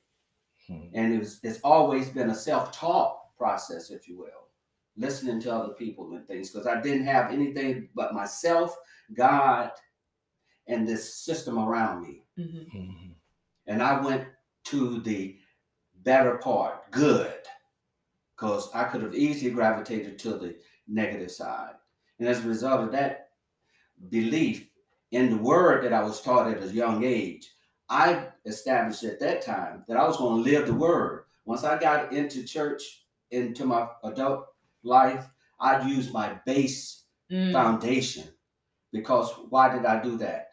Mhm. 0.69 0.91
And 0.93 1.13
it 1.13 1.19
was 1.19 1.39
it's 1.43 1.59
always 1.63 2.09
been 2.09 2.29
a 2.29 2.35
self-taught 2.35 3.35
process, 3.37 3.89
if 3.89 4.07
you 4.07 4.17
will, 4.17 4.49
listening 4.95 5.41
to 5.41 5.53
other 5.53 5.73
people 5.73 6.13
and 6.13 6.27
things, 6.27 6.51
because 6.51 6.67
I 6.67 6.79
didn't 6.81 7.05
have 7.05 7.31
anything 7.31 7.89
but 7.95 8.13
myself, 8.13 8.77
God, 9.13 9.71
and 10.67 10.87
this 10.87 11.15
system 11.15 11.57
around 11.57 12.03
me. 12.03 12.23
hmm 12.37 12.43
Mhm. 12.43 13.15
And 13.67 13.81
I 13.81 13.99
went 13.99 14.27
to 14.65 14.99
the 15.01 15.39
better 16.03 16.37
part, 16.37 16.89
good, 16.91 17.33
because 18.35 18.69
I 18.73 18.85
could 18.85 19.03
have 19.03 19.15
easily 19.15 19.51
gravitated 19.51 20.17
to 20.19 20.33
the 20.33 20.55
negative 20.87 21.31
side. 21.31 21.73
And 22.19 22.27
as 22.27 22.43
a 22.43 22.47
result 22.47 22.81
of 22.81 22.91
that 22.91 23.29
belief 24.09 24.69
in 25.11 25.29
the 25.29 25.37
word 25.37 25.83
that 25.83 25.93
I 25.93 26.03
was 26.03 26.21
taught 26.21 26.51
at 26.51 26.63
a 26.63 26.67
young 26.67 27.03
age, 27.03 27.49
I 27.89 28.27
established 28.45 29.03
at 29.03 29.19
that 29.19 29.41
time 29.41 29.83
that 29.87 29.97
I 29.97 30.07
was 30.07 30.17
going 30.17 30.43
to 30.43 30.49
live 30.49 30.67
the 30.67 30.73
word. 30.73 31.25
Once 31.45 31.63
I 31.63 31.77
got 31.77 32.13
into 32.13 32.43
church, 32.43 33.05
into 33.31 33.65
my 33.65 33.87
adult 34.03 34.45
life, 34.83 35.27
I 35.59 35.85
used 35.87 36.11
my 36.13 36.39
base 36.45 36.97
Mm. 37.31 37.53
foundation. 37.53 38.27
Because 38.91 39.31
why 39.49 39.73
did 39.73 39.85
I 39.85 40.01
do 40.03 40.17
that? 40.17 40.49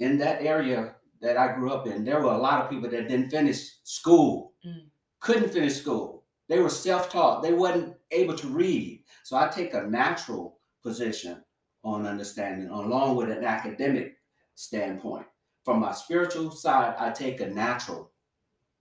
In 0.00 0.16
that 0.18 0.40
area 0.40 0.94
that 1.20 1.36
I 1.36 1.54
grew 1.54 1.72
up 1.72 1.86
in, 1.86 2.04
there 2.04 2.20
were 2.20 2.32
a 2.32 2.38
lot 2.38 2.62
of 2.62 2.70
people 2.70 2.90
that 2.90 3.08
didn't 3.08 3.30
finish 3.30 3.78
school, 3.84 4.52
Mm. 4.64 4.90
couldn't 5.20 5.52
finish 5.52 5.76
school. 5.80 6.24
They 6.48 6.58
were 6.60 6.68
self-taught. 6.70 7.42
They 7.42 7.54
wasn't 7.54 7.96
able 8.10 8.34
to 8.36 8.48
read. 8.48 9.04
So 9.22 9.36
I 9.36 9.48
take 9.48 9.72
a 9.74 9.82
natural 9.82 10.60
position 10.82 11.42
on 11.82 12.06
understanding, 12.06 12.68
along 12.68 13.16
with 13.16 13.30
an 13.30 13.44
academic 13.44 14.16
standpoint. 14.54 15.26
From 15.64 15.80
my 15.80 15.92
spiritual 15.92 16.50
side, 16.50 16.94
I 16.98 17.10
take 17.10 17.40
a 17.40 17.46
natural, 17.46 18.12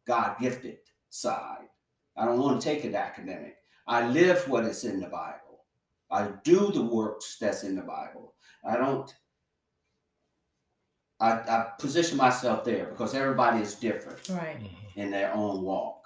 God-gifted 0.05 0.79
side. 1.09 1.67
I 2.17 2.25
don't 2.25 2.39
want 2.39 2.61
to 2.61 2.67
take 2.67 2.83
it 2.85 2.93
academic. 2.95 3.57
I 3.87 4.07
live 4.07 4.47
what 4.49 4.65
is 4.65 4.83
in 4.83 4.99
the 4.99 5.07
Bible. 5.07 5.65
I 6.11 6.29
do 6.43 6.71
the 6.71 6.83
works 6.83 7.37
that's 7.39 7.63
in 7.63 7.75
the 7.75 7.81
Bible. 7.81 8.35
I 8.65 8.77
don't. 8.77 9.13
I, 11.19 11.31
I 11.31 11.71
position 11.79 12.17
myself 12.17 12.63
there 12.63 12.85
because 12.87 13.13
everybody 13.13 13.61
is 13.61 13.75
different 13.75 14.27
Right. 14.29 14.59
Mhm. 14.59 14.69
in 14.95 15.11
their 15.11 15.33
own 15.33 15.61
walk. 15.61 16.05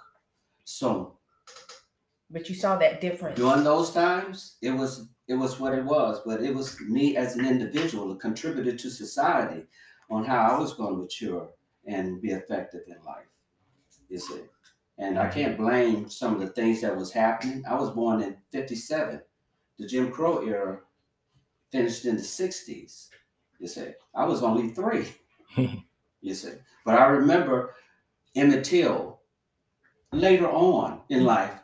So 0.64 1.18
But 2.30 2.48
you 2.48 2.54
saw 2.54 2.76
that 2.76 3.00
difference. 3.00 3.36
during 3.38 3.64
those 3.64 3.90
times, 3.92 4.56
it 4.62 4.70
was 4.70 5.08
it 5.26 5.34
was 5.34 5.60
what 5.60 5.74
it 5.74 5.84
was. 5.84 6.20
But 6.24 6.42
it 6.42 6.54
was 6.54 6.78
me 6.80 7.16
as 7.16 7.36
an 7.36 7.44
individual, 7.46 8.12
a 8.12 8.16
contributor 8.16 8.74
to 8.76 8.90
society, 8.90 9.66
on 10.10 10.24
how 10.24 10.52
I 10.52 10.58
was 10.58 10.72
going 10.74 10.94
to 10.94 11.02
mature 11.02 11.50
and 11.86 12.20
be 12.22 12.30
effective 12.30 12.82
in 12.86 12.96
life. 13.04 13.26
You 14.08 14.18
see, 14.18 14.42
and 14.96 15.18
I 15.18 15.28
can't 15.28 15.58
blame 15.58 16.08
some 16.08 16.34
of 16.34 16.40
the 16.40 16.48
things 16.48 16.80
that 16.80 16.96
was 16.96 17.12
happening. 17.12 17.62
I 17.68 17.74
was 17.74 17.90
born 17.90 18.22
in 18.22 18.36
'57. 18.52 19.20
The 19.78 19.86
Jim 19.86 20.10
Crow 20.10 20.38
era 20.46 20.80
finished 21.70 22.04
in 22.06 22.16
the 22.16 22.22
'60s. 22.22 23.08
You 23.58 23.68
see, 23.68 23.88
I 24.14 24.24
was 24.24 24.42
only 24.42 24.68
three. 24.70 25.12
you 26.20 26.34
see, 26.34 26.52
but 26.84 26.98
I 26.98 27.06
remember 27.06 27.74
Emmett 28.34 28.64
Till 28.64 29.20
later 30.12 30.48
on 30.48 31.00
in 31.08 31.24
life 31.24 31.60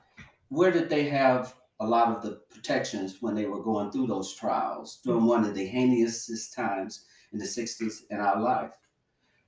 where 0.55 0.71
did 0.71 0.89
they 0.89 1.05
have 1.09 1.55
a 1.81 1.87
lot 1.87 2.09
of 2.09 2.23
the 2.23 2.41
protections 2.51 3.17
when 3.21 3.35
they 3.35 3.47
were 3.47 3.63
going 3.63 3.91
through 3.91 4.07
those 4.07 4.35
trials 4.35 5.01
during 5.05 5.25
one 5.25 5.45
of 5.45 5.55
the 5.55 5.69
heinousest 5.69 6.55
times 6.55 7.07
in 7.33 7.39
the 7.39 7.45
60s 7.45 8.03
in 8.11 8.21
our 8.21 8.41
life? 8.41 8.73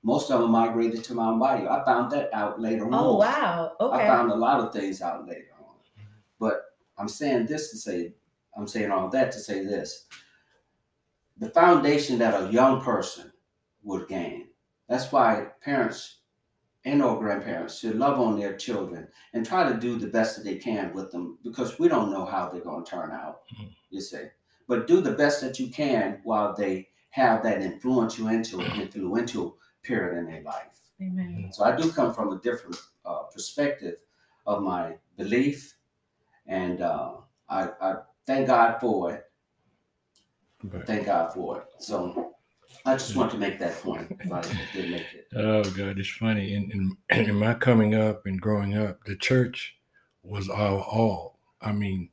Most 0.02 0.30
of 0.30 0.40
them 0.40 0.50
migrated 0.50 1.02
to 1.04 1.14
Mound 1.14 1.40
Bayou. 1.40 1.68
I 1.68 1.84
found 1.84 2.10
that 2.12 2.32
out 2.32 2.60
later 2.60 2.86
Oh 2.86 2.94
on. 2.94 2.94
Oh, 2.94 3.16
wow. 3.16 3.72
Okay. 3.80 4.04
I 4.04 4.06
found 4.06 4.30
a 4.30 4.36
lot 4.36 4.60
of 4.60 4.72
things 4.72 5.00
out 5.00 5.26
later 5.26 5.50
on. 5.58 5.74
But 6.38 6.62
I'm 6.98 7.08
saying 7.08 7.46
this 7.46 7.70
to 7.70 7.76
say, 7.76 8.14
I'm 8.56 8.66
saying 8.66 8.90
all 8.90 9.08
that 9.10 9.32
to 9.32 9.38
say 9.38 9.64
this. 9.64 10.06
The 11.38 11.50
foundation 11.50 12.18
that 12.18 12.40
a 12.40 12.50
young 12.52 12.80
person 12.80 13.32
would 13.82 14.08
gain. 14.08 14.48
That's 14.88 15.10
why 15.12 15.48
parents 15.60 16.18
and 16.84 17.02
or 17.02 17.18
grandparents 17.18 17.80
should 17.80 17.96
love 17.96 18.18
on 18.20 18.38
their 18.38 18.56
children 18.56 19.08
and 19.34 19.44
try 19.44 19.70
to 19.70 19.78
do 19.78 19.98
the 19.98 20.06
best 20.06 20.36
that 20.36 20.44
they 20.44 20.56
can 20.56 20.94
with 20.94 21.10
them 21.10 21.38
because 21.42 21.78
we 21.78 21.88
don't 21.88 22.12
know 22.12 22.24
how 22.24 22.48
they're 22.48 22.60
going 22.60 22.84
to 22.84 22.90
turn 22.90 23.10
out, 23.10 23.42
Mhm. 23.52 23.74
you 23.90 24.00
see. 24.00 24.30
But 24.68 24.86
do 24.86 25.00
the 25.00 25.12
best 25.12 25.40
that 25.40 25.58
you 25.58 25.68
can 25.68 26.20
while 26.22 26.54
they 26.54 26.88
have 27.10 27.42
that 27.42 27.60
influential, 27.62 28.28
influential 28.28 29.58
period 29.82 30.18
in 30.18 30.26
their 30.26 30.42
life. 30.42 30.80
Amen. 31.00 31.48
So 31.52 31.64
I 31.64 31.74
do 31.76 31.90
come 31.92 32.14
from 32.14 32.32
a 32.32 32.38
different 32.38 32.80
uh, 33.04 33.24
perspective 33.24 33.96
of 34.46 34.62
my 34.62 34.96
belief, 35.16 35.76
and 36.46 36.80
uh, 36.80 37.14
I, 37.48 37.68
I 37.80 37.96
thank 38.24 38.46
God 38.46 38.80
for 38.80 39.12
it. 39.12 39.25
But, 40.64 40.86
Thank 40.86 41.06
God 41.06 41.32
for 41.32 41.60
it. 41.60 41.66
So 41.78 42.34
I 42.84 42.94
just 42.94 43.16
want 43.16 43.30
to 43.32 43.38
make 43.38 43.58
that 43.58 43.80
point. 43.82 44.16
If 44.20 44.32
I 44.32 44.42
did 44.72 44.90
make 44.90 45.06
it. 45.12 45.28
oh 45.36 45.62
God, 45.64 45.98
it's 45.98 46.08
funny. 46.08 46.54
In, 46.54 46.96
in 47.10 47.26
in 47.28 47.34
my 47.34 47.54
coming 47.54 47.94
up 47.94 48.26
and 48.26 48.40
growing 48.40 48.76
up, 48.76 49.04
the 49.04 49.16
church 49.16 49.76
was 50.22 50.48
our 50.48 50.80
all. 50.80 51.38
I 51.60 51.72
mean, 51.72 52.10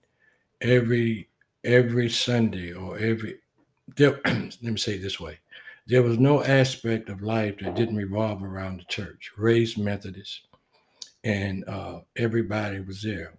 every 0.61 1.29
every 1.63 2.09
Sunday 2.09 2.73
or 2.73 2.97
every 2.97 3.39
there, 3.95 4.19
let 4.25 4.61
me 4.61 4.77
say 4.77 4.95
it 4.95 5.01
this 5.01 5.19
way. 5.19 5.39
There 5.85 6.03
was 6.03 6.17
no 6.17 6.43
aspect 6.43 7.09
of 7.09 7.21
life 7.21 7.55
that 7.59 7.75
didn't 7.75 7.97
revolve 7.97 8.41
around 8.41 8.79
the 8.79 8.85
church. 8.85 9.31
Raised 9.37 9.77
Methodist, 9.77 10.47
and 11.23 11.67
uh, 11.67 11.99
everybody 12.15 12.79
was 12.79 13.01
there. 13.01 13.33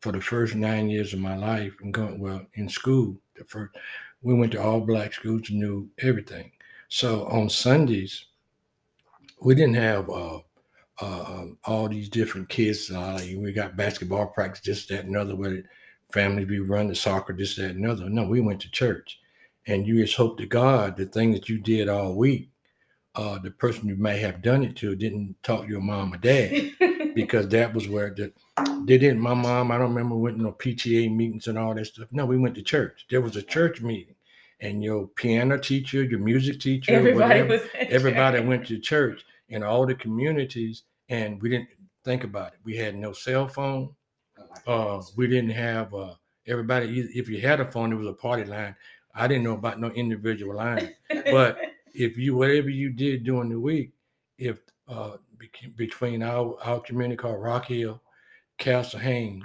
For 0.00 0.12
the 0.12 0.20
first 0.20 0.54
nine 0.54 0.88
years 0.88 1.12
of 1.12 1.20
my 1.20 1.36
life, 1.36 1.72
and 1.80 1.94
going 1.94 2.18
well 2.18 2.46
in 2.54 2.68
school, 2.68 3.16
the 3.36 3.44
first 3.44 3.74
we 4.22 4.34
went 4.34 4.52
to 4.52 4.62
all 4.62 4.80
black 4.80 5.12
schools 5.12 5.50
and 5.50 5.60
knew 5.60 5.88
everything. 5.98 6.50
So 6.88 7.26
on 7.26 7.48
Sundays, 7.48 8.26
we 9.40 9.54
didn't 9.54 9.74
have 9.74 10.08
uh, 10.08 10.38
uh, 11.00 11.24
um, 11.28 11.58
all 11.64 11.88
these 11.88 12.08
different 12.08 12.48
kids. 12.48 12.90
Uh, 12.90 13.20
we 13.36 13.52
got 13.52 13.76
basketball 13.76 14.26
practice, 14.26 14.64
this, 14.64 14.86
that, 14.86 15.04
and 15.04 15.16
other. 15.16 15.36
Where 15.36 15.62
families 16.12 16.48
be 16.48 16.60
run 16.60 16.88
the 16.88 16.94
soccer, 16.94 17.32
this, 17.32 17.56
that, 17.56 17.72
and 17.72 17.86
other. 17.86 18.08
No, 18.08 18.24
we 18.24 18.40
went 18.40 18.60
to 18.62 18.70
church, 18.70 19.20
and 19.66 19.86
you 19.86 20.02
just 20.02 20.16
hope 20.16 20.38
to 20.38 20.46
God 20.46 20.96
the 20.96 21.06
thing 21.06 21.32
that 21.32 21.48
you 21.48 21.58
did 21.58 21.88
all 21.88 22.14
week, 22.14 22.50
uh, 23.14 23.38
the 23.38 23.50
person 23.50 23.88
you 23.88 23.96
may 23.96 24.18
have 24.18 24.42
done 24.42 24.62
it 24.62 24.76
to 24.76 24.94
didn't 24.96 25.36
talk 25.42 25.64
to 25.64 25.68
your 25.68 25.80
mom 25.80 26.14
or 26.14 26.18
dad 26.18 26.72
because 27.16 27.48
that 27.48 27.72
was 27.72 27.88
where 27.88 28.10
the 28.10 28.30
they 28.84 28.98
didn't. 28.98 29.20
My 29.20 29.32
mom, 29.32 29.72
I 29.72 29.78
don't 29.78 29.94
remember 29.94 30.16
went 30.16 30.36
to 30.36 30.42
no 30.42 30.52
PTA 30.52 31.12
meetings 31.12 31.46
and 31.46 31.58
all 31.58 31.74
that 31.74 31.86
stuff. 31.86 32.08
No, 32.12 32.26
we 32.26 32.36
went 32.36 32.54
to 32.56 32.62
church. 32.62 33.06
There 33.10 33.22
was 33.22 33.36
a 33.36 33.42
church 33.42 33.80
meeting, 33.80 34.14
and 34.60 34.84
your 34.84 35.08
piano 35.08 35.58
teacher, 35.58 36.02
your 36.02 36.20
music 36.20 36.60
teacher, 36.60 36.92
Everybody 36.92 37.40
whatever, 37.40 37.48
was 37.48 37.62
everybody 37.74 38.38
church. 38.38 38.46
went 38.46 38.66
to 38.66 38.78
church 38.78 39.24
in 39.48 39.62
all 39.62 39.86
the 39.86 39.94
communities, 39.94 40.82
and 41.08 41.40
we 41.40 41.48
didn't 41.48 41.70
think 42.04 42.22
about 42.22 42.52
it. 42.52 42.58
We 42.64 42.76
had 42.76 42.94
no 42.94 43.12
cell 43.12 43.48
phone. 43.48 43.94
Uh, 44.66 45.02
we 45.16 45.26
didn't 45.26 45.50
have 45.50 45.94
uh, 45.94 46.14
everybody. 46.46 47.00
If 47.14 47.30
you 47.30 47.40
had 47.40 47.60
a 47.60 47.64
phone, 47.64 47.94
it 47.94 47.96
was 47.96 48.08
a 48.08 48.12
party 48.12 48.44
line. 48.44 48.76
I 49.14 49.26
didn't 49.26 49.44
know 49.44 49.54
about 49.54 49.80
no 49.80 49.88
individual 49.88 50.56
line. 50.56 50.94
but 51.32 51.58
if 51.94 52.18
you 52.18 52.36
whatever 52.36 52.68
you 52.68 52.90
did 52.90 53.24
during 53.24 53.48
the 53.48 53.58
week, 53.58 53.92
if 54.36 54.58
uh, 54.86 55.16
between 55.76 56.22
our 56.22 56.58
our 56.62 56.80
community 56.80 57.16
called 57.16 57.42
Rock 57.42 57.66
Hill, 57.66 58.02
Castle 58.58 59.00
Hayne, 59.00 59.44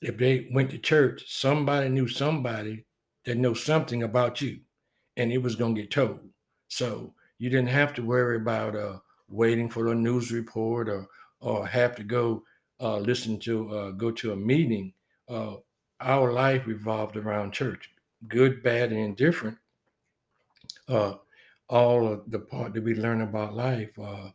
if 0.00 0.16
they 0.16 0.48
went 0.52 0.70
to 0.70 0.78
church, 0.78 1.24
somebody 1.26 1.88
knew 1.88 2.08
somebody 2.08 2.84
that 3.24 3.38
knows 3.38 3.64
something 3.64 4.02
about 4.02 4.40
you, 4.40 4.60
and 5.16 5.32
it 5.32 5.38
was 5.38 5.56
gonna 5.56 5.74
get 5.74 5.90
told. 5.90 6.20
So 6.68 7.14
you 7.38 7.50
didn't 7.50 7.68
have 7.68 7.94
to 7.94 8.02
worry 8.02 8.36
about 8.36 8.76
uh, 8.76 8.98
waiting 9.28 9.68
for 9.68 9.88
a 9.88 9.94
news 9.94 10.30
report 10.30 10.88
or 10.88 11.08
or 11.40 11.66
have 11.66 11.96
to 11.96 12.04
go 12.04 12.42
uh, 12.80 12.98
listen 12.98 13.38
to 13.40 13.74
uh, 13.76 13.90
go 13.92 14.10
to 14.10 14.32
a 14.32 14.36
meeting. 14.36 14.92
Uh, 15.28 15.56
our 16.00 16.32
life 16.32 16.66
revolved 16.66 17.16
around 17.16 17.52
church, 17.52 17.90
good, 18.28 18.62
bad, 18.62 18.92
and 18.92 19.00
indifferent. 19.00 19.56
Uh, 20.88 21.14
all 21.68 22.06
of 22.06 22.30
the 22.30 22.38
part 22.38 22.74
that 22.74 22.84
we 22.84 22.94
learn 22.94 23.22
about 23.22 23.54
life, 23.54 23.98
uh, 23.98 24.28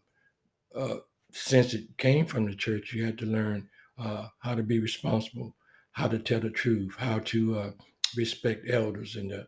uh, 0.75 0.95
since 1.31 1.73
it 1.73 1.97
came 1.97 2.25
from 2.25 2.45
the 2.45 2.55
church, 2.55 2.93
you 2.93 3.05
had 3.05 3.17
to 3.19 3.25
learn 3.25 3.69
uh, 3.97 4.27
how 4.39 4.55
to 4.55 4.63
be 4.63 4.79
responsible, 4.79 5.55
how 5.91 6.07
to 6.07 6.19
tell 6.19 6.39
the 6.39 6.49
truth, 6.49 6.95
how 6.97 7.19
to 7.19 7.59
uh, 7.59 7.71
respect 8.17 8.65
elders, 8.69 9.15
and, 9.15 9.31
uh, 9.33 9.43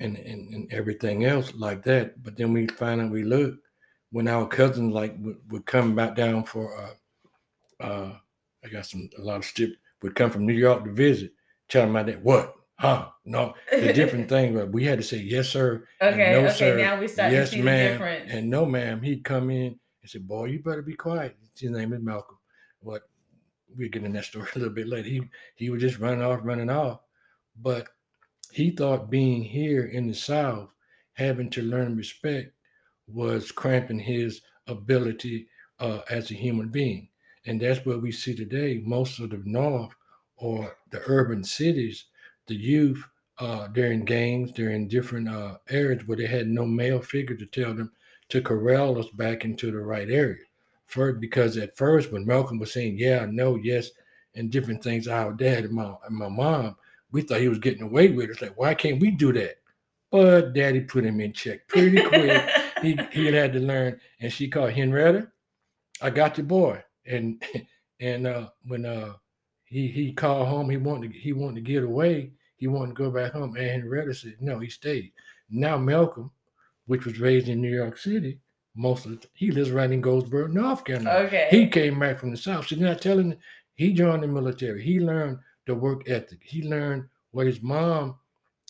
and 0.00 0.16
and 0.16 0.54
and 0.54 0.72
everything 0.72 1.24
else 1.24 1.52
like 1.54 1.82
that. 1.84 2.22
But 2.22 2.36
then 2.36 2.52
we 2.52 2.66
finally 2.68 3.08
we 3.10 3.22
look 3.24 3.56
when 4.10 4.28
our 4.28 4.46
cousins 4.46 4.92
like 4.94 5.14
would, 5.18 5.36
would 5.50 5.66
come 5.66 5.94
back 5.94 6.14
down 6.16 6.44
for 6.44 6.76
uh, 6.80 7.82
uh, 7.84 8.12
I 8.64 8.68
got 8.68 8.86
some 8.86 9.08
a 9.18 9.22
lot 9.22 9.36
of 9.36 9.44
stip 9.44 9.74
would 10.02 10.14
come 10.14 10.30
from 10.30 10.46
New 10.46 10.54
York 10.54 10.84
to 10.84 10.92
visit, 10.92 11.32
tell 11.68 11.82
them 11.82 11.96
about 11.96 12.06
that. 12.06 12.22
What? 12.22 12.54
Huh? 12.78 13.08
No, 13.24 13.54
the 13.72 13.92
different 13.92 14.28
thing. 14.34 14.54
But 14.54 14.70
we 14.70 14.84
had 14.84 14.98
to 14.98 15.04
say 15.04 15.18
yes, 15.18 15.48
sir. 15.48 15.84
Okay, 16.00 16.32
no, 16.32 16.46
okay. 16.46 16.54
sir, 16.54 16.78
Now 16.78 17.00
we 17.00 17.08
start 17.08 17.32
yes, 17.32 17.50
to 17.50 17.56
see 17.56 17.62
ma'am, 17.62 17.84
the 17.86 17.92
difference. 17.92 18.30
and 18.32 18.48
no, 18.48 18.64
ma'am. 18.64 19.02
He'd 19.02 19.24
come 19.24 19.50
in 19.50 19.78
say, 20.08 20.18
"Boy, 20.18 20.46
you 20.46 20.62
better 20.62 20.82
be 20.82 20.94
quiet." 20.94 21.36
His 21.58 21.70
name 21.70 21.92
is 21.92 22.00
Malcolm. 22.00 22.38
What? 22.80 23.08
We'll 23.76 23.90
get 23.90 24.04
in 24.04 24.12
that 24.12 24.24
story 24.24 24.48
a 24.54 24.58
little 24.58 24.74
bit 24.74 24.88
later. 24.88 25.08
He 25.08 25.22
he 25.56 25.70
was 25.70 25.80
just 25.80 25.98
running 25.98 26.22
off, 26.22 26.40
running 26.42 26.70
off, 26.70 27.00
but 27.60 27.88
he 28.52 28.70
thought 28.70 29.10
being 29.10 29.42
here 29.42 29.84
in 29.84 30.06
the 30.06 30.14
South, 30.14 30.70
having 31.12 31.50
to 31.50 31.62
learn 31.62 31.96
respect, 31.96 32.52
was 33.06 33.52
cramping 33.52 34.00
his 34.00 34.40
ability 34.66 35.48
uh, 35.78 36.00
as 36.10 36.30
a 36.30 36.34
human 36.34 36.68
being, 36.68 37.08
and 37.46 37.60
that's 37.60 37.84
what 37.84 38.02
we 38.02 38.12
see 38.12 38.34
today. 38.34 38.82
Most 38.84 39.20
of 39.20 39.30
the 39.30 39.42
North 39.44 39.92
or 40.36 40.76
the 40.90 41.02
urban 41.06 41.44
cities, 41.44 42.06
the 42.46 42.54
youth 42.54 43.04
uh, 43.38 43.68
gangs, 43.68 44.52
they're 44.52 44.70
in 44.70 44.88
different 44.88 45.28
uh, 45.28 45.58
areas 45.68 46.06
where 46.06 46.16
they 46.16 46.26
had 46.26 46.48
no 46.48 46.64
male 46.64 47.00
figure 47.00 47.36
to 47.36 47.46
tell 47.46 47.74
them 47.74 47.92
to 48.28 48.42
corral 48.42 48.98
us 48.98 49.08
back 49.10 49.44
into 49.44 49.70
the 49.70 49.78
right 49.78 50.10
area. 50.10 50.44
First, 50.86 51.20
because 51.20 51.56
at 51.56 51.76
first, 51.76 52.12
when 52.12 52.26
Malcolm 52.26 52.58
was 52.58 52.72
saying, 52.72 52.98
yeah, 52.98 53.26
no, 53.30 53.56
yes, 53.56 53.90
and 54.34 54.50
different 54.50 54.82
things, 54.82 55.08
our 55.08 55.32
dad 55.32 55.64
and 55.64 55.74
my, 55.74 55.94
and 56.06 56.16
my 56.16 56.28
mom, 56.28 56.76
we 57.10 57.22
thought 57.22 57.40
he 57.40 57.48
was 57.48 57.58
getting 57.58 57.82
away 57.82 58.08
with 58.08 58.26
it. 58.26 58.30
It's 58.30 58.42
like, 58.42 58.58
why 58.58 58.74
can't 58.74 59.00
we 59.00 59.10
do 59.10 59.32
that? 59.32 59.56
But 60.10 60.54
daddy 60.54 60.80
put 60.80 61.04
him 61.04 61.20
in 61.20 61.32
check 61.32 61.66
pretty 61.68 62.02
quick. 62.02 62.50
he, 62.82 62.98
he 63.12 63.26
had 63.26 63.52
to 63.52 63.60
learn. 63.60 64.00
And 64.20 64.32
she 64.32 64.48
called 64.48 64.72
Henrietta, 64.72 65.28
I 66.00 66.10
got 66.10 66.38
your 66.38 66.46
boy. 66.46 66.82
And 67.06 67.42
and 68.00 68.26
uh, 68.26 68.48
when 68.64 68.86
uh, 68.86 69.14
he 69.64 69.88
he 69.88 70.12
called 70.12 70.48
home, 70.48 70.70
he 70.70 70.76
wanted 70.76 71.12
to, 71.12 71.18
he 71.18 71.32
wanted 71.32 71.56
to 71.56 71.72
get 71.72 71.82
away 71.82 72.32
he 72.58 72.66
wanted 72.66 72.88
to 72.88 73.02
go 73.02 73.10
back 73.10 73.32
home. 73.32 73.56
And 73.56 73.66
Henrietta 73.66 74.12
said, 74.12 74.36
no, 74.40 74.58
he 74.58 74.68
stayed. 74.68 75.12
Now 75.48 75.78
Malcolm, 75.78 76.30
which 76.88 77.04
was 77.04 77.20
raised 77.20 77.48
in 77.48 77.60
New 77.60 77.74
York 77.74 77.96
City, 77.98 78.38
most 78.74 79.04
of 79.06 79.12
the, 79.20 79.26
he 79.34 79.50
lives 79.50 79.70
right 79.70 79.90
in 79.90 80.00
Goldsboro, 80.00 80.46
North 80.48 80.84
Carolina. 80.84 81.26
okay. 81.26 81.48
He 81.50 81.66
came 81.68 81.98
back 81.98 82.18
from 82.18 82.30
the 82.30 82.36
South. 82.36 82.66
So 82.66 82.76
not 82.76 83.00
telling 83.00 83.36
he 83.74 83.92
joined 83.92 84.22
the 84.22 84.26
military. 84.28 84.82
He 84.82 84.98
learned 84.98 85.38
the 85.66 85.74
work 85.74 86.08
ethic. 86.08 86.40
He 86.42 86.62
learned 86.62 87.04
what 87.30 87.46
his 87.46 87.60
mom 87.62 88.16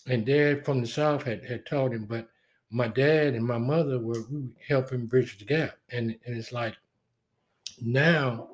and 0.07 0.25
dad 0.25 0.65
from 0.65 0.81
the 0.81 0.87
South 0.87 1.23
had, 1.23 1.45
had 1.45 1.65
taught 1.65 1.93
him. 1.93 2.05
But 2.05 2.27
my 2.69 2.87
dad 2.87 3.35
and 3.35 3.45
my 3.45 3.57
mother 3.57 3.99
were 3.99 4.21
we 4.29 4.49
help 4.67 4.89
him 4.91 5.05
bridge 5.07 5.37
the 5.39 5.45
gap. 5.45 5.77
And, 5.91 6.15
and 6.25 6.37
it's 6.37 6.51
like 6.51 6.75
now 7.81 8.49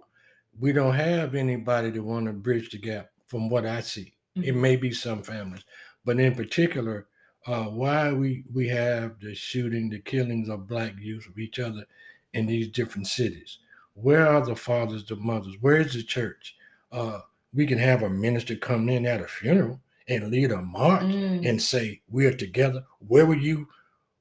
we 0.60 0.72
don't 0.74 0.94
have 0.96 1.36
anybody 1.36 1.92
to 1.92 2.00
want 2.00 2.28
to 2.28 2.34
bridge 2.34 2.70
the 2.70 2.78
gap 2.78 3.10
from 3.26 3.50
what 3.50 3.66
I 3.66 3.82
see. 3.82 4.14
It 4.36 4.54
Mhm. 4.54 4.62
may 4.62 4.76
be 4.76 4.92
some 4.92 5.24
families, 5.24 5.64
but 6.04 6.20
in 6.20 6.36
particular, 6.36 7.08
uh, 7.48 7.66
why 7.66 8.12
we 8.12 8.44
we 8.54 8.68
have 8.68 9.20
the 9.20 9.36
shooting, 9.36 9.90
the 9.90 10.00
killings 10.00 10.50
of 10.50 10.68
black 10.68 10.94
youth 11.00 11.28
of 11.28 11.38
each 11.38 11.60
other 11.60 11.86
in 12.34 12.46
these 12.46 12.70
different 12.70 13.08
cities. 13.08 13.60
Where 13.94 14.28
are 14.28 14.44
the 14.46 14.56
fathers, 14.56 15.06
the 15.06 15.16
mothers? 15.16 15.56
Where 15.62 15.78
is 15.78 15.94
the 15.94 16.04
church? 16.04 16.56
Uh, 16.92 17.20
we 17.54 17.66
can 17.66 17.78
have 17.78 18.04
a 18.04 18.10
minister 18.10 18.56
come 18.56 18.90
in 18.90 19.06
at 19.06 19.22
a 19.22 19.28
funeral 19.28 19.80
and 20.08 20.30
lead 20.30 20.52
a 20.52 20.62
march 20.62 21.04
Mm. 21.04 21.48
and 21.48 21.62
say, 21.62 22.02
We're 22.10 22.34
together. 22.36 22.84
Where 23.00 23.26
were 23.26 23.36
you 23.36 23.68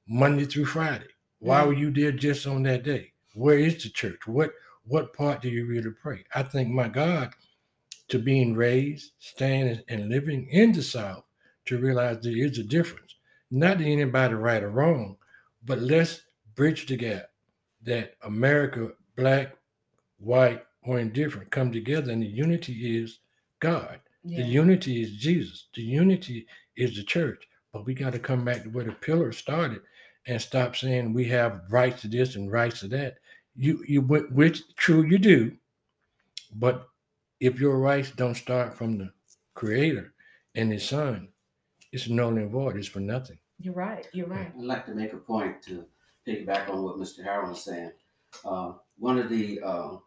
Monday 0.07 0.45
through 0.45 0.65
Friday? 0.65 1.07
Why 1.39 1.61
Mm. 1.61 1.67
were 1.67 1.73
you 1.73 1.91
there 1.91 2.11
just 2.11 2.47
on 2.47 2.63
that 2.63 2.83
day? 2.83 3.11
Where 3.33 3.59
is 3.59 3.83
the 3.83 3.89
church? 3.89 4.25
What 4.27 4.53
what 4.87 5.13
part 5.13 5.41
do 5.41 5.49
you 5.49 5.65
really 5.65 5.89
pray? 5.89 6.23
I 6.35 6.43
think 6.43 6.69
my 6.69 6.87
God, 6.87 7.33
to 8.09 8.19
being 8.19 8.53
raised, 8.53 9.13
staying 9.17 9.67
and- 9.67 9.83
and 9.87 10.09
living 10.09 10.47
in 10.49 10.73
the 10.73 10.83
South, 10.83 11.25
to 11.65 11.79
realize 11.79 12.19
there 12.21 12.37
is 12.37 12.59
a 12.59 12.63
difference. 12.63 13.14
Not 13.51 13.77
that 13.77 13.85
anybody 13.85 14.33
right 14.33 14.63
or 14.63 14.69
wrong, 14.69 15.17
but 15.63 15.79
let's 15.79 16.21
bridge 16.55 16.87
the 16.87 16.97
gap 16.97 17.29
that 17.83 18.15
America, 18.23 18.91
black, 19.15 19.55
white, 20.17 20.63
or 20.83 20.99
indifferent, 20.99 21.51
come 21.51 21.71
together 21.71 22.11
and 22.11 22.21
the 22.21 22.27
unity 22.27 23.01
is 23.01 23.19
God. 23.59 23.99
Yeah. 24.23 24.43
The 24.43 24.47
unity 24.49 25.01
is 25.01 25.17
Jesus. 25.17 25.67
The 25.75 25.83
unity 25.83 26.47
is 26.75 26.95
the 26.95 27.03
church. 27.03 27.47
But 27.71 27.85
we 27.85 27.93
got 27.93 28.13
to 28.13 28.19
come 28.19 28.45
back 28.45 28.63
to 28.63 28.69
where 28.69 28.85
the 28.85 28.93
pillar 28.93 29.31
started 29.31 29.81
and 30.27 30.41
stop 30.41 30.75
saying 30.75 31.13
we 31.13 31.25
have 31.25 31.61
rights 31.69 32.01
to 32.01 32.07
this 32.07 32.35
and 32.35 32.51
rights 32.51 32.79
to 32.79 32.87
that. 32.89 33.17
you 33.55 33.83
you 33.87 34.01
which 34.01 34.63
true 34.75 35.03
you 35.03 35.17
do, 35.17 35.55
but 36.53 36.87
if 37.39 37.59
your 37.59 37.77
rights 37.79 38.11
don't 38.11 38.35
start 38.35 38.77
from 38.77 38.97
the 38.97 39.11
Creator 39.53 40.13
and 40.55 40.71
His 40.71 40.87
Son, 40.87 41.29
it's 41.91 42.09
null 42.09 42.37
and 42.37 42.49
void. 42.51 42.77
It's 42.77 42.87
for 42.87 42.99
nothing. 42.99 43.37
You're 43.59 43.73
right. 43.73 44.07
You're 44.13 44.27
right. 44.27 44.51
I'd 44.55 44.63
like 44.63 44.85
to 44.87 44.93
make 44.93 45.13
a 45.13 45.17
point 45.17 45.61
to 45.63 45.85
piggyback 46.27 46.69
on 46.69 46.83
what 46.83 46.97
Mr. 46.97 47.23
Harold 47.23 47.49
was 47.51 47.63
saying. 47.63 47.91
Uh, 48.43 48.73
one 48.97 49.17
of 49.17 49.29
the 49.29 49.61
uh, 49.61 49.97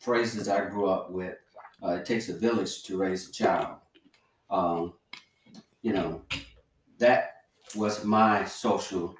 phrases 0.00 0.48
I 0.48 0.64
grew 0.68 0.88
up 0.88 1.10
with: 1.12 1.36
uh, 1.82 1.92
"It 1.92 2.06
takes 2.06 2.28
a 2.28 2.36
village 2.36 2.82
to 2.84 2.96
raise 2.98 3.28
a 3.28 3.32
child." 3.32 3.76
Um, 4.50 4.94
you 5.82 5.92
know, 5.92 6.22
that 6.98 7.42
was 7.76 8.04
my 8.04 8.44
social 8.44 9.14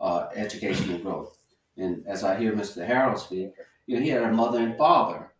uh, 0.00 0.28
educational 0.34 0.98
growth. 0.98 1.36
And 1.76 2.06
as 2.06 2.24
I 2.24 2.38
hear 2.38 2.52
Mr. 2.52 2.84
Harold 2.86 3.18
speak, 3.18 3.52
you 3.86 3.96
know, 3.96 4.02
he 4.02 4.08
had 4.08 4.22
a 4.22 4.32
mother 4.32 4.58
and 4.60 4.76
father 4.76 5.32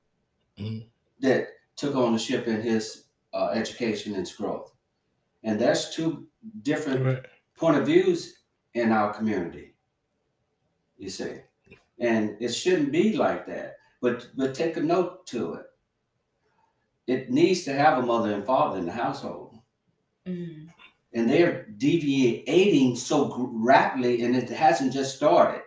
Mhm. 0.59 0.87
that 1.21 1.49
took 1.77 1.95
ownership 1.95 2.47
in 2.49 2.61
his 2.61 3.05
uh, 3.33 3.49
education 3.55 4.15
and 4.15 4.27
his 4.27 4.35
growth. 4.35 4.73
And 5.45 5.59
that's 5.61 5.95
two 5.95 6.27
different 6.63 7.05
Right. 7.05 7.27
point 7.57 7.77
of 7.77 7.87
views 7.87 8.43
in 8.75 8.93
our 8.93 9.13
community. 9.15 9.75
You 10.97 11.09
see, 11.11 11.41
and 12.01 12.37
it 12.41 12.49
shouldn't 12.53 12.91
be 12.93 13.17
like 13.17 13.47
that. 13.47 13.77
But 14.01 14.29
but 14.37 14.55
take 14.55 14.77
a 14.77 14.81
note 14.81 15.27
to 15.29 15.55
it. 15.55 15.67
It 17.07 17.31
needs 17.31 17.65
to 17.65 17.73
have 17.73 17.99
a 17.99 18.03
mother 18.07 18.35
and 18.35 18.45
father 18.45 18.79
in 18.79 18.87
the 18.87 18.93
household, 18.93 19.59
Mm. 20.27 20.69
and 21.15 21.31
they're 21.31 21.67
deviating 21.79 22.97
so 22.97 23.49
rapidly, 23.53 24.23
and 24.25 24.37
it 24.37 24.51
hasn't 24.51 24.93
just 24.93 25.17
started 25.17 25.63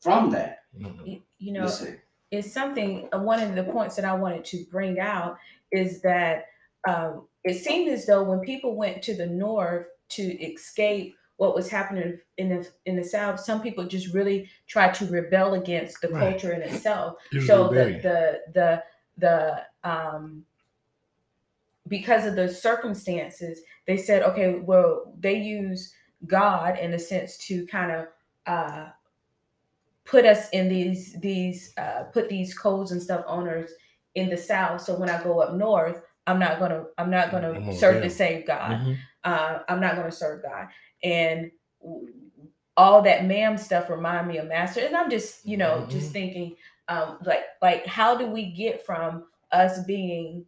from 0.00 0.30
that. 0.30 0.60
Mhm. 0.78 1.06
You, 1.06 1.22
you 1.38 1.52
know, 1.52 1.64
You 1.64 1.68
see, 1.68 1.94
is 2.30 2.52
something 2.52 3.08
uh, 3.12 3.18
one 3.18 3.42
of 3.42 3.54
the 3.54 3.64
points 3.64 3.96
that 3.96 4.04
I 4.04 4.14
wanted 4.14 4.44
to 4.46 4.64
bring 4.70 4.98
out 5.00 5.38
is 5.72 6.00
that 6.02 6.46
um, 6.88 7.26
it 7.44 7.54
seemed 7.54 7.90
as 7.90 8.06
though 8.06 8.22
when 8.24 8.40
people 8.40 8.74
went 8.76 9.02
to 9.02 9.16
the 9.16 9.26
north 9.26 9.86
to 10.10 10.22
escape 10.42 11.16
what 11.36 11.54
was 11.54 11.68
happening 11.68 12.18
in 12.38 12.48
the 12.48 12.68
in 12.86 12.96
the 12.96 13.04
south, 13.04 13.40
some 13.40 13.60
people 13.62 13.84
just 13.84 14.14
really 14.14 14.48
tried 14.66 14.94
to 14.94 15.06
rebel 15.06 15.54
against 15.54 16.00
the 16.00 16.08
Right. 16.08 16.20
culture 16.20 16.52
in 16.52 16.62
itself. 16.62 17.16
It 17.32 17.42
So 17.46 17.68
the 17.68 17.98
the 18.02 18.40
the 18.54 18.82
the 19.18 19.62
um 19.88 20.44
because 21.88 22.24
of 22.26 22.36
the 22.36 22.48
circumstances, 22.48 23.60
they 23.86 23.96
said, 23.96 24.22
okay, 24.22 24.58
well, 24.60 25.12
they 25.18 25.34
use 25.36 25.92
God 26.26 26.78
in 26.78 26.94
a 26.94 26.98
sense 26.98 27.36
to 27.48 27.66
kind 27.66 27.92
of 27.92 28.06
uh 28.46 28.88
put 30.04 30.24
us 30.24 30.48
in 30.50 30.68
these 30.68 31.14
these 31.20 31.72
uh 31.78 32.04
put 32.12 32.28
these 32.28 32.56
codes 32.56 32.92
and 32.92 33.02
stuff 33.02 33.24
on 33.26 33.48
us 33.48 33.70
in 34.14 34.28
the 34.28 34.36
south. 34.36 34.80
So 34.82 34.98
when 34.98 35.10
I 35.10 35.22
go 35.22 35.40
up 35.40 35.54
north, 35.54 36.02
I'm 36.26 36.38
not 36.38 36.58
gonna 36.58 36.84
I'm 36.98 37.10
not 37.10 37.30
gonna 37.30 37.52
I'm 37.52 37.60
gonna 37.60 37.72
serve 37.78 38.02
the 38.02 38.10
same 38.10 38.44
God 38.46 38.80
Mhm. 38.80 38.96
uh, 39.24 39.58
I'm 39.68 39.80
not 39.80 39.94
to 39.96 40.12
serve 40.12 40.42
God. 40.42 40.68
And 41.02 41.50
all 42.76 43.02
that 43.02 43.24
ma'am 43.24 43.56
stuff 43.56 43.88
remind 43.88 44.26
me 44.28 44.38
of 44.38 44.46
master. 44.48 44.80
And 44.80 44.96
I'm 44.96 45.08
just, 45.10 45.46
you 45.46 45.56
know, 45.56 45.86
just 45.88 46.10
Mhm. 46.10 46.12
thinking, 46.12 46.56
um, 46.88 47.18
like, 47.24 47.44
like 47.62 47.86
how 47.86 48.16
do 48.16 48.26
we 48.26 48.50
get 48.52 48.84
from 48.84 49.28
us 49.52 49.82
being 49.84 50.44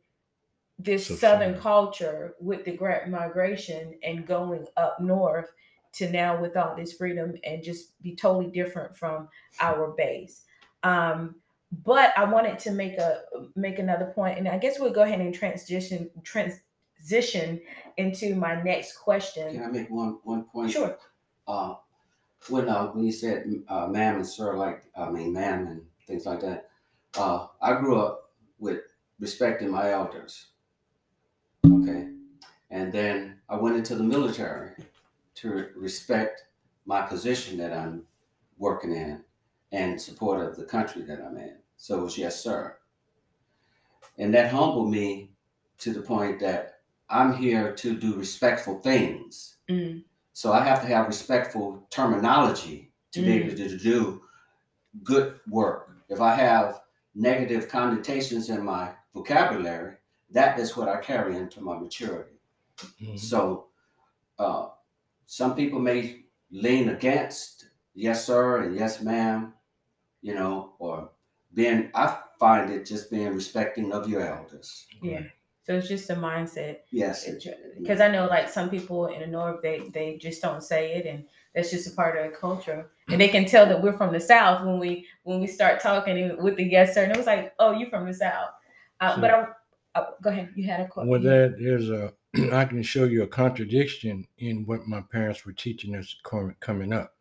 this 0.79 1.07
So 1.07 1.15
southern 1.15 1.55
sad. 1.55 1.63
culture 1.63 2.35
with 2.41 2.65
the 2.65 2.77
great 2.77 3.07
migration 3.09 3.99
and 4.03 4.27
going 4.27 4.67
up 4.77 5.01
north 5.01 5.51
to 5.95 6.11
now 6.11 6.39
with 6.39 6.57
all 6.57 6.75
this 6.77 6.93
freedom 6.93 7.35
and 7.45 7.63
just 7.63 8.01
be 8.03 8.15
totally 8.15 8.49
different 8.51 8.95
from 8.95 9.29
our 9.61 9.93
base. 9.93 10.45
Um, 10.83 11.37
but 11.73 12.13
I 12.17 12.25
wanted 12.25 12.59
to 12.61 12.71
make 12.71 12.99
a 12.99 13.23
make 13.55 13.79
another 13.79 14.07
point, 14.07 14.39
and 14.39 14.49
I 14.49 14.59
guess 14.59 14.79
we'll 14.79 14.93
go 14.93 15.03
ahead 15.03 15.21
and 15.21 15.35
transition 15.35 16.11
transition 16.23 17.61
into 17.97 18.35
my 18.35 18.63
next 18.63 18.97
question. 18.99 19.53
can 19.53 19.65
I 19.65 19.69
make 19.69 19.91
one 19.91 20.19
one 20.23 20.45
point? 20.45 20.71
Sure. 20.71 20.97
uh, 21.49 21.75
when 22.49 22.69
uh, 22.69 22.87
when 22.89 23.05
you 23.05 23.13
said 23.13 23.45
uh, 23.69 23.87
ma'am 23.89 24.17
and 24.17 24.27
sir, 24.27 24.57
like 24.57 24.85
I 24.97 25.11
mean 25.11 25.33
ma'am 25.33 25.67
and 25.67 25.83
things 26.07 26.27
like 26.27 26.41
that, 26.41 26.69
uh, 27.19 27.47
I 27.61 27.75
grew 27.75 27.99
up 27.99 28.31
with 28.59 28.81
respecting 29.19 29.71
my 29.71 29.91
elders. 29.91 30.47
Okay, 31.67 32.11
and 32.71 32.93
then 32.93 33.41
I 33.49 33.57
went 33.57 33.77
into 33.77 33.97
the 33.97 34.05
military 34.05 34.71
to 35.37 35.69
respect 35.77 36.45
my 36.85 37.03
position 37.03 37.59
that 37.59 37.73
I'm 37.73 38.05
working 38.59 38.93
in 38.93 39.25
and 39.73 40.01
support 40.01 40.41
of 40.47 40.57
the 40.57 40.65
country 40.65 41.03
that 41.03 41.21
I'm 41.21 41.37
in. 41.37 41.57
So 41.77 41.99
it 42.01 42.03
was 42.03 42.19
yes, 42.19 42.43
sir, 42.43 42.77
and 44.19 44.33
that 44.35 44.51
humbled 44.51 44.91
me 44.91 45.31
to 45.79 45.93
the 45.93 46.01
point 46.01 46.41
that 46.41 46.81
I'm 47.09 47.35
here 47.35 47.73
to 47.75 47.97
do 47.97 48.15
respectful 48.15 48.79
things. 48.81 49.57
Mm, 49.69 50.05
So 50.33 50.53
I 50.53 50.63
have 50.65 50.81
to 50.83 50.87
have 50.89 51.07
respectful 51.07 51.87
terminology 51.91 52.93
to 53.13 53.21
be 53.23 53.33
able 53.33 53.57
to 53.57 53.79
do 53.79 54.23
good 55.03 55.39
work. 55.49 55.91
If 56.09 56.21
I 56.21 56.35
have 56.35 56.81
negative 57.15 57.69
connotations 57.69 58.51
in 58.51 58.63
my 58.65 58.93
vocabulary, 59.15 59.97
that 60.31 60.59
is 60.59 60.77
what 60.77 60.89
I 60.89 61.01
carry 61.01 61.37
into 61.37 61.61
my 61.61 61.79
maturity. 61.79 62.39
Mhm. 63.01 63.19
So 63.19 63.69
uh, 64.39 64.69
some 65.27 65.55
people 65.55 65.79
may 65.79 66.25
lean 66.51 66.89
against 66.91 67.69
yes, 67.97 68.25
sir, 68.25 68.63
and 68.63 68.77
yes, 68.77 69.01
ma'am, 69.01 69.55
you 70.23 70.35
know, 70.35 70.75
or 70.79 71.11
being, 71.53 71.91
I 71.95 72.19
find 72.39 72.71
it 72.71 72.87
just 72.87 73.11
being 73.11 73.35
respecting 73.35 73.93
of 73.93 74.09
your 74.09 74.21
elders. 74.21 74.87
yeah. 75.03 75.23
So 75.65 75.75
it's 75.75 75.89
just 75.89 76.09
a 76.11 76.15
mindset. 76.15 76.77
Yes. 76.93 77.29
Because 77.77 78.01
I 78.01 78.07
know, 78.07 78.27
like 78.27 78.49
some 78.49 78.71
people 78.71 79.09
in 79.09 79.19
the 79.19 79.27
north, 79.27 79.63
they 79.63 79.91
they 79.93 80.17
just 80.17 80.41
don't 80.41 80.63
say 80.63 80.93
it, 80.93 81.07
and 81.07 81.25
that's 81.57 81.73
just 81.73 81.89
a 81.89 81.91
part 81.91 82.17
of 82.17 82.23
their 82.23 82.31
culture. 82.31 82.93
And 83.09 83.21
they 83.21 83.27
can 83.27 83.47
tell 83.47 83.67
that 83.67 83.83
we're 83.83 83.97
from 83.97 84.13
the 84.13 84.21
south 84.21 84.65
when 84.65 84.79
we 84.79 85.09
when 85.25 85.41
we 85.41 85.49
start 85.49 85.81
talking 85.81 86.41
with 86.41 86.57
the 86.57 86.63
yes 86.63 86.95
sir. 86.95 87.03
And 87.03 87.11
it 87.11 87.19
was 87.19 87.27
like, 87.27 87.53
oh, 87.59 87.73
you 87.73 87.91
from 87.91 88.07
the 88.07 88.15
south. 88.15 88.51
Uh, 89.01 89.21
but 89.21 89.31
I, 89.31 89.47
uh, 89.97 90.11
go 90.23 90.31
ahead. 90.31 90.51
You 90.55 90.69
had 90.69 90.83
a 90.83 90.87
question. 90.87 91.11
With 91.11 91.25
that, 91.25 91.57
there's 91.59 91.91
a 91.91 92.13
I 92.57 92.65
can 92.65 92.81
show 92.85 93.03
you 93.03 93.25
a 93.25 93.27
contradiction 93.27 94.29
in 94.39 94.67
what 94.67 94.87
my 94.87 95.01
parents 95.01 95.45
were 95.45 95.53
teaching 95.53 95.97
us 95.97 96.15
coming 96.61 96.93
up. 96.93 97.16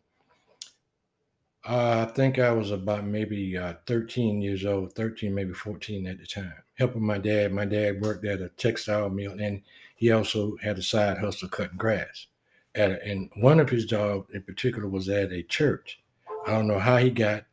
Uh, 1.68 2.06
I 2.08 2.12
think 2.12 2.38
I 2.38 2.52
was 2.52 2.70
about 2.70 3.06
maybe 3.06 3.58
uh, 3.58 3.74
13 3.88 4.40
years 4.40 4.66
old, 4.66 4.94
13, 4.94 5.34
maybe 5.34 5.54
14 5.54 6.06
at 6.06 6.20
the 6.20 6.26
time, 6.26 6.54
helping 6.76 7.04
my 7.04 7.18
dad. 7.18 7.54
My 7.54 7.66
dad 7.66 8.02
worked 8.02 8.24
at 8.24 8.42
a 8.42 8.50
textile 8.50 9.10
mill 9.10 9.36
and 9.40 9.64
he 9.96 10.12
also 10.12 10.58
had 10.62 10.78
a 10.78 10.84
side 10.84 11.18
hustle 11.18 11.50
cutting 11.50 11.78
grass. 11.78 12.28
At 12.76 12.92
a, 12.92 13.04
and 13.04 13.32
one 13.38 13.60
of 13.60 13.70
his 13.72 13.86
jobs 13.86 14.30
in 14.32 14.44
particular 14.44 14.88
was 14.88 15.10
at 15.10 15.32
a 15.32 15.42
church. 15.42 16.02
I 16.46 16.52
don't 16.52 16.68
know 16.68 16.80
how 16.80 16.98
he 16.98 17.10
got 17.10 17.46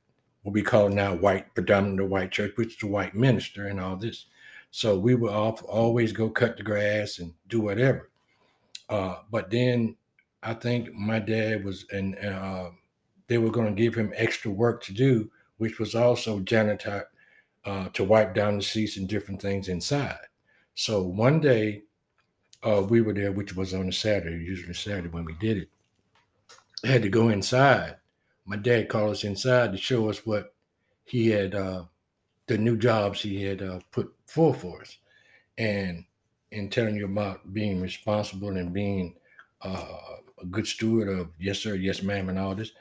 what 0.43 0.53
we 0.53 0.63
call 0.63 0.91
now 0.91 1.15
white, 1.15 1.55
predominantly 1.55 2.07
white 2.07 2.33
church, 2.33 2.53
which 2.57 2.77
is 2.77 2.83
a 2.83 2.87
white 2.89 3.15
minister 3.15 3.67
and 3.67 3.81
all 3.81 3.97
this. 3.97 4.27
So 4.71 4.99
we 4.99 5.15
would 5.15 5.33
off, 5.33 5.63
always 5.63 6.13
go 6.13 6.29
cut 6.29 6.59
the 6.59 6.63
grass 6.63 7.19
and 7.19 7.33
do 7.49 7.61
whatever. 7.61 8.11
Uh, 8.89 9.17
but 9.31 9.51
then 9.51 9.97
I 10.43 10.53
think 10.55 10.93
my 10.93 11.19
dad 11.19 11.65
was, 11.65 11.87
and 11.91 12.19
uh, 12.19 12.71
they 13.33 13.39
were 13.39 13.51
going 13.51 13.75
to 13.75 13.83
give 13.83 13.95
him 13.95 14.13
extra 14.15 14.51
work 14.51 14.83
to 14.85 14.93
do, 14.93 15.31
which 15.57 15.79
was 15.79 15.95
also 15.95 16.41
janitor 16.41 17.09
uh, 17.65 17.89
to 17.95 18.05
wipe 18.05 18.35
down 18.35 18.59
the 18.59 18.63
seats 18.63 18.99
and 18.99 19.09
different 19.09 19.41
things 19.41 19.69
inside. 19.69 20.19
So 20.75 21.03
one 21.03 21.41
day 21.41 21.85
uh, 22.63 22.83
we 22.87 23.01
were 23.01 23.15
there, 23.15 23.33
which 23.33 23.57
was 23.57 23.73
on 23.73 23.89
a 23.89 23.93
Saturday, 23.93 24.45
usually 24.45 24.75
Saturday 24.75 25.09
when 25.09 25.25
we 25.25 25.33
did 25.41 25.57
it. 25.57 25.69
I 26.85 26.89
had 26.89 27.03
to 27.05 27.09
go 27.09 27.31
inside. 27.31 27.97
My 28.45 28.57
dad 28.57 28.91
called 28.91 29.13
us 29.13 29.25
inside 29.25 29.73
to 29.73 29.79
show 29.79 30.11
us 30.11 30.27
what 30.27 30.53
he 31.05 31.29
had, 31.29 31.55
uh, 31.55 31.85
the 32.49 32.59
new 32.59 32.77
jobs 32.77 33.23
he 33.23 33.43
had 33.43 33.63
uh, 33.63 33.81
put 33.93 34.13
forth 34.27 34.61
for 34.61 34.83
us, 34.83 34.99
and 35.57 36.05
and 36.51 36.71
telling 36.71 36.97
you 36.97 37.07
about 37.07 37.55
being 37.55 37.81
responsible 37.81 38.51
and 38.51 38.75
being 38.75 39.15
uh, 39.63 39.87
a 40.39 40.47
good 40.51 40.67
steward 40.67 41.09
of 41.09 41.31
yes 41.39 41.61
sir, 41.61 41.77
yes 41.77 42.03
ma'am, 42.03 42.29
and 42.29 42.39
all 42.39 42.55
this. 42.55 42.73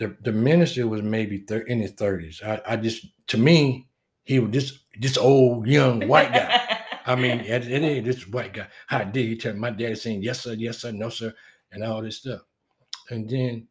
The 0.00 0.16
the 0.22 0.32
minister 0.32 0.88
was 0.88 1.02
maybe 1.02 1.38
thir- 1.38 1.68
in 1.68 1.80
his 1.80 1.92
thirties. 1.92 2.42
I, 2.44 2.62
I 2.66 2.76
just 2.76 3.06
to 3.28 3.38
me 3.38 3.88
he 4.24 4.40
was 4.40 4.52
just 4.52 4.80
this 5.00 5.18
old 5.18 5.68
young 5.68 6.08
white 6.08 6.32
guy. 6.32 6.80
I 7.06 7.16
mean, 7.16 7.40
at 7.48 7.64
the 7.64 7.74
end 7.74 7.84
of 7.86 7.90
the 7.90 7.94
day, 7.96 8.00
this 8.00 8.28
white 8.28 8.54
guy. 8.54 8.68
How 8.88 9.04
did 9.04 9.26
he 9.26 9.36
tell 9.36 9.54
my 9.54 9.70
dad 9.70 9.98
saying 9.98 10.22
yes 10.24 10.42
sir, 10.42 10.54
yes 10.54 10.80
sir, 10.80 10.92
no 10.92 11.10
sir, 11.10 11.34
and 11.72 11.84
all 11.84 12.02
this 12.02 12.18
stuff. 12.18 12.42
And 13.10 13.30
then 13.30 13.68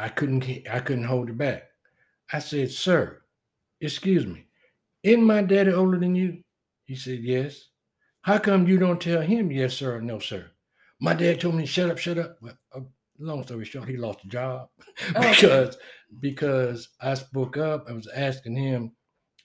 I 0.00 0.08
couldn't 0.08 0.44
I 0.70 0.80
couldn't 0.80 1.04
hold 1.04 1.30
it 1.30 1.38
back. 1.38 1.64
I 2.32 2.40
said, 2.40 2.70
sir, 2.70 3.22
excuse 3.80 4.26
me, 4.26 4.46
isn't 5.02 5.24
my 5.24 5.42
daddy 5.42 5.72
older 5.72 5.98
than 5.98 6.14
you? 6.14 6.42
He 6.84 6.96
said, 6.96 7.20
yes. 7.20 7.68
How 8.22 8.38
come 8.38 8.68
you 8.68 8.78
don't 8.78 9.00
tell 9.00 9.22
him 9.22 9.52
yes 9.52 9.74
sir 9.74 9.96
or 9.96 10.02
no 10.02 10.18
sir? 10.18 10.50
My 11.00 11.14
dad 11.14 11.40
told 11.40 11.54
me 11.56 11.66
shut 11.66 11.90
up, 11.90 11.98
shut 11.98 12.18
up. 12.18 12.38
Well, 12.42 12.90
long 13.18 13.42
story 13.42 13.64
short, 13.64 13.88
he 13.88 13.96
lost 13.96 14.24
a 14.24 14.28
job 14.28 14.68
Okay. 15.16 15.30
because 15.42 15.76
because 16.20 16.88
I 17.00 17.14
spoke 17.14 17.56
up. 17.56 17.86
I 17.88 17.92
was 17.92 18.06
asking 18.08 18.56
him 18.56 18.92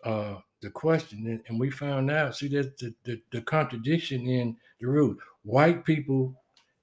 uh, 0.04 0.36
the 0.62 0.70
question, 0.70 1.28
and, 1.28 1.42
and 1.48 1.60
we 1.60 1.70
found 1.72 2.10
out. 2.12 2.36
See, 2.36 2.48
there's 2.48 2.76
the, 2.80 2.94
the 3.04 3.22
the 3.32 3.42
contradiction 3.42 4.28
in 4.28 4.58
the 4.80 4.88
root. 4.88 5.18
White 5.44 5.84
people, 5.86 6.36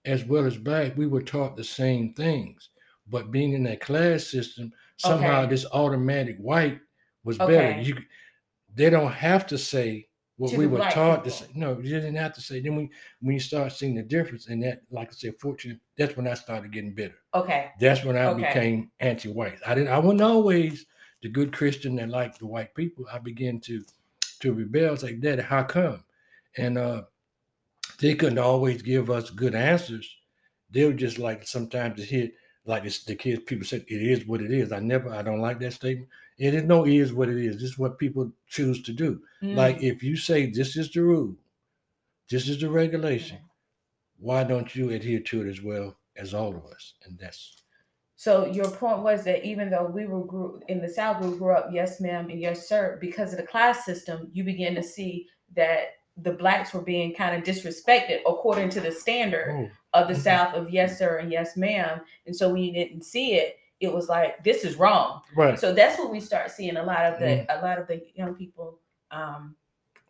as 0.05 0.25
well 0.25 0.45
as 0.47 0.57
black, 0.57 0.97
we 0.97 1.07
were 1.07 1.23
taught 1.23 1.57
the 1.57 1.65
same 1.65 2.13
things, 2.15 2.71
but 3.09 3.31
being 3.31 3.53
in 3.53 3.63
that 3.65 3.81
class 3.81 4.27
system, 4.27 4.73
somehow 4.97 5.43
Okay. 5.43 5.51
this 5.51 5.67
automatic 5.73 6.37
white 6.39 6.81
was 7.25 7.41
Okay. 7.41 7.53
better. 7.57 7.81
You, 7.81 7.97
they 8.75 8.91
don't 8.91 9.13
have 9.13 9.47
to 9.49 9.59
say 9.59 10.09
what 10.37 10.53
To 10.53 10.59
we 10.59 10.67
were 10.67 10.79
taught 10.79 11.25
to 11.25 11.31
say. 11.31 11.47
No, 11.55 11.79
you 11.79 11.91
didn't 11.91 12.15
have 12.17 12.33
to 12.35 12.41
say. 12.41 12.61
Then 12.61 12.77
we 12.77 12.91
when 13.21 13.35
you 13.35 13.41
start 13.41 13.73
seeing 13.73 13.95
the 13.95 14.03
difference, 14.03 14.47
and 14.49 14.63
that, 14.63 14.83
like 14.91 15.09
I 15.09 15.13
said, 15.13 15.35
fortunately, 15.39 15.81
that's 16.01 16.17
when 16.17 16.27
I 16.27 16.33
started 16.33 16.73
getting 16.73 16.95
bitter. 16.95 17.19
Okay. 17.35 17.73
That's 17.79 18.03
when 18.05 18.17
I 18.17 18.25
Okay. 18.25 18.47
became 18.47 18.91
anti-white. 19.01 19.59
I 19.67 19.75
didn't. 19.75 19.93
I 19.93 19.99
wasn't 19.99 20.23
always 20.23 20.87
the 21.23 21.29
good 21.29 21.53
Christian 21.53 21.97
that 21.97 22.09
liked 22.09 22.39
the 22.39 22.47
white 22.47 22.75
people. 22.75 23.05
I 23.13 23.19
began 23.19 23.61
to 23.61 23.85
to 24.41 24.55
rebel. 24.55 24.95
It's 24.95 25.03
like, 25.03 25.21
Daddy, 25.21 25.43
how 25.43 25.63
come? 25.63 26.03
And 26.57 26.79
uh, 26.79 27.03
they 27.99 28.15
couldn't 28.15 28.39
always 28.39 28.81
give 28.81 29.11
us 29.11 29.29
good 29.29 29.55
answers. 29.55 30.17
They 30.71 30.87
were 30.87 30.95
just 30.95 31.19
like 31.19 31.47
sometimes 31.47 32.01
to 32.01 32.07
hit 32.07 32.33
like 32.65 32.87
it's 32.87 33.05
the 33.05 33.15
kids. 33.15 33.43
People 33.45 33.67
said 33.67 33.85
it 33.87 34.03
is 34.03 34.27
what 34.27 34.41
it 34.41 34.51
is. 34.51 34.73
I 34.73 34.81
never. 34.81 35.11
I 35.11 35.21
don't 35.21 35.43
like 35.43 35.61
that 35.61 35.75
statement. 35.75 36.09
It 36.39 36.55
is 36.55 36.63
no 36.63 36.87
is 36.87 37.13
what 37.13 37.29
it 37.29 37.37
is. 37.37 37.57
This 37.57 37.73
is 37.73 37.79
what 37.79 37.99
people 37.99 38.33
choose 38.49 38.83
to 38.85 38.95
do. 38.95 39.21
Mm. 39.43 39.55
Like 39.55 39.83
if 39.83 40.03
you 40.03 40.17
say 40.17 40.47
this 40.47 40.79
is 40.79 40.91
the 40.91 41.03
rule, 41.03 41.37
this 42.31 42.49
is 42.49 42.59
the 42.59 42.71
regulation, 42.71 43.39
why 44.21 44.45
don't 44.45 44.75
you 44.77 44.91
adhere 44.91 45.21
to 45.21 45.43
it 45.43 45.49
as 45.49 45.63
well 45.63 45.97
as 46.17 46.35
all 46.35 46.55
of 46.55 46.65
us? 46.67 46.95
And 47.05 47.19
that's 47.19 47.57
So 48.17 48.47
your 48.47 48.71
point 48.71 49.01
was 49.03 49.25
that 49.25 49.45
even 49.47 49.71
though 49.71 49.87
we 49.87 50.07
were 50.07 50.25
grew 50.25 50.61
in 50.69 50.81
the 50.81 50.89
South, 50.89 51.25
we 51.25 51.37
grew 51.37 51.53
up 51.53 51.71
yes 51.73 52.01
ma'am 52.01 52.29
and 52.31 52.41
yes 52.41 52.69
sir, 52.69 52.99
because 53.01 53.33
of 53.33 53.39
the 53.39 53.47
class 53.47 53.85
system, 53.85 54.29
you 54.33 54.45
begin 54.45 54.75
to 54.75 54.83
see 54.83 55.27
that 55.57 55.95
the 56.17 56.33
blacks 56.33 56.75
were 56.75 56.83
being 56.83 57.15
kind 57.15 57.35
of 57.35 57.43
disrespected 57.43 58.21
according 58.27 58.69
to 58.69 58.81
the 58.81 58.93
standard 58.93 59.49
oh, 59.51 59.71
of 60.01 60.09
the 60.09 60.15
Mhm. 60.15 60.19
South 60.23 60.55
of 60.55 60.69
yes 60.71 60.99
sir 60.99 61.19
and 61.19 61.33
yes 61.33 61.57
ma'am. 61.57 62.01
And 62.27 62.37
so 62.37 62.51
when 62.53 62.63
you 62.63 62.73
didn't 62.73 63.05
see 63.05 63.35
it, 63.35 63.57
it 63.81 63.91
was 63.91 64.11
like 64.11 64.45
this 64.45 64.65
is 64.65 64.77
wrong. 64.77 65.23
right. 65.35 65.59
So 65.59 65.73
that's 65.73 65.99
what 65.99 66.11
we 66.11 66.21
start 66.21 66.51
seeing 66.51 66.77
a 66.77 66.83
lot 66.83 67.07
of 67.07 67.19
the 67.19 67.25
Mm. 67.27 67.47
a 67.49 67.63
lot 67.63 67.79
of 67.79 67.87
the 67.87 68.05
young 68.15 68.35
people 68.35 68.79
um 69.11 69.57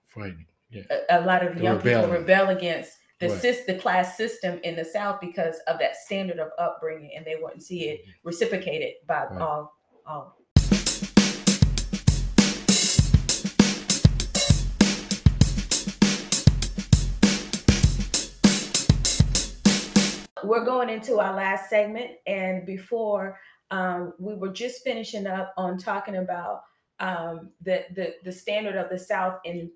fighting. 0.09 0.47
Yeah. 0.71 0.83
a, 0.91 1.21
a 1.21 1.23
lot 1.25 1.45
of 1.47 1.51
the 1.55 1.59
The 1.61 1.65
young 1.65 1.81
people 1.81 2.09
rebel 2.09 2.49
against 2.49 2.99
the 3.21 3.29
Right. 3.29 3.67
the 3.67 3.75
class 3.75 4.17
system 4.17 4.59
in 4.65 4.77
the 4.77 4.85
South 4.85 5.21
because 5.21 5.59
of 5.67 5.79
that 5.79 5.95
standard 5.97 6.39
of 6.39 6.51
upbringing, 6.59 7.15
and 7.15 7.25
they 7.25 7.37
wouldn't 7.37 7.63
see 7.63 7.89
it 7.91 8.01
reciprocated 8.25 8.95
by 9.07 9.27
Right. 9.27 9.41
all 9.43 9.75
all. 10.07 10.37
We're 20.43 20.65
going 20.65 20.89
into 20.89 21.21
our 21.21 21.35
last 21.37 21.69
segment, 21.69 22.13
and 22.27 22.65
before 22.65 23.39
um, 23.71 24.15
we 24.19 24.35
were 24.35 24.49
just 24.49 24.83
finishing 24.83 25.27
up 25.27 25.53
on 25.59 25.77
talking 25.77 26.17
about 26.17 26.63
um, 26.99 27.51
the, 27.61 27.85
the 27.95 28.15
the 28.25 28.33
standard 28.33 28.77
of 28.77 28.89
the 28.89 28.99
South 28.99 29.39
in 29.45 29.71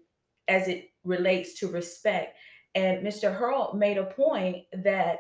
as 0.49 0.67
it 0.69 0.91
relates 1.05 1.59
to 1.61 1.69
respect. 1.69 2.39
And 2.75 3.07
Mr. 3.07 3.35
Hurl 3.35 3.75
made 3.75 3.99
a 3.99 4.05
point 4.05 4.65
that 4.73 5.19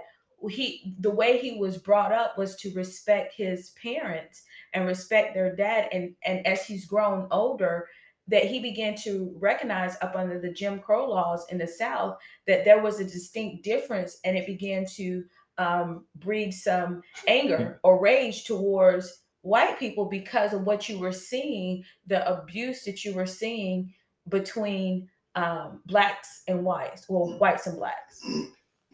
he 0.50 0.94
the 1.00 1.10
way 1.10 1.38
he 1.38 1.58
was 1.58 1.78
brought 1.78 2.12
up 2.12 2.36
was 2.36 2.56
to 2.56 2.74
respect 2.74 3.34
his 3.34 3.70
parents 3.82 4.42
and 4.72 4.86
respect 4.86 5.34
their 5.34 5.54
dad. 5.54 5.88
And 5.92 6.14
and 6.24 6.46
as 6.46 6.66
he's 6.66 6.86
grown 6.86 7.28
older, 7.30 7.88
that 8.28 8.46
he 8.46 8.60
began 8.60 8.94
to 8.96 9.34
recognize 9.38 9.96
up 10.00 10.16
under 10.16 10.40
the 10.40 10.52
Jim 10.52 10.80
Crow 10.80 11.08
laws 11.08 11.46
in 11.50 11.58
the 11.58 11.66
South 11.66 12.16
that 12.46 12.64
there 12.64 12.82
was 12.82 13.00
a 13.00 13.04
distinct 13.04 13.64
difference, 13.64 14.18
and 14.24 14.36
it 14.36 14.46
began 14.46 14.86
to 14.96 15.24
um, 15.58 16.04
breed 16.16 16.52
some 16.52 17.02
anger 17.28 17.78
or 17.84 18.00
rage 18.00 18.44
towards 18.44 19.22
white 19.42 19.78
people 19.78 20.06
because 20.06 20.52
of 20.52 20.62
what 20.62 20.88
you 20.88 20.98
were 20.98 21.12
seeing, 21.12 21.84
the 22.06 22.26
abuse 22.28 22.84
that 22.84 23.04
you 23.04 23.12
were 23.14 23.26
seeing 23.26 23.92
between 24.28 25.08
um, 25.34 25.80
blacks 25.86 26.42
and 26.48 26.64
whites, 26.64 27.06
well, 27.08 27.38
whites 27.38 27.66
and 27.66 27.78
blacks. 27.78 28.24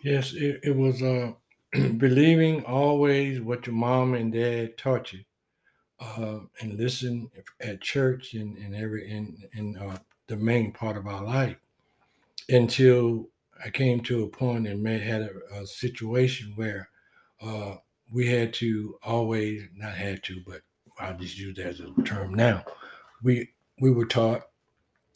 Yes, 0.02 0.32
it, 0.32 0.60
it 0.62 0.76
was 0.76 1.02
uh, 1.02 1.32
believing 1.96 2.64
always 2.64 3.40
what 3.40 3.66
your 3.66 3.76
mom 3.76 4.14
and 4.14 4.32
dad 4.32 4.78
taught 4.78 5.12
you, 5.12 5.20
uh, 6.00 6.40
and 6.60 6.78
listen 6.78 7.30
at 7.60 7.80
church 7.80 8.34
and, 8.34 8.56
and 8.58 8.74
every 8.74 9.10
in 9.10 9.36
in 9.52 9.76
uh, 9.76 9.98
the 10.26 10.36
main 10.36 10.72
part 10.72 10.96
of 10.96 11.06
our 11.06 11.24
life 11.24 11.56
until 12.48 13.28
I 13.64 13.70
came 13.70 14.00
to 14.00 14.24
a 14.24 14.28
point 14.28 14.66
and 14.66 14.82
may 14.82 14.98
had 14.98 15.22
a, 15.22 15.60
a 15.60 15.66
situation 15.66 16.52
where 16.56 16.88
uh, 17.42 17.76
we 18.12 18.26
had 18.28 18.52
to 18.54 18.98
always 19.02 19.62
not 19.74 19.92
had 19.92 20.22
to, 20.24 20.42
but 20.46 20.62
I'll 20.98 21.16
just 21.16 21.38
use 21.38 21.56
that 21.56 21.66
as 21.66 21.80
a 21.80 22.02
term 22.02 22.34
now. 22.34 22.64
We 23.22 23.50
we 23.80 23.90
were 23.90 24.06
taught 24.06 24.49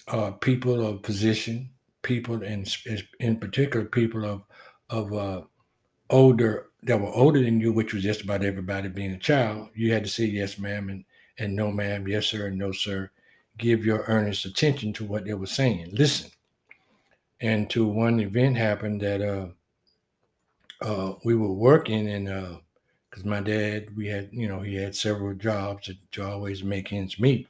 uh, 0.09 0.33
people 0.33 0.87
of 0.87 1.03
position, 1.03 1.71
people 2.03 2.43
in 2.43 2.67
in 3.21 3.37
particular 3.39 3.87
people 3.87 4.25
of 4.25 4.43
of 4.91 5.13
uh, 5.13 5.43
older 6.11 6.69
that 6.83 7.01
were 7.01 7.15
older 7.15 7.43
than 7.43 7.61
you, 7.61 7.73
which 7.73 7.95
was 7.95 8.03
just 8.03 8.23
about 8.23 8.45
everybody 8.45 8.89
being 8.89 9.13
a 9.13 9.19
child. 9.19 9.69
You 9.75 9.93
had 9.93 10.05
to 10.05 10.11
say 10.11 10.25
yes, 10.25 10.59
ma'am, 10.59 10.89
and 10.89 11.05
and 11.39 11.57
no, 11.57 11.71
ma'am, 11.71 12.07
yes, 12.07 12.27
sir, 12.27 12.47
and 12.47 12.59
no, 12.59 12.73
sir. 12.73 13.11
Give 13.57 13.85
your 13.85 14.05
earnest 14.09 14.45
attention 14.45 14.93
to 14.95 15.05
what 15.05 15.25
they 15.25 15.35
were 15.35 15.47
saying. 15.47 15.91
Listen. 15.93 16.31
And 17.41 17.69
to 17.71 17.87
one 17.87 18.21
event 18.21 18.57
happened 18.57 19.01
that 19.03 19.21
uh, 19.21 19.49
uh, 20.81 21.15
we 21.25 21.35
were 21.35 21.53
working 21.53 22.09
and 22.09 22.29
uh, 22.29 22.57
because 23.15 23.25
my 23.25 23.41
dad, 23.41 23.97
we 23.97 24.09
had, 24.09 24.31
you 24.33 24.49
know, 24.49 24.59
he 24.59 24.75
had 24.75 24.97
several 24.97 25.35
jobs 25.35 25.87
to, 25.87 25.95
to 26.11 26.27
always 26.27 26.65
make 26.65 26.93
ends 26.93 27.21
meet. 27.21 27.47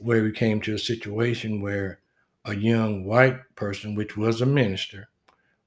Where 0.00 0.22
we 0.24 0.32
came 0.32 0.60
to 0.62 0.74
a 0.74 0.80
situation 0.80 1.62
where 1.62 2.00
a 2.44 2.56
young 2.56 3.04
white 3.04 3.40
person, 3.56 3.94
which 3.94 4.16
was 4.16 4.40
a 4.40 4.46
minister, 4.46 5.10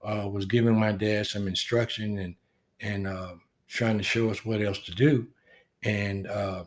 uh, 0.03 0.29
was 0.31 0.45
giving 0.45 0.79
my 0.79 0.91
dad 0.91 1.27
some 1.27 1.47
instruction 1.47 2.17
and 2.19 2.35
and 2.81 3.07
uh, 3.07 3.35
trying 3.67 3.97
to 3.97 4.03
show 4.03 4.29
us 4.29 4.45
what 4.45 4.61
else 4.61 4.79
to 4.79 4.91
do. 4.93 5.27
And 5.83 6.27
uh, 6.27 6.65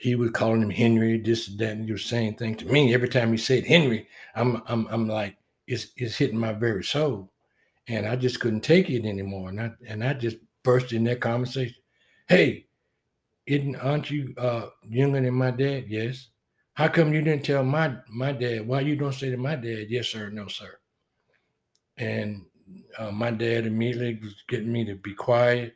he 0.00 0.14
was 0.16 0.30
calling 0.32 0.62
him 0.62 0.70
Henry, 0.70 1.18
this 1.18 1.48
and 1.48 1.58
that, 1.60 1.72
and 1.72 1.86
he 1.86 1.92
was 1.92 2.04
saying 2.04 2.36
things 2.36 2.58
to 2.58 2.66
me. 2.66 2.94
Every 2.94 3.08
time 3.08 3.32
he 3.32 3.38
said 3.38 3.66
Henry, 3.66 4.08
I'm 4.34 4.62
I'm 4.66 4.86
I'm 4.88 5.08
like, 5.08 5.36
it's 5.66 5.88
it's 5.96 6.16
hitting 6.16 6.38
my 6.38 6.52
very 6.54 6.84
soul. 6.84 7.32
And 7.88 8.06
I 8.06 8.16
just 8.16 8.40
couldn't 8.40 8.62
take 8.62 8.90
it 8.90 9.06
anymore. 9.06 9.50
And 9.50 9.60
I 9.60 9.72
and 9.88 10.04
I 10.04 10.14
just 10.14 10.38
burst 10.64 10.92
in 10.92 11.04
that 11.04 11.20
conversation. 11.20 11.76
Hey, 12.28 12.66
isn't 13.46 13.76
aren't 13.76 14.10
you 14.10 14.34
uh, 14.38 14.68
younger 14.88 15.20
than 15.22 15.34
my 15.34 15.52
dad? 15.52 15.86
Yes. 15.88 16.28
How 16.74 16.88
come 16.88 17.12
you 17.12 17.22
didn't 17.22 17.44
tell 17.44 17.64
my 17.64 17.96
my 18.08 18.32
dad? 18.32 18.66
Why 18.66 18.80
you 18.80 18.96
don't 18.96 19.12
say 19.12 19.30
to 19.30 19.36
my 19.36 19.56
dad, 19.56 19.86
yes 19.90 20.08
sir, 20.08 20.30
no 20.30 20.48
sir? 20.48 20.78
And 21.98 22.46
uh, 22.98 23.10
my 23.10 23.30
dad 23.30 23.66
immediately 23.66 24.18
was 24.22 24.42
getting 24.48 24.72
me 24.72 24.84
to 24.86 24.94
be 24.94 25.14
quiet. 25.14 25.74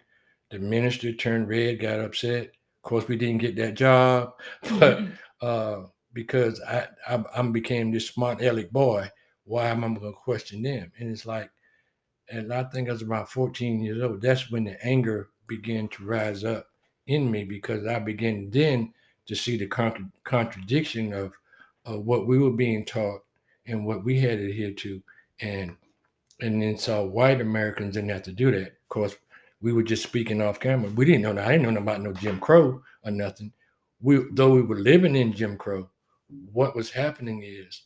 The 0.50 0.58
minister 0.58 1.12
turned 1.12 1.48
red, 1.48 1.80
got 1.80 2.00
upset. 2.00 2.44
Of 2.46 2.82
course, 2.82 3.08
we 3.08 3.16
didn't 3.16 3.40
get 3.42 3.56
that 3.56 3.74
job, 3.74 4.34
but 4.78 5.00
uh, 5.40 5.82
because 6.12 6.60
I, 6.62 6.88
I 7.06 7.24
I 7.36 7.42
became 7.42 7.90
this 7.90 8.08
smart 8.08 8.40
aleck 8.40 8.70
boy, 8.70 9.10
why 9.44 9.66
am 9.68 9.84
I 9.84 9.88
going 9.88 10.00
to 10.00 10.12
question 10.12 10.62
them? 10.62 10.92
And 10.98 11.10
it's 11.10 11.26
like, 11.26 11.50
and 12.30 12.52
I 12.52 12.64
think 12.64 12.88
I 12.88 12.92
was 12.92 13.02
about 13.02 13.30
14 13.30 13.80
years 13.80 14.02
old. 14.02 14.22
That's 14.22 14.50
when 14.50 14.64
the 14.64 14.84
anger 14.84 15.30
began 15.46 15.88
to 15.88 16.04
rise 16.04 16.44
up 16.44 16.66
in 17.06 17.30
me 17.30 17.44
because 17.44 17.86
I 17.86 17.98
began 17.98 18.50
then 18.50 18.92
to 19.26 19.34
see 19.34 19.56
the 19.56 19.66
contra- 19.66 20.10
contradiction 20.24 21.12
of, 21.12 21.32
of 21.84 22.04
what 22.06 22.26
we 22.26 22.38
were 22.38 22.50
being 22.52 22.84
taught 22.84 23.22
and 23.66 23.84
what 23.84 24.04
we 24.04 24.20
had 24.20 24.38
adhered 24.38 24.76
to, 24.78 25.02
and 25.40 25.76
and 26.40 26.62
then 26.62 26.76
saw 26.76 27.02
white 27.02 27.40
Americans 27.40 27.94
didn't 27.94 28.10
have 28.10 28.22
to 28.22 28.32
do 28.32 28.50
that. 28.50 28.66
Of 28.68 28.88
course, 28.88 29.16
we 29.62 29.72
were 29.72 29.82
just 29.82 30.02
speaking 30.02 30.42
off 30.42 30.60
camera. 30.60 30.90
We 30.90 31.04
didn't 31.06 31.22
know. 31.22 31.32
that. 31.34 31.46
I 31.48 31.52
didn't 31.56 31.72
know 31.74 31.80
about 31.80 32.02
no 32.02 32.12
Jim 32.12 32.38
Crow 32.38 32.82
or 33.04 33.10
nothing. 33.10 33.52
We 34.00 34.20
though 34.32 34.50
we 34.50 34.62
were 34.62 34.76
living 34.78 35.16
in 35.16 35.32
Jim 35.32 35.56
Crow, 35.56 35.88
what 36.52 36.76
was 36.76 36.90
happening 36.90 37.42
is 37.42 37.82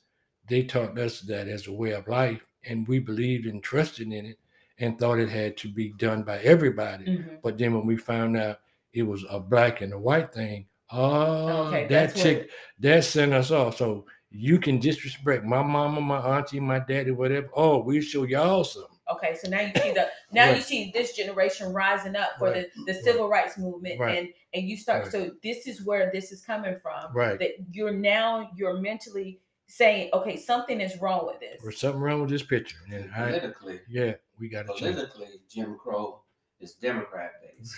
they 0.49 0.63
taught 0.65 0.99
us 0.99 1.21
that 1.23 1.47
as 1.49 1.67
a 1.69 1.73
way 1.73 1.93
of 1.93 2.09
life, 2.09 2.45
and 2.65 2.87
we 2.89 2.99
believed 2.99 3.47
and 3.47 3.63
trusted 3.63 4.13
in 4.13 4.27
it, 4.27 4.39
and 4.79 4.99
thought 4.99 5.21
it 5.21 5.29
had 5.29 5.57
to 5.59 5.69
be 5.69 5.93
done 5.99 6.23
by 6.25 6.39
everybody. 6.41 7.05
Mhm. 7.05 7.39
But 7.43 7.57
then 7.59 7.73
when 7.75 7.87
we 7.87 7.97
found 7.97 8.37
out 8.37 8.61
it 8.93 9.05
was 9.05 9.25
a 9.31 9.39
black 9.39 9.81
and 9.83 9.93
a 9.93 9.99
white 9.99 10.33
thing, 10.35 10.67
oh, 10.93 11.67
Okay, 11.69 11.83
that 11.83 11.89
that's 11.89 12.15
what- 12.17 12.23
chick 12.23 12.51
that 12.81 13.05
sent 13.05 13.33
us 13.33 13.51
off. 13.51 13.77
So 13.77 14.07
you 14.31 14.59
can 14.59 14.79
disrespect 14.79 15.45
my 15.45 15.63
mama, 15.63 16.01
my 16.01 16.19
auntie, 16.39 16.61
my 16.61 16.79
daddy, 16.79 17.11
whatever. 17.11 17.49
Oh, 17.55 17.79
we 17.83 18.01
show 18.01 18.23
y'all 18.25 18.65
something. 18.65 18.91
Okay, 19.13 19.35
so 19.43 19.49
now 19.51 19.61
you 19.61 19.73
see 19.83 19.93
the 19.93 20.09
now 20.33 20.51
you 20.51 20.61
see 20.61 20.91
this 20.95 21.17
generation 21.17 21.73
rising 21.73 22.15
up 22.15 22.31
for 22.39 22.51
Right. 22.53 22.67
the, 22.87 22.93
the 22.93 23.01
civil 23.03 23.29
rights 23.29 23.59
movement 23.59 23.99
Right. 23.99 24.19
and 24.19 24.29
and 24.55 24.69
you 24.69 24.77
start 24.77 25.05
Right. 25.05 25.13
so 25.13 25.31
this 25.43 25.67
is 25.67 25.85
where 25.85 26.11
this 26.13 26.31
is 26.31 26.43
coming 26.43 26.77
from. 26.81 27.13
Right. 27.13 27.39
That 27.39 27.51
you're 27.73 27.93
now 27.93 28.51
you're 28.57 28.79
mentally 28.81 29.41
saying, 29.67 30.11
okay, 30.13 30.37
something 30.37 30.81
is 30.81 30.97
wrong 31.01 31.27
with 31.27 31.39
this. 31.41 31.61
There's 31.63 31.79
something 31.79 32.01
wrong 32.01 32.21
with 32.21 32.31
this 32.31 32.43
picture. 32.43 32.77
And 32.93 33.11
I, 33.15 33.27
Politically, 33.39 33.81
yeah, 33.89 34.15
we 34.39 34.49
got 34.49 34.67
to 34.67 34.75
change. 34.75 34.95
politically, 34.97 35.27
Jim 35.49 35.77
Crow 35.77 36.23
is 36.61 36.75
Democrat 36.75 37.33
based. 37.43 37.77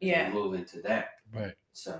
Yeah. 0.00 0.28
We're 0.32 0.44
moving 0.44 0.64
to 0.66 0.82
that. 0.82 1.10
Right. 1.32 1.54
So 1.72 1.98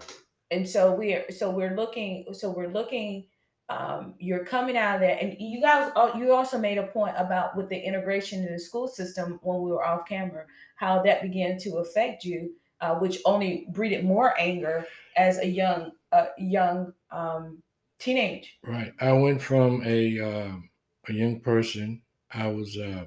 and 0.51 0.69
so 0.69 0.93
we're 0.95 1.31
so 1.31 1.51
we're 1.51 1.75
looking 1.75 2.25
so 2.33 2.51
we're 2.51 2.69
looking 2.69 3.27
um 3.71 4.15
you're 4.19 4.45
coming 4.45 4.77
out 4.77 4.97
of 4.97 5.01
there 5.01 5.19
and 5.21 5.37
you 5.39 5.61
guys 5.61 5.91
you 6.17 6.33
also 6.33 6.59
made 6.59 6.79
a 6.79 6.87
point 6.89 7.15
about 7.17 7.57
with 7.57 7.69
the 7.69 7.79
integration 7.79 8.45
in 8.45 8.53
the 8.53 8.59
school 8.59 8.87
system 8.87 9.39
when 9.43 9.63
we 9.63 9.71
were 9.71 9.85
off 9.85 10.07
camera 10.07 10.45
how 10.77 11.03
that 11.03 11.23
began 11.23 11.59
to 11.59 11.77
affect 11.79 12.25
you 12.25 12.55
uh, 12.81 12.95
which 12.97 13.19
only 13.25 13.67
breeded 13.73 14.05
more 14.05 14.39
anger 14.39 14.87
as 15.17 15.39
a 15.39 15.47
young 15.47 15.93
uh, 16.13 16.27
young 16.39 16.93
um 17.11 17.63
teenage 17.99 18.59
Right. 18.63 18.93
I 19.01 19.13
went 19.13 19.41
from 19.41 19.83
a 19.87 20.21
um 20.21 20.69
a 21.09 21.13
young 21.13 21.41
person. 21.41 22.03
I 22.33 22.49
was 22.49 22.77
uh, 22.77 23.07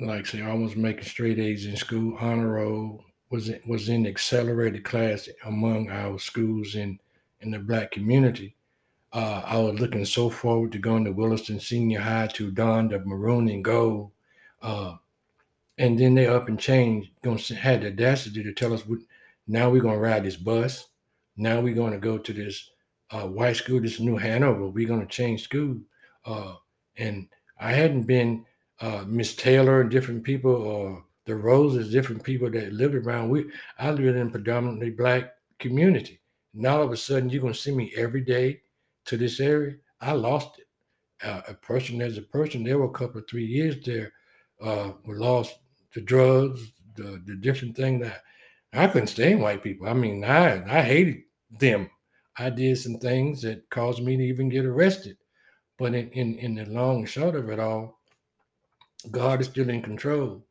like 0.00 0.26
say 0.26 0.42
almost 0.42 0.76
making 0.76 1.04
straight 1.04 1.38
A's 1.38 1.66
in 1.66 1.76
school, 1.76 2.16
honor 2.20 2.52
roll. 2.54 3.04
Was 3.30 3.48
in, 3.48 3.60
was 3.66 3.88
in 3.88 4.06
accelerated 4.06 4.84
class 4.84 5.28
among 5.44 5.88
our 5.88 6.18
schools 6.18 6.74
in 6.74 6.98
in 7.40 7.50
the 7.52 7.58
black 7.58 7.92
community. 7.92 8.56
Uh, 9.12 9.42
I 9.44 9.58
was 9.58 9.80
looking 9.80 10.04
so 10.04 10.30
forward 10.30 10.72
to 10.72 10.78
going 10.78 11.04
to 11.04 11.12
Williston 11.12 11.58
Senior 11.58 12.00
High 12.00 12.28
to 12.28 12.50
don 12.50 12.88
the 12.88 13.00
maroon 13.00 13.48
and 13.48 13.64
gold. 13.64 14.10
Uh, 14.62 14.96
and 15.78 15.98
then 15.98 16.14
they 16.14 16.26
up 16.26 16.48
and 16.48 16.58
changed. 16.58 17.10
Going 17.22 17.38
had 17.56 17.82
the 17.82 17.88
audacity 17.88 18.42
to 18.42 18.52
tell 18.52 18.72
us, 18.72 18.86
what, 18.86 18.98
now 19.48 19.70
we're 19.70 19.82
to 19.94 20.00
ride 20.00 20.24
this 20.24 20.36
bus. 20.36 20.86
Now 21.36 21.60
we're 21.60 21.74
to 21.92 21.98
go 21.98 22.18
to 22.18 22.32
this 22.32 22.70
uh, 23.10 23.22
white 23.22 23.56
school, 23.56 23.80
this 23.80 23.98
New 23.98 24.16
Hanover. 24.16 24.68
We're 24.68 24.86
to 25.00 25.06
change 25.06 25.42
school. 25.42 25.78
Uh, 26.24 26.54
and 26.96 27.28
I 27.58 27.72
hadn't 27.72 28.02
been 28.02 28.44
uh, 28.80 29.04
Miss 29.06 29.34
Taylor 29.34 29.80
and 29.80 29.90
different 29.90 30.22
people 30.22 30.54
or 30.54 31.04
the 31.30 31.36
roles 31.36 31.76
Roses, 31.76 31.92
different 31.92 32.22
people 32.22 32.50
that 32.50 32.72
lived 32.72 32.94
around. 32.94 33.30
We 33.30 33.46
I 33.78 33.90
lived 33.90 34.16
in 34.16 34.26
a 34.26 34.30
predominantly 34.30 34.90
black 34.90 35.32
community. 35.58 36.20
And 36.54 36.66
all 36.66 36.82
of 36.82 36.90
a 36.90 36.96
sudden, 36.96 37.30
you're 37.30 37.42
to 37.42 37.54
see 37.54 37.70
me 37.70 37.92
every 37.96 38.22
day 38.22 38.60
to 39.06 39.16
this 39.16 39.38
area. 39.40 39.76
I 40.00 40.12
lost 40.12 40.58
it. 40.58 40.66
Uh, 41.22 41.42
a 41.48 41.54
person 41.54 42.00
as 42.00 42.18
a 42.18 42.22
person, 42.22 42.64
there 42.64 42.78
were 42.78 42.86
a 42.86 42.90
couple 42.90 43.20
of 43.20 43.28
three 43.28 43.44
years 43.44 43.76
there. 43.84 44.12
Uh, 44.60 44.92
lost 45.06 45.58
the 45.94 46.00
drugs, 46.00 46.72
the, 46.96 47.22
the 47.26 47.36
different 47.36 47.76
thing 47.76 48.00
that 48.00 48.22
I 48.72 48.86
couldn't 48.86 49.08
stand 49.08 49.40
white 49.40 49.62
people. 49.62 49.88
I 49.88 49.94
mean, 49.94 50.24
I 50.24 50.64
I 50.78 50.82
hated 50.82 51.22
them. 51.50 51.90
I 52.36 52.50
did 52.50 52.78
some 52.78 52.98
things 52.98 53.42
that 53.42 53.68
caused 53.70 54.02
me 54.02 54.16
to 54.16 54.24
even 54.24 54.48
get 54.48 54.64
arrested. 54.64 55.16
But 55.78 55.94
in, 55.94 56.10
in, 56.10 56.38
in 56.38 56.54
the 56.56 56.66
long 56.66 56.98
and 56.98 57.08
short 57.08 57.34
of 57.36 57.48
it 57.50 57.58
all, 57.58 58.00
God 59.10 59.40
is 59.40 59.46
still 59.46 59.68
in 59.70 59.82
control. 59.82 60.44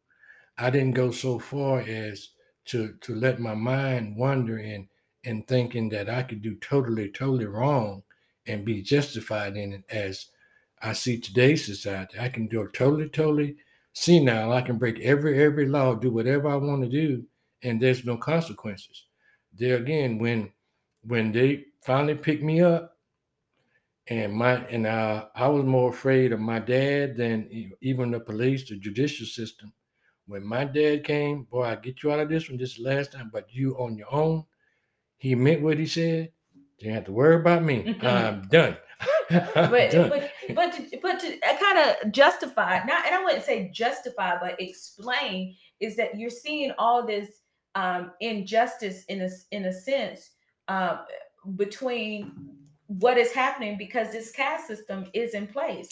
I 0.60 0.70
didn't 0.70 0.92
go 0.92 1.12
so 1.12 1.40
far 1.40 1.80
as 1.80 2.30
to 2.66 2.94
to 3.02 3.16
let 3.16 3.40
my 3.40 3.56
mind 3.56 4.18
wander 4.18 4.58
in 4.60 4.90
and 5.24 5.48
thinking 5.48 5.90
that 5.90 6.10
I 6.10 6.24
could 6.24 6.42
do 6.42 6.56
totally, 6.56 7.10
totally 7.12 7.46
wrong 7.46 8.04
and 8.46 8.66
be 8.66 8.82
justified 8.82 9.58
in 9.58 9.74
it 9.74 9.84
as 9.90 10.28
I 10.82 10.94
see 10.94 11.20
today's 11.20 11.66
society. 11.66 12.20
I 12.20 12.30
can 12.30 12.48
do 12.48 12.62
it 12.62 12.74
totally, 12.74 13.10
totally 13.10 13.58
senile. 13.94 14.52
I 14.52 14.62
can 14.62 14.78
break 14.78 15.00
every 15.00 15.42
every 15.42 15.68
law, 15.68 15.96
do 15.96 16.12
whatever 16.12 16.50
I 16.50 16.56
want 16.56 16.84
to 16.84 16.90
do, 16.90 17.26
and 17.64 17.82
there's 17.82 18.06
no 18.06 18.18
consequences. 18.18 19.06
There 19.54 19.78
again, 19.78 20.20
when 20.20 20.52
when 21.04 21.32
they 21.32 21.66
finally 21.82 22.16
picked 22.16 22.44
me 22.44 22.62
up, 22.62 22.98
and 24.08 24.34
my 24.34 24.56
and 24.68 24.88
I, 24.88 25.28
I 25.36 25.48
was 25.48 25.66
more 25.66 25.90
afraid 25.90 26.32
of 26.34 26.40
my 26.40 26.60
dad 26.60 27.16
than 27.16 27.50
even 27.82 28.12
the 28.12 28.20
police, 28.20 28.68
the 28.68 28.78
judicial 28.78 29.26
system. 29.26 29.74
When 30.30 30.46
my 30.46 30.64
dad 30.64 31.04
came, 31.06 31.46
boy, 31.46 31.64
I 31.64 31.76
get 31.76 32.04
you 32.04 32.12
out 32.12 32.20
of 32.20 32.30
this 32.30 32.50
one. 32.50 32.60
This 32.60 32.78
last 32.78 33.14
time, 33.14 33.32
but 33.34 33.48
you 33.52 33.76
on 33.80 33.98
your 33.98 34.14
own. 34.14 34.46
He 35.18 35.34
meant 35.34 35.64
what 35.64 35.80
he 35.80 35.88
said. 35.88 36.32
You 36.78 36.86
don't 36.86 36.94
have 36.94 37.06
to 37.06 37.12
worry 37.12 37.38
about 37.38 37.64
me. 37.64 37.98
I'm 38.04 38.44
done. 38.44 38.78
I'm 39.32 39.72
but 39.72 39.90
done. 39.90 40.10
but 40.10 40.32
but 40.54 40.74
to, 40.74 41.00
but 41.02 41.20
to 41.20 41.40
kind 41.60 41.80
of 41.80 42.12
justify 42.12 42.84
not 42.86 43.06
and 43.06 43.16
I 43.16 43.24
wouldn't 43.24 43.46
say 43.46 43.70
justify 43.74 44.38
but 44.40 44.60
explain 44.60 45.56
is 45.80 45.96
that 45.96 46.18
you're 46.18 46.30
seeing 46.30 46.74
all 46.78 47.06
this 47.06 47.30
um 47.76 48.12
injustice 48.20 49.06
in 49.06 49.22
a 49.22 49.30
in 49.52 49.66
a 49.66 49.72
sense 49.72 50.32
um 50.68 51.00
between 51.56 52.34
what 52.88 53.18
is 53.18 53.32
happening 53.32 53.78
because 53.78 54.12
this 54.12 54.32
caste 54.32 54.68
system 54.68 55.06
is 55.14 55.34
in 55.34 55.48
place 55.48 55.90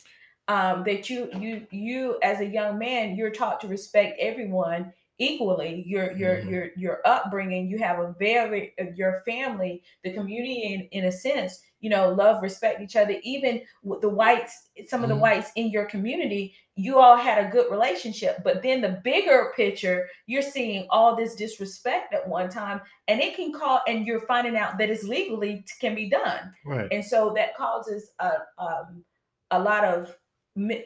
um 0.48 0.84
that 0.84 1.10
you 1.10 1.30
you 1.40 1.66
you 1.72 2.18
as 2.24 2.40
a 2.40 2.46
young 2.46 2.78
man 2.78 3.16
you're 3.16 3.30
taught 3.32 3.60
to 3.60 3.68
respect 3.68 4.18
everyone 4.20 4.92
equally 5.20 5.84
your 5.88 6.12
your 6.16 6.38
Mhm. 6.38 6.50
your 6.50 6.70
your 6.78 7.02
upbringing 7.06 7.68
you 7.68 7.78
have 7.80 8.00
a 8.00 8.16
very 8.20 8.74
uh, 8.80 8.86
your 8.96 9.24
family 9.26 9.82
the 10.04 10.14
community 10.14 10.74
in, 10.74 10.82
in 11.00 11.06
a 11.06 11.12
sense 11.12 11.60
you 11.80 11.90
know 11.90 12.10
love 12.10 12.42
respect 12.44 12.82
each 12.82 12.96
other 12.96 13.16
even 13.24 13.62
with 13.84 14.02
the 14.02 14.10
whites 14.10 14.70
some 14.88 15.04
of 15.04 15.10
the 15.10 15.16
Mhm. 15.16 15.20
whites 15.22 15.52
in 15.56 15.72
your 15.72 15.86
community 15.86 16.54
you 16.76 17.00
all 17.00 17.18
had 17.18 17.44
a 17.44 17.50
good 17.50 17.72
relationship 17.72 18.44
but 18.44 18.62
then 18.62 18.80
the 18.80 19.02
bigger 19.04 19.52
picture 19.56 20.08
you're 20.28 20.42
seeing 20.44 20.86
all 20.92 21.16
this 21.16 21.36
disrespect 21.36 22.14
at 22.14 22.28
one 22.28 22.48
time 22.50 22.80
and 23.08 23.20
it 23.20 23.36
can 23.36 23.52
call 23.52 23.82
and 23.88 24.06
you're 24.06 24.28
finding 24.28 24.56
out 24.56 24.78
that 24.78 24.90
it's 24.92 25.04
legally 25.04 25.66
can 25.82 25.96
be 25.96 26.08
done 26.10 26.54
right. 26.64 26.88
and 26.92 27.04
so 27.04 27.34
that 27.36 27.58
causes 27.58 28.12
a 28.20 28.32
um, 28.60 29.04
a 29.52 29.60
lot 29.60 29.84
of 29.84 30.16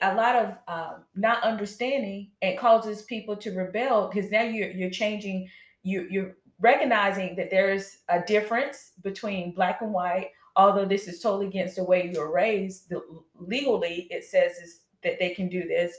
a 0.01 0.13
lot 0.15 0.35
of 0.35 0.57
um, 0.67 1.03
not 1.15 1.43
understanding 1.43 2.31
and 2.41 2.57
causes 2.57 3.03
people 3.03 3.35
to 3.37 3.51
rebel 3.51 4.09
because 4.11 4.29
now 4.29 4.41
you're 4.41 4.71
you're 4.71 4.89
changing 4.89 5.49
you 5.83 6.07
you're 6.09 6.35
recognizing 6.59 7.35
that 7.35 7.49
there's 7.49 7.99
a 8.09 8.21
difference 8.21 8.91
between 9.01 9.53
black 9.53 9.81
and 9.81 9.93
white 9.93 10.29
although 10.57 10.85
this 10.85 11.07
is 11.07 11.21
totally 11.21 11.47
against 11.47 11.77
the 11.77 11.83
way 11.83 12.11
you're 12.13 12.31
raised 12.31 12.89
the, 12.89 13.01
legally 13.39 14.07
it 14.09 14.23
says 14.25 14.57
is 14.57 14.81
that 15.03 15.17
they 15.19 15.29
can 15.33 15.47
do 15.47 15.65
this 15.67 15.93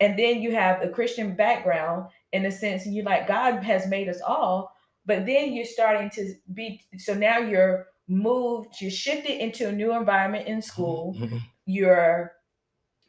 and 0.00 0.16
then 0.18 0.40
you 0.40 0.54
have 0.54 0.80
a 0.80 0.88
christian 0.88 1.34
background 1.34 2.06
in 2.32 2.46
a 2.46 2.50
sense 2.50 2.86
and 2.86 2.94
you're 2.94 3.04
like 3.04 3.26
god 3.26 3.62
has 3.62 3.88
made 3.88 4.08
us 4.08 4.20
all 4.20 4.72
but 5.04 5.26
then 5.26 5.52
you're 5.52 5.64
starting 5.64 6.08
to 6.10 6.32
be 6.54 6.80
so 6.96 7.12
now 7.12 7.38
you're 7.38 7.86
moved 8.08 8.80
you're 8.80 8.90
shifted 8.90 9.42
into 9.42 9.68
a 9.68 9.72
new 9.72 9.92
environment 9.92 10.46
in 10.46 10.62
school 10.62 11.14
Mhm. 11.18 11.40
you're 11.66 12.35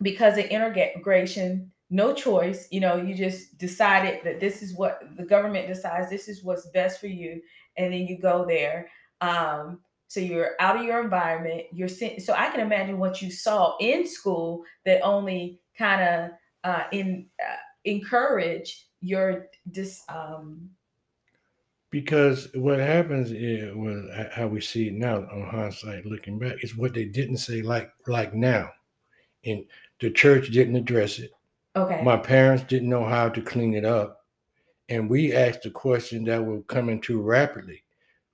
because 0.01 0.37
of 0.37 0.45
integration 0.45 1.71
no 1.89 2.13
choice. 2.13 2.67
You 2.71 2.81
know 2.81 2.97
you 2.97 3.15
just 3.15 3.57
decided 3.57 4.19
that 4.25 4.39
this 4.39 4.61
is 4.61 4.73
what 4.73 5.01
the 5.15 5.23
government 5.25 5.67
decides 5.67 6.09
this 6.09 6.27
is 6.27 6.43
what's 6.43 6.69
best 6.71 6.99
for 6.99 7.07
you 7.07 7.41
and 7.77 7.93
then 7.93 8.07
you 8.07 8.19
go 8.19 8.45
there. 8.45 8.89
Um 9.21 9.79
so 10.07 10.19
you're 10.19 10.51
out 10.59 10.77
of 10.77 10.83
your 10.83 11.03
environment 11.03 11.63
you're 11.71 11.87
sen- 11.89 12.19
so 12.19 12.33
i 12.33 12.49
can 12.49 12.61
imagine 12.61 12.97
what 12.97 13.21
you 13.21 13.29
saw 13.29 13.75
in 13.79 14.07
school 14.07 14.63
that 14.85 15.01
only 15.01 15.59
kind 15.77 16.01
of 16.01 16.31
uh 16.63 16.83
in 16.91 17.27
uh, 17.45 17.55
encourage 17.83 18.87
your 19.01 19.47
dis 19.71 20.01
um 20.09 20.69
Because 21.89 22.49
what 22.53 22.79
happens 22.79 23.31
is, 23.31 23.73
well, 23.73 24.09
how 24.33 24.47
we 24.47 24.59
see 24.59 24.87
it 24.89 24.93
now 24.93 25.17
on 25.31 25.47
hindsight, 25.49 26.05
looking 26.05 26.37
back, 26.37 26.61
is 26.61 26.75
what 26.75 26.93
they 26.93 27.05
didn't 27.05 27.37
say 27.37 27.61
like 27.61 27.89
like 28.07 28.33
now, 28.33 28.71
and 29.45 29.65
the 29.99 30.11
church 30.11 30.49
didn't 30.51 30.75
address 30.75 31.19
it. 31.19 31.31
okay 31.75 32.01
My 32.03 32.17
parents 32.17 32.63
didn't 32.63 32.89
know 32.89 33.05
how 33.05 33.29
to 33.29 33.41
clean 33.41 33.73
it 33.73 33.85
up, 33.85 34.25
and 34.89 35.09
we 35.09 35.33
asked 35.33 35.65
a 35.65 35.71
question 35.71 36.23
that 36.25 36.43
were 36.43 36.61
coming 36.63 37.01
too 37.01 37.21
rapidly 37.21 37.83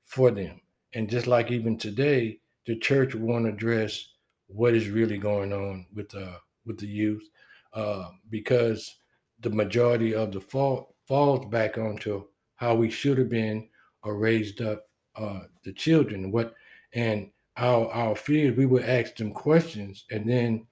for 0.05 0.31
them. 0.31 0.61
And 0.93 1.09
just 1.09 1.27
like 1.27 1.51
even 1.51 1.77
today, 1.77 2.39
the 2.65 2.77
church 2.77 3.15
won't 3.15 3.47
address 3.47 4.09
what 4.47 4.75
is 4.75 4.89
really 4.89 5.17
going 5.17 5.51
on 5.51 5.87
with 5.93 6.13
uh 6.15 6.37
with 6.65 6.79
the 6.79 6.87
youth, 6.87 7.27
uh, 7.73 8.09
because 8.29 8.97
the 9.39 9.49
majority 9.49 10.13
of 10.15 10.31
the 10.31 10.39
fault 10.39 10.93
falls 11.07 11.45
back 11.47 11.77
onto 11.77 12.25
how 12.55 12.75
we 12.75 12.89
should 12.89 13.17
have 13.17 13.29
been 13.29 13.67
or 14.03 14.17
raised 14.17 14.61
up 14.61 14.87
uh, 15.15 15.41
the 15.63 15.73
children. 15.73 16.31
What 16.31 16.53
and 16.93 17.31
our 17.57 17.91
our 17.91 18.15
fears, 18.15 18.55
we 18.57 18.65
would 18.65 18.83
ask 18.83 19.15
them 19.15 19.33
questions, 19.33 20.05
and 20.11 20.29
then 20.29 20.67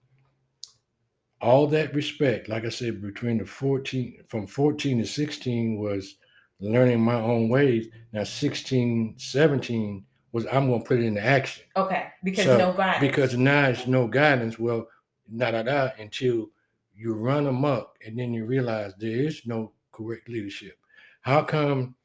all 1.41 1.67
that 1.67 1.93
respect, 1.95 2.47
like 2.49 2.65
I 2.65 2.69
said, 2.69 3.01
between 3.01 3.37
the 3.39 3.45
14 3.45 4.23
from 4.27 4.47
14 4.47 4.99
to 4.99 5.05
16 5.05 5.79
was 5.79 6.15
learning 6.59 7.01
my 7.01 7.15
own 7.15 7.49
ways. 7.49 7.87
Now 8.13 8.23
16, 8.23 9.15
17 9.17 10.05
was 10.31 10.45
I'm 10.51 10.69
gonna 10.69 10.83
put 10.83 10.99
it 10.99 11.05
into 11.05 11.23
action. 11.23 11.63
okay 11.75 12.07
because 12.23 12.45
So, 12.45 12.57
no 12.57 12.73
guidance 12.73 13.01
Because 13.01 13.35
now 13.35 13.67
it's 13.69 13.87
no 13.87 14.07
guidance. 14.07 14.57
Well, 14.59 14.87
da 15.35 15.51
da 15.51 15.63
da 15.63 15.89
until 15.99 16.49
you 16.95 17.13
run 17.13 17.47
amok, 17.47 17.95
and 18.05 18.17
then 18.17 18.33
you 18.33 18.45
realize 18.45 18.93
there 18.97 19.09
is 19.25 19.41
no 19.45 19.73
correct 19.91 20.29
leadership. 20.29 20.77
How 21.21 21.43
come 21.43 21.95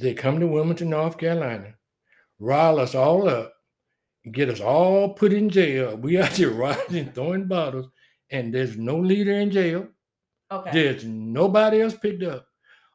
they 0.00 0.14
come 0.14 0.40
to 0.40 0.46
Wilmington, 0.46 0.90
North 0.90 1.18
Carolina, 1.18 1.74
rile 2.38 2.78
us 2.78 2.94
all 2.94 3.28
up, 3.28 3.52
get 4.32 4.48
us 4.48 4.60
all 4.60 5.14
put 5.14 5.32
in 5.32 5.48
jail? 5.50 5.96
We 5.96 6.20
out 6.20 6.32
here 6.32 6.50
riding, 6.66 7.12
throwing 7.12 7.46
bottles, 7.46 7.88
and 8.30 8.54
there's 8.54 8.76
no 8.76 8.96
leader 8.96 9.34
in 9.34 9.50
jail. 9.50 9.88
Okay. 10.50 10.70
There's 10.72 11.04
nobody 11.04 11.82
else 11.82 11.94
picked 11.94 12.22
up. 12.22 12.46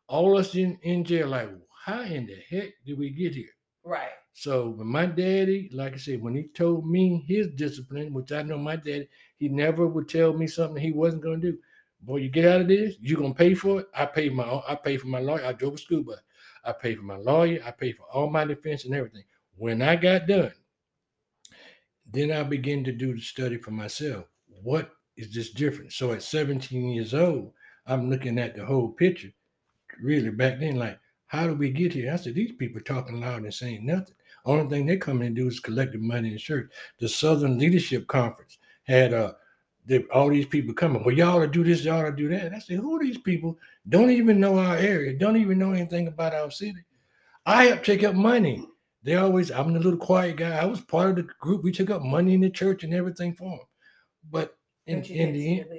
All 0.08 0.38
us 0.38 0.56
in, 0.56 0.78
in 0.84 1.04
jail, 1.04 1.30
like, 1.30 1.50
how 1.86 2.02
in 2.02 2.28
the 2.28 2.38
heck 2.50 2.74
did 2.86 2.98
we 2.98 3.10
get 3.10 3.34
here? 3.34 3.50
Right. 3.84 4.10
So 4.34 4.70
when 4.70 4.88
my 4.88 5.06
daddy, 5.06 5.70
like 5.72 5.94
I 5.94 5.98
said, 5.98 6.22
when 6.22 6.36
he 6.36 6.50
told 6.50 6.90
me 6.90 7.24
his 7.28 7.48
discipline, 7.56 8.14
which 8.14 8.32
I 8.32 8.42
know 8.42 8.58
my 8.58 8.76
daddy, 8.76 9.08
he 9.38 9.48
never 9.48 9.88
would 9.88 10.10
tell 10.10 10.34
me 10.34 10.48
something 10.48 10.82
he 10.82 10.92
wasn't 10.92 11.24
gonna 11.24 11.38
do. 11.38 11.58
Boy, 12.02 12.18
you 12.18 12.30
get 12.30 12.46
out 12.46 12.62
of 12.62 12.68
this, 12.68 12.96
you're 13.00 13.20
gonna 13.20 13.34
pay 13.34 13.54
for 13.54 13.80
it. 13.80 13.88
I 13.96 14.06
pay 14.06 14.30
my 14.30 14.62
I 14.68 14.76
pay 14.76 14.98
for 14.98 15.08
my 15.08 15.20
lawyer. 15.20 15.46
I 15.46 15.54
drove 15.54 15.76
a 15.76 15.78
school 15.78 16.04
bus. 16.04 16.20
I 16.66 16.74
paid 16.74 16.98
for 16.98 17.04
my 17.04 17.18
lawyer, 17.18 17.62
I 17.64 17.72
paid 17.72 17.96
for 17.96 18.08
all 18.12 18.30
my 18.30 18.44
defense 18.44 18.86
and 18.86 18.96
everything. 18.96 19.24
When 19.56 19.82
I 19.82 19.96
got 19.96 20.28
done, 20.28 20.52
then 22.12 22.32
I 22.32 22.44
began 22.44 22.84
to 22.84 22.92
do 22.92 23.14
the 23.14 23.22
study 23.22 23.58
for 23.58 23.72
myself. 23.72 24.26
What 24.64 24.92
is 25.18 25.30
just 25.30 25.56
different? 25.56 25.94
So 25.94 26.14
at 26.14 26.24
17 26.24 26.90
years 26.90 27.14
old, 27.14 27.52
I'm 27.88 28.10
looking 28.10 28.40
at 28.40 28.56
the 28.56 28.66
whole 28.66 28.90
picture. 28.90 29.32
Really 30.02 30.30
back 30.30 30.60
then, 30.60 30.76
like, 30.76 31.00
how 31.28 31.48
do 31.48 31.54
we 31.54 31.72
get 31.72 31.94
here? 31.94 32.14
I 32.14 32.18
said, 32.18 32.36
these 32.36 32.52
people 32.54 32.82
talking 32.82 33.20
loud 33.20 33.44
and 33.44 33.54
saying 33.54 33.86
nothing. 33.86 34.16
Only 34.46 34.70
thing 34.70 34.86
they 34.86 34.98
come 34.98 35.22
in 35.22 35.28
and 35.28 35.36
do 35.36 35.48
is 35.48 35.60
collecting 35.60 36.06
money 36.06 36.32
in 36.32 36.38
church. 36.38 36.72
The 37.00 37.10
Southern 37.10 37.58
Leadership 37.58 38.08
Conference 38.08 38.58
had 38.84 39.14
uh 39.14 39.34
the, 39.88 40.04
all 40.14 40.30
these 40.30 40.46
people 40.46 40.74
coming. 40.74 41.04
Well, 41.04 41.16
y'all 41.16 41.40
to 41.40 41.48
do 41.48 41.64
this, 41.64 41.84
y'all 41.84 42.04
to 42.04 42.12
do 42.12 42.28
that. 42.30 42.54
I 42.54 42.60
said, 42.60 42.78
who 42.78 42.96
are 42.96 43.04
these 43.04 43.20
people? 43.20 43.58
Don't 43.88 44.10
even 44.10 44.40
know 44.40 44.58
our 44.58 44.78
area. 44.78 45.14
Don't 45.14 45.38
even 45.38 45.60
know 45.60 45.74
anything 45.74 46.08
about 46.08 46.34
our 46.34 46.50
city. 46.50 46.84
I 47.46 47.66
help 47.66 47.84
take 47.84 48.04
up 48.04 48.16
money. 48.16 48.66
They 49.04 49.16
always, 49.16 49.52
I'm 49.52 49.74
the 49.74 49.80
little 49.80 50.00
quiet 50.00 50.38
guy. 50.38 50.56
I 50.56 50.66
was 50.66 50.82
part 50.82 51.12
of 51.12 51.16
the 51.18 51.34
group. 51.40 51.64
We 51.64 51.72
took 51.72 51.92
up 51.92 52.02
money 52.02 52.34
in 52.34 52.42
the 52.42 52.50
church 52.50 52.84
and 52.84 52.94
everything 52.94 53.36
for 53.36 53.52
them. 53.52 53.68
But 54.32 54.58
in, 54.88 55.04
in 55.04 55.34
the 55.34 55.60
end, 55.60 55.70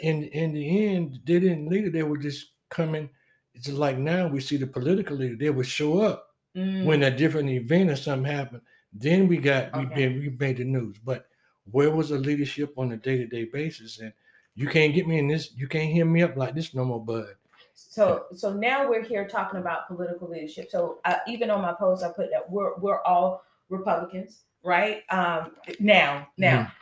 in 0.00 0.22
in 0.24 0.52
the 0.52 0.86
end, 0.88 1.20
they 1.24 1.38
didn't 1.40 1.68
lead 1.68 1.84
it. 1.86 1.92
They 1.92 2.02
were 2.02 2.18
just 2.18 2.52
coming. 2.70 3.08
It's 3.54 3.66
just 3.66 3.78
like 3.78 3.98
now 3.98 4.26
we 4.28 4.40
see 4.40 4.56
the 4.56 4.66
political 4.66 5.16
leader. 5.16 5.36
They 5.36 5.50
would 5.50 5.66
show 5.66 6.00
up 6.00 6.22
Mm, 6.56 6.84
when 6.86 7.02
a 7.02 7.10
different 7.14 7.50
event 7.50 7.90
or 7.90 7.96
something 7.96 8.30
happened. 8.30 8.62
Then 8.92 9.28
we 9.28 9.36
got 9.36 9.74
we 9.74 9.86
Okay. 9.86 9.94
been 9.94 10.18
we 10.18 10.30
made 10.30 10.56
the 10.56 10.64
news. 10.64 10.98
But 11.04 11.28
where 11.70 11.90
was 11.90 12.08
the 12.08 12.18
leadership 12.18 12.72
on 12.78 12.92
a 12.92 12.96
day 12.96 13.18
to 13.18 13.26
day 13.26 13.44
basis? 13.44 13.98
And 14.00 14.12
you 14.54 14.66
can't 14.68 14.94
get 14.94 15.06
me 15.06 15.18
in 15.18 15.28
this. 15.28 15.52
You 15.54 15.68
can't 15.68 15.92
hear 15.92 16.06
me 16.06 16.22
up 16.22 16.36
like 16.36 16.54
this 16.54 16.74
no 16.74 16.84
more, 16.84 17.04
bud. 17.04 17.34
So 17.74 18.26
so 18.34 18.52
now 18.54 18.88
we're 18.88 19.02
here 19.02 19.28
talking 19.28 19.60
about 19.60 19.86
political 19.86 20.28
leadership. 20.28 20.70
So 20.70 20.98
uh, 21.04 21.16
even 21.28 21.50
on 21.50 21.60
my 21.60 21.72
post, 21.74 22.02
I 22.02 22.08
put 22.10 22.30
that 22.30 22.50
we're 22.50 22.76
we're 22.78 23.02
all 23.02 23.42
Republicans, 23.68 24.44
right? 24.64 25.02
Um, 25.10 25.56
now 25.78 26.28
now, 26.38 26.72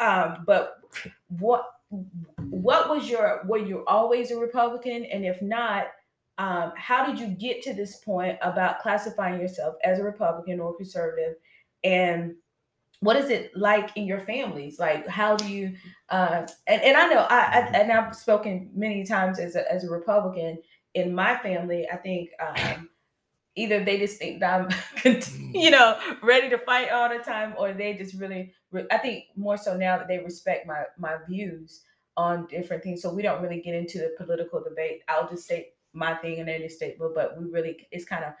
um, 0.00 0.44
but 0.46 0.80
what 1.38 1.66
what 2.38 2.88
was 2.88 3.08
your 3.08 3.42
were 3.46 3.58
you 3.58 3.84
always 3.86 4.30
a 4.30 4.38
Republican? 4.38 5.04
And 5.04 5.24
if 5.24 5.42
not, 5.42 5.88
um, 6.38 6.72
how 6.76 7.04
did 7.06 7.18
you 7.18 7.28
get 7.28 7.62
to 7.62 7.74
this 7.74 7.96
point 7.96 8.38
about 8.42 8.80
classifying 8.80 9.40
yourself 9.40 9.74
as 9.84 9.98
a 9.98 10.04
Republican 10.04 10.60
or 10.60 10.76
conservative? 10.76 11.34
And 11.84 12.34
what 13.00 13.16
is 13.16 13.30
it 13.30 13.56
like 13.56 13.90
in 13.96 14.06
your 14.06 14.20
families? 14.20 14.78
Like, 14.78 15.06
how 15.08 15.36
do 15.36 15.48
you? 15.48 15.74
Uh, 16.10 16.46
and 16.66 16.82
and 16.82 16.96
I 16.96 17.08
know 17.08 17.26
I, 17.28 17.38
I 17.38 17.58
and 17.78 17.90
I've 17.90 18.14
spoken 18.14 18.70
many 18.74 19.04
times 19.04 19.38
as 19.38 19.56
a 19.56 19.70
as 19.72 19.84
a 19.84 19.90
Republican 19.90 20.58
in 20.94 21.14
my 21.14 21.36
family. 21.38 21.88
I 21.90 21.96
think 21.96 22.30
um, 22.40 22.89
either 23.60 23.84
they 23.84 23.98
just 23.98 24.18
think 24.18 24.40
that 24.40 24.60
I'm, 25.04 25.20
you 25.54 25.70
know, 25.70 25.98
ready 26.22 26.48
to 26.50 26.58
fight 26.58 26.90
all 26.90 27.08
the 27.08 27.18
time, 27.18 27.54
or 27.58 27.72
they 27.72 27.94
just 27.94 28.14
really, 28.14 28.52
I 28.90 28.98
think 28.98 29.24
more 29.36 29.56
so 29.56 29.76
now 29.76 29.98
that 29.98 30.08
they 30.08 30.18
respect 30.18 30.66
my 30.66 30.84
my 30.98 31.16
views 31.28 31.82
on 32.16 32.46
different 32.46 32.82
things. 32.82 33.02
So 33.02 33.12
we 33.12 33.22
don't 33.22 33.42
really 33.42 33.60
get 33.60 33.74
into 33.74 33.98
the 33.98 34.14
political 34.18 34.62
debate. 34.62 35.02
I'll 35.08 35.28
just 35.28 35.44
state 35.44 35.74
my 35.92 36.14
thing 36.14 36.38
and 36.40 36.48
then 36.48 36.62
you 36.62 36.68
state, 36.68 36.98
but 36.98 37.14
but 37.14 37.38
we 37.38 37.46
really 37.46 37.86
it's 37.90 38.04
kind 38.04 38.24
of 38.24 38.32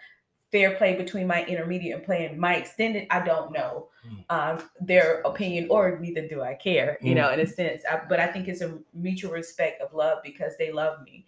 fair 0.52 0.74
play 0.76 0.96
between 0.96 1.26
my 1.28 1.44
intermediate 1.44 1.94
and 1.96 2.04
play 2.04 2.34
my 2.36 2.56
extended. 2.56 3.06
I 3.10 3.24
don't 3.24 3.52
know 3.52 3.88
um, 4.30 4.62
their 4.80 5.20
opinion, 5.20 5.68
or 5.70 5.98
neither 6.00 6.26
do 6.26 6.42
I 6.42 6.54
care. 6.54 6.98
You 7.00 7.14
know, 7.14 7.30
in 7.32 7.40
a 7.40 7.46
sense. 7.46 7.82
I, 7.90 8.00
but 8.08 8.18
I 8.20 8.26
think 8.26 8.48
it's 8.48 8.60
a 8.60 8.78
mutual 8.94 9.32
respect 9.32 9.80
of 9.80 9.94
love 9.94 10.18
because 10.24 10.54
they 10.58 10.72
love 10.72 11.02
me. 11.04 11.26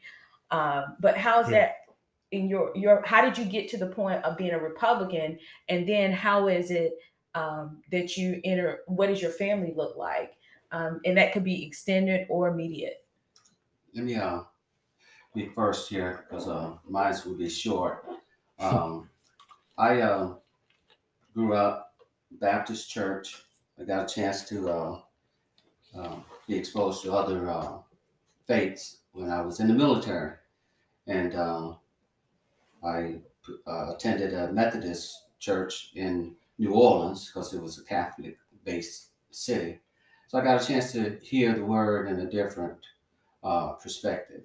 Um, 0.50 0.96
but 1.00 1.16
how's 1.16 1.50
Yeah. 1.50 1.58
that 1.58 1.76
in 2.32 2.48
your 2.48 2.72
your? 2.74 3.02
How 3.06 3.22
did 3.22 3.38
you 3.38 3.44
get 3.44 3.68
to 3.70 3.76
the 3.76 3.86
point 3.86 4.24
of 4.24 4.36
being 4.36 4.52
a 4.52 4.58
Republican, 4.58 5.38
and 5.68 5.88
then 5.88 6.12
how 6.12 6.48
is 6.48 6.70
it 6.70 6.94
um, 7.34 7.82
that 7.92 8.16
you 8.16 8.40
enter? 8.44 8.80
What 8.86 9.06
does 9.06 9.22
your 9.22 9.30
family 9.30 9.72
look 9.76 9.96
like? 9.96 10.32
Um, 10.72 11.00
and 11.04 11.16
that 11.18 11.32
could 11.32 11.44
be 11.44 11.64
extended 11.66 12.26
or 12.30 12.48
immediate. 12.48 13.04
Let 13.94 14.04
me 14.04 14.16
uh 14.16 14.40
be 15.34 15.48
first 15.48 15.88
here 15.88 16.24
because 16.28 16.48
uh 16.48 16.74
mine 16.88 17.14
will 17.24 17.36
be 17.36 17.48
short. 17.48 18.06
Um, 18.58 19.08
I 19.78 20.00
uh, 20.00 20.34
grew 21.34 21.54
up 21.54 21.94
Baptist 22.30 22.90
church. 22.90 23.42
I 23.80 23.84
got 23.84 24.10
a 24.10 24.14
chance 24.14 24.48
to 24.48 24.68
uh, 24.68 25.00
uh, 25.98 26.16
be 26.46 26.56
exposed 26.56 27.02
to 27.02 27.12
other 27.12 27.50
uh, 27.50 27.78
faiths 28.46 28.98
when 29.12 29.30
I 29.30 29.40
was 29.40 29.60
in 29.60 29.68
the 29.68 29.74
military, 29.74 30.36
and 31.06 31.34
uh, 31.34 31.72
I 32.84 33.20
uh, 33.66 33.94
attended 33.94 34.34
a 34.34 34.52
Methodist 34.52 35.28
church 35.38 35.90
in 35.94 36.34
New 36.58 36.74
Orleans 36.74 37.26
because 37.26 37.52
it 37.54 37.62
was 37.62 37.78
a 37.78 37.84
Catholic-based 37.84 39.08
city. 39.30 39.80
So 40.28 40.38
I 40.38 40.44
got 40.44 40.62
a 40.62 40.66
chance 40.66 40.92
to 40.92 41.18
hear 41.22 41.54
the 41.54 41.64
word 41.64 42.08
in 42.08 42.20
a 42.20 42.30
different 42.30 42.78
uh, 43.42 43.72
perspective, 43.72 44.42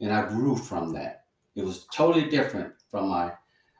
and 0.00 0.12
I 0.12 0.28
grew 0.28 0.56
from 0.56 0.92
that. 0.94 1.24
It 1.54 1.64
was 1.64 1.86
totally 1.92 2.28
different 2.28 2.72
from 2.90 3.08
my 3.08 3.32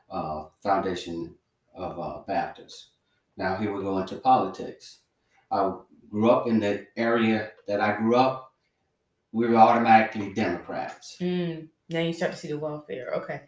uh, 0.09 0.45
foundation 0.61 1.35
of 1.75 1.99
uh, 1.99 2.19
Baptist. 2.27 2.89
Now 3.37 3.55
here 3.55 3.73
we 3.73 3.83
go 3.83 3.97
into 3.99 4.15
politics. 4.15 4.99
I 5.51 5.71
grew 6.09 6.29
up 6.29 6.47
in 6.47 6.59
the 6.59 6.87
area 6.97 7.51
that 7.67 7.81
I 7.81 7.97
grew 7.97 8.15
up. 8.15 8.53
We 9.31 9.47
were 9.47 9.55
automatically 9.55 10.33
Democrats. 10.33 11.17
Mm, 11.19 11.67
now 11.89 11.99
you 11.99 12.13
start 12.13 12.31
to 12.31 12.37
see 12.37 12.47
the 12.47 12.57
welfare. 12.57 13.13
Okay. 13.15 13.41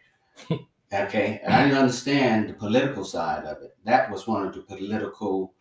Okay, 0.94 1.40
and 1.44 1.54
I 1.54 1.64
didn't 1.64 1.78
understand 1.78 2.50
the 2.50 2.54
political 2.54 3.06
side 3.06 3.46
of 3.46 3.62
it. 3.64 3.78
That 3.86 4.12
was 4.12 4.28
one 4.28 4.46
of 4.46 4.54
the 4.54 4.62
political 4.62 5.54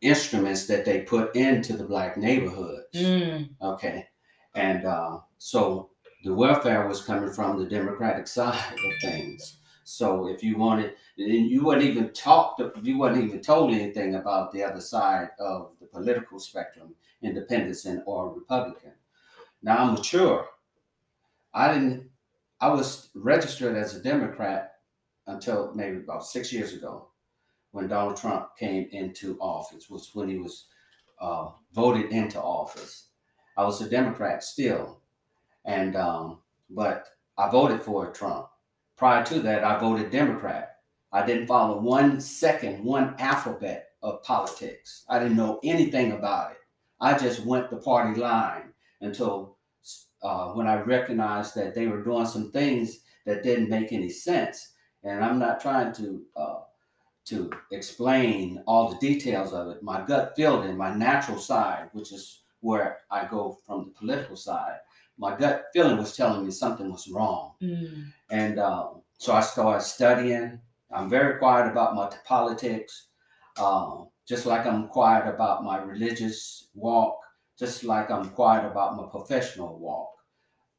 instruments 0.00 0.66
that 0.66 0.84
they 0.84 1.02
put 1.02 1.34
into 1.36 1.76
the 1.76 1.84
black 1.84 2.16
neighborhoods. 2.16 2.86
Mm, 2.94 3.50
Okay, 3.62 4.06
and 4.54 4.84
uh, 4.84 5.20
so 5.38 5.90
the 6.24 6.34
welfare 6.34 6.86
was 6.86 7.02
coming 7.04 7.32
from 7.32 7.58
the 7.58 7.68
Democratic 7.68 8.26
side 8.26 8.74
of 8.74 8.92
things. 9.00 9.58
So 9.84 10.28
if 10.28 10.42
you 10.42 10.56
wanted, 10.58 10.94
and 11.18 11.50
you 11.50 11.64
wouldn't 11.64 11.86
even 11.86 12.12
talk, 12.12 12.60
you 12.82 12.98
wasn't 12.98 13.24
even 13.24 13.40
told 13.40 13.72
anything 13.72 14.16
about 14.16 14.52
the 14.52 14.62
other 14.62 14.80
side 14.80 15.30
of 15.40 15.72
the 15.80 15.86
political 15.86 16.38
spectrum, 16.38 16.94
independence 17.22 17.84
and 17.86 18.02
or 18.06 18.32
Republican. 18.34 18.92
Now 19.62 19.78
I'm 19.78 19.94
mature. 19.94 20.48
I 21.54 21.72
didn't. 21.72 22.10
I 22.62 22.68
was 22.68 23.08
registered 23.16 23.76
as 23.76 23.96
a 23.96 24.00
Democrat 24.00 24.74
until 25.26 25.72
maybe 25.74 25.96
about 25.96 26.24
six 26.24 26.52
years 26.52 26.72
ago, 26.72 27.08
when 27.72 27.88
Donald 27.88 28.16
Trump 28.16 28.56
came 28.56 28.88
into 28.92 29.36
office. 29.40 29.90
Was 29.90 30.10
when 30.14 30.28
he 30.28 30.38
was 30.38 30.66
uh, 31.20 31.48
voted 31.74 32.12
into 32.12 32.40
office. 32.40 33.08
I 33.58 33.64
was 33.64 33.82
a 33.82 33.90
Democrat 33.90 34.44
still, 34.44 35.00
and 35.64 35.96
um, 35.96 36.38
but 36.70 37.08
I 37.36 37.50
voted 37.50 37.82
for 37.82 38.12
Trump. 38.12 38.46
Prior 38.96 39.24
to 39.24 39.40
that, 39.40 39.64
I 39.64 39.80
voted 39.80 40.12
Democrat. 40.12 40.76
I 41.10 41.26
didn't 41.26 41.48
follow 41.48 41.80
one 41.80 42.20
second, 42.20 42.84
one 42.84 43.16
alphabet 43.18 43.88
of 44.04 44.22
politics. 44.22 45.04
I 45.08 45.18
didn't 45.18 45.36
know 45.36 45.58
anything 45.64 46.12
about 46.12 46.52
it. 46.52 46.58
I 47.00 47.18
just 47.18 47.44
went 47.44 47.70
the 47.70 47.78
party 47.78 48.20
line 48.20 48.72
until 49.00 49.56
uh, 50.22 50.48
when 50.52 50.66
I 50.66 50.80
recognized 50.80 51.54
that 51.56 51.74
they 51.74 51.86
were 51.86 52.02
doing 52.02 52.26
some 52.26 52.50
things 52.52 53.00
that 53.26 53.42
didn't 53.42 53.68
make 53.70 53.92
any 53.92 54.08
sense. 54.08 54.74
And 55.04 55.24
I'm 55.24 55.38
not 55.38 55.60
trying 55.60 55.92
to 55.94 56.22
uh, 56.36 56.60
to 57.26 57.50
explain 57.70 58.62
all 58.66 58.90
the 58.90 58.98
details 58.98 59.52
of 59.52 59.68
it. 59.68 59.82
My 59.82 60.04
gut 60.04 60.32
feeling, 60.36 60.76
my 60.76 60.94
natural 60.94 61.38
side, 61.38 61.88
which 61.92 62.12
is 62.12 62.42
where 62.60 62.98
I 63.10 63.26
go 63.26 63.58
from 63.64 63.84
the 63.86 63.90
political 63.92 64.36
side, 64.36 64.78
my 65.18 65.36
gut 65.36 65.66
feeling 65.72 65.98
was 65.98 66.16
telling 66.16 66.44
me 66.44 66.50
something 66.50 66.90
was 66.90 67.08
wrong. 67.08 67.52
mm, 67.62 68.12
And 68.30 68.58
um, 68.58 69.02
so 69.18 69.32
I 69.34 69.40
started 69.40 69.84
studying. 69.84 70.60
I'm 70.90 71.08
very 71.08 71.38
quiet 71.38 71.70
about 71.70 71.94
my 71.94 72.10
politics, 72.24 73.08
um, 73.58 74.08
just 74.26 74.46
like 74.46 74.66
I'm 74.66 74.88
quiet 74.88 75.26
about 75.32 75.64
my 75.64 75.78
religious 75.78 76.68
walk. 76.74 77.18
Just 77.58 77.84
like 77.84 78.10
I'm 78.10 78.30
quiet 78.30 78.64
about 78.64 78.96
my 78.96 79.06
professional 79.10 79.78
walk. 79.78 80.10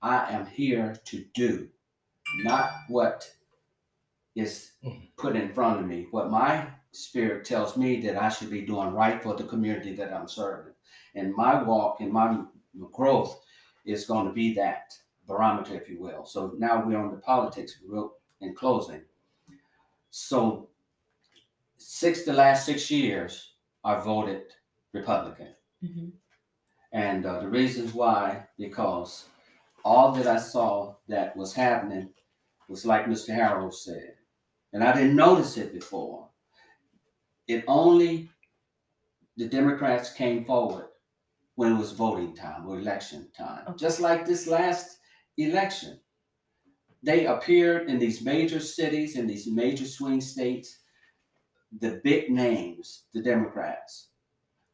I 0.01 0.32
am 0.32 0.45
here 0.45 0.97
to 1.05 1.26
do, 1.34 1.69
not 2.43 2.71
what 2.89 3.30
is 4.36 4.71
put 5.17 5.36
in 5.36 5.53
front 5.53 5.80
of 5.80 5.86
me. 5.88 6.07
What 6.11 6.30
my 6.30 6.67
spirit 6.91 7.45
tells 7.45 7.78
me 7.78 8.01
that 8.01 8.21
I 8.21 8.30
should 8.30 8.49
be 8.49 8.61
doing 8.61 8.93
right 8.93 9.21
for 9.21 9.36
the 9.36 9.43
community 9.43 9.95
that 9.95 10.13
I'm 10.13 10.28
serving. 10.28 10.74
And 11.15 11.34
my 11.36 11.61
walk 11.61 12.01
and 12.01 12.11
my 12.11 12.43
growth 12.91 13.41
is 13.86 14.05
going 14.05 14.28
to 14.28 14.34
be 14.34 14.53
that 14.55 14.93
barometer, 15.28 15.76
if 15.76 15.89
you 15.89 15.99
will. 15.99 16.26
So 16.26 16.53
now 16.57 16.84
we're 16.86 16.97
on 16.97 17.11
the 17.11 17.17
politics 17.17 17.78
real 17.88 18.13
in 18.41 18.55
closing. 18.55 19.01
So 20.11 20.69
six 21.78 22.24
the 22.26 22.34
last 22.34 22.65
six 22.65 22.89
years, 22.91 23.53
I 23.84 23.99
voted 23.99 24.43
Republican. 24.93 25.55
Mhm. 25.84 26.11
And 26.93 27.25
uh, 27.25 27.39
the 27.39 27.49
reasons 27.49 27.93
why, 27.93 28.47
because 28.57 29.25
all 29.83 30.11
that 30.13 30.27
I 30.27 30.37
saw 30.37 30.95
that 31.07 31.35
was 31.35 31.53
happening 31.53 32.13
was 32.69 32.85
like 32.85 33.05
Mr. 33.07 33.33
Harold 33.33 33.73
said, 33.73 34.15
and 34.71 34.83
I 34.83 34.93
didn't 34.93 35.15
notice 35.15 35.57
it 35.57 35.73
before. 35.73 36.29
It 37.47 37.65
only 37.67 38.29
the 39.37 39.47
Democrats 39.47 40.13
came 40.13 40.45
forward 40.45 40.89
when 41.55 41.73
it 41.73 41.77
was 41.79 41.91
voting 41.91 42.35
time 42.35 42.67
or 42.67 42.79
election 42.79 43.29
time, 43.35 43.63
Okay. 43.67 43.77
just 43.77 43.99
like 43.99 44.25
this 44.25 44.47
last 44.47 44.99
election. 45.37 45.99
They 47.03 47.25
appeared 47.25 47.89
in 47.89 47.99
these 47.99 48.23
major 48.23 48.59
cities, 48.59 49.17
in 49.17 49.27
these 49.27 49.47
major 49.47 49.85
swing 49.85 50.21
states, 50.21 50.79
the 51.79 51.99
big 52.03 52.29
names, 52.31 53.05
the 53.13 53.21
Democrats, 53.21 54.11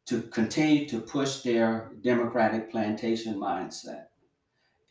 to 0.09 0.23
continue 0.23 0.87
to 0.89 0.99
push 0.99 1.41
their 1.41 1.91
Democratic 2.01 2.71
plantation 2.71 3.35
mindset. 3.35 4.05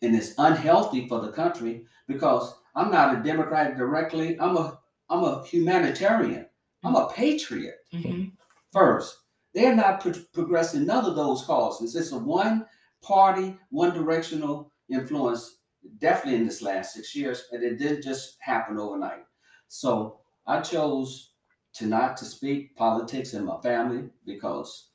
And 0.02 0.14
it's 0.14 0.34
unhealthy 0.38 1.08
for 1.08 1.20
the 1.20 1.32
country 1.32 1.86
because 2.06 2.54
I'm 2.76 2.90
not 2.90 3.18
a 3.18 3.22
Democrat 3.22 3.76
directly. 3.76 4.38
I'm 4.40 4.56
a 4.56 4.80
I'm 5.10 5.24
a 5.24 5.44
humanitarian. 5.44 6.46
I'm 6.84 6.94
a 6.94 7.08
patriot 7.08 7.78
Mhm. 7.92 8.32
first. 8.72 9.16
They're 9.54 9.74
not 9.74 10.00
pro- 10.00 10.12
progressing 10.32 10.86
none 10.86 11.04
of 11.06 11.16
those 11.16 11.44
causes. 11.44 11.96
It's 11.96 12.12
a 12.12 12.18
one 12.18 12.66
party, 13.02 13.58
one 13.70 13.94
directional 13.94 14.70
influence, 14.88 15.60
definitely 15.98 16.40
in 16.40 16.46
this 16.46 16.62
last 16.62 16.94
six 16.94 17.14
years, 17.16 17.44
and 17.50 17.62
it 17.64 17.78
didn't 17.78 18.02
just 18.02 18.36
happen 18.40 18.78
overnight. 18.78 19.24
So 19.68 20.20
I 20.46 20.60
chose 20.60 21.32
to 21.74 21.86
not 21.86 22.16
to 22.18 22.24
speak 22.24 22.76
politics 22.76 23.34
in 23.34 23.44
my 23.44 23.60
family 23.62 24.10
because 24.24 24.87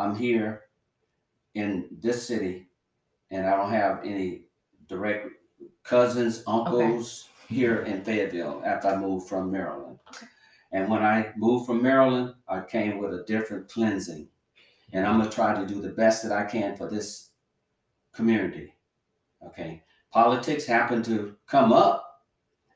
I'm 0.00 0.16
here 0.16 0.62
in 1.54 1.88
this 2.00 2.26
city 2.26 2.68
and 3.30 3.46
I 3.46 3.54
don't 3.54 3.70
have 3.70 4.00
any 4.02 4.46
direct 4.88 5.28
cousins, 5.82 6.42
uncles 6.46 7.28
here 7.48 7.82
in 7.82 8.02
Fayetteville 8.02 8.62
after 8.64 8.88
I 8.88 8.96
moved 8.96 9.28
from 9.28 9.52
Maryland. 9.52 9.98
And 10.72 10.88
when 10.88 11.02
I 11.02 11.32
moved 11.36 11.66
from 11.66 11.82
Maryland, 11.82 12.34
I 12.48 12.60
came 12.60 12.96
with 12.96 13.12
a 13.12 13.24
different 13.24 13.68
cleansing. 13.68 14.26
And 14.94 15.06
I'm 15.06 15.18
gonna 15.18 15.30
try 15.30 15.54
to 15.54 15.66
do 15.66 15.82
the 15.82 15.90
best 15.90 16.22
that 16.22 16.32
I 16.32 16.44
can 16.44 16.76
for 16.76 16.88
this 16.88 17.30
community. 18.12 18.72
Okay. 19.44 19.82
Politics 20.12 20.64
happened 20.64 21.04
to 21.04 21.36
come 21.46 21.72
up, 21.72 22.24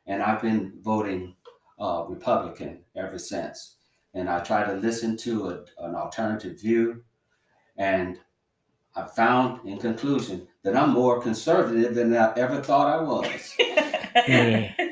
and 0.06 0.22
I've 0.22 0.42
been 0.42 0.74
voting 0.82 1.34
uh, 1.80 2.04
Republican 2.06 2.84
ever 2.96 3.18
since. 3.18 3.76
And 4.12 4.28
I 4.28 4.40
try 4.40 4.64
to 4.64 4.74
listen 4.74 5.16
to 5.18 5.48
a, 5.48 5.64
an 5.78 5.94
alternative 5.94 6.60
view. 6.60 7.02
And 7.76 8.18
I 8.96 9.04
found 9.04 9.66
in 9.68 9.78
conclusion 9.78 10.46
that 10.62 10.76
I'm 10.76 10.90
more 10.90 11.20
conservative 11.20 11.94
than 11.94 12.16
I 12.16 12.32
ever 12.36 12.62
thought 12.62 12.98
I 12.98 13.02
was. 13.02 13.54
Yeah. 13.58 14.72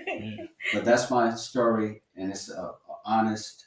But 0.72 0.84
that's 0.86 1.10
my 1.10 1.34
story, 1.34 2.02
and 2.16 2.30
it's 2.30 2.50
a, 2.50 2.62
a 2.62 2.76
honest 3.04 3.66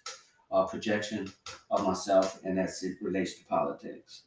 uh, 0.52 0.66
projection 0.66 1.32
of 1.70 1.84
myself, 1.84 2.40
and 2.44 2.60
as 2.60 2.82
it 2.84 2.98
relates 3.02 3.36
to 3.36 3.46
politics. 3.46 4.24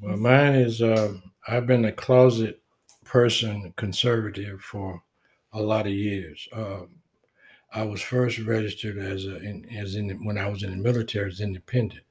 Well, 0.00 0.16
mine 0.16 0.54
is 0.54 0.80
um, 0.80 1.22
I've 1.46 1.66
been 1.66 1.84
a 1.84 1.92
closet 1.92 2.62
person, 3.04 3.74
conservative 3.76 4.60
for 4.62 5.02
a 5.52 5.60
lot 5.60 5.86
of 5.86 5.92
years. 5.92 6.48
Um, 6.52 6.88
I 7.72 7.82
was 7.82 8.00
first 8.00 8.38
registered 8.38 8.98
as 8.98 9.26
a 9.26 9.36
in, 9.42 9.68
as 9.76 9.94
in 9.94 10.24
when 10.24 10.38
I 10.38 10.48
was 10.48 10.62
in 10.62 10.70
the 10.70 10.76
military 10.76 11.30
as 11.30 11.40
independent, 11.40 12.03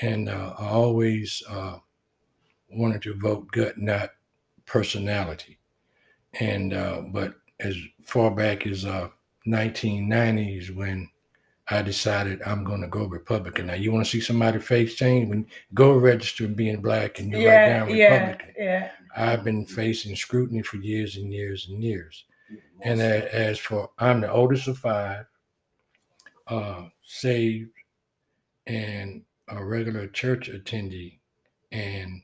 and 0.00 0.28
uh, 0.28 0.54
I 0.58 0.68
always 0.68 1.42
uh, 1.48 1.78
wanted 2.70 3.02
to 3.02 3.14
vote 3.14 3.50
gut, 3.50 3.78
not 3.78 4.10
personality. 4.66 5.58
And 6.40 6.72
uh, 6.72 7.02
but 7.12 7.34
as 7.60 7.76
far 8.04 8.30
back 8.30 8.66
as 8.66 8.84
uh, 8.84 9.08
1990s 9.46 10.74
when 10.74 11.10
I 11.70 11.82
decided 11.82 12.40
I'm 12.46 12.64
going 12.64 12.80
to 12.80 12.86
go 12.86 13.04
Republican. 13.04 13.66
Now, 13.66 13.74
you 13.74 13.92
want 13.92 14.04
to 14.04 14.10
see 14.10 14.20
somebody 14.20 14.58
face 14.58 14.94
change? 14.94 15.28
When 15.28 15.46
go 15.74 15.96
register 15.96 16.48
being 16.48 16.80
black 16.80 17.18
and 17.18 17.30
you 17.30 17.38
write 17.38 17.44
yeah, 17.44 17.78
down 17.78 17.94
yeah, 17.94 18.14
Republican. 18.14 18.54
yeah. 18.56 18.90
I've 19.16 19.44
been 19.44 19.66
facing 19.66 20.16
scrutiny 20.16 20.62
for 20.62 20.76
years 20.76 21.16
and 21.16 21.32
years 21.32 21.68
and 21.68 21.82
years. 21.82 22.24
And 22.82 23.00
as 23.00 23.58
for 23.58 23.90
I'm 23.98 24.20
the 24.20 24.30
oldest 24.30 24.68
of 24.68 24.78
five, 24.78 25.26
uh, 26.46 26.84
saved, 27.02 27.72
and 28.66 29.22
a 29.48 29.64
regular 29.64 30.06
church 30.06 30.50
attendee, 30.50 31.18
and 31.72 32.22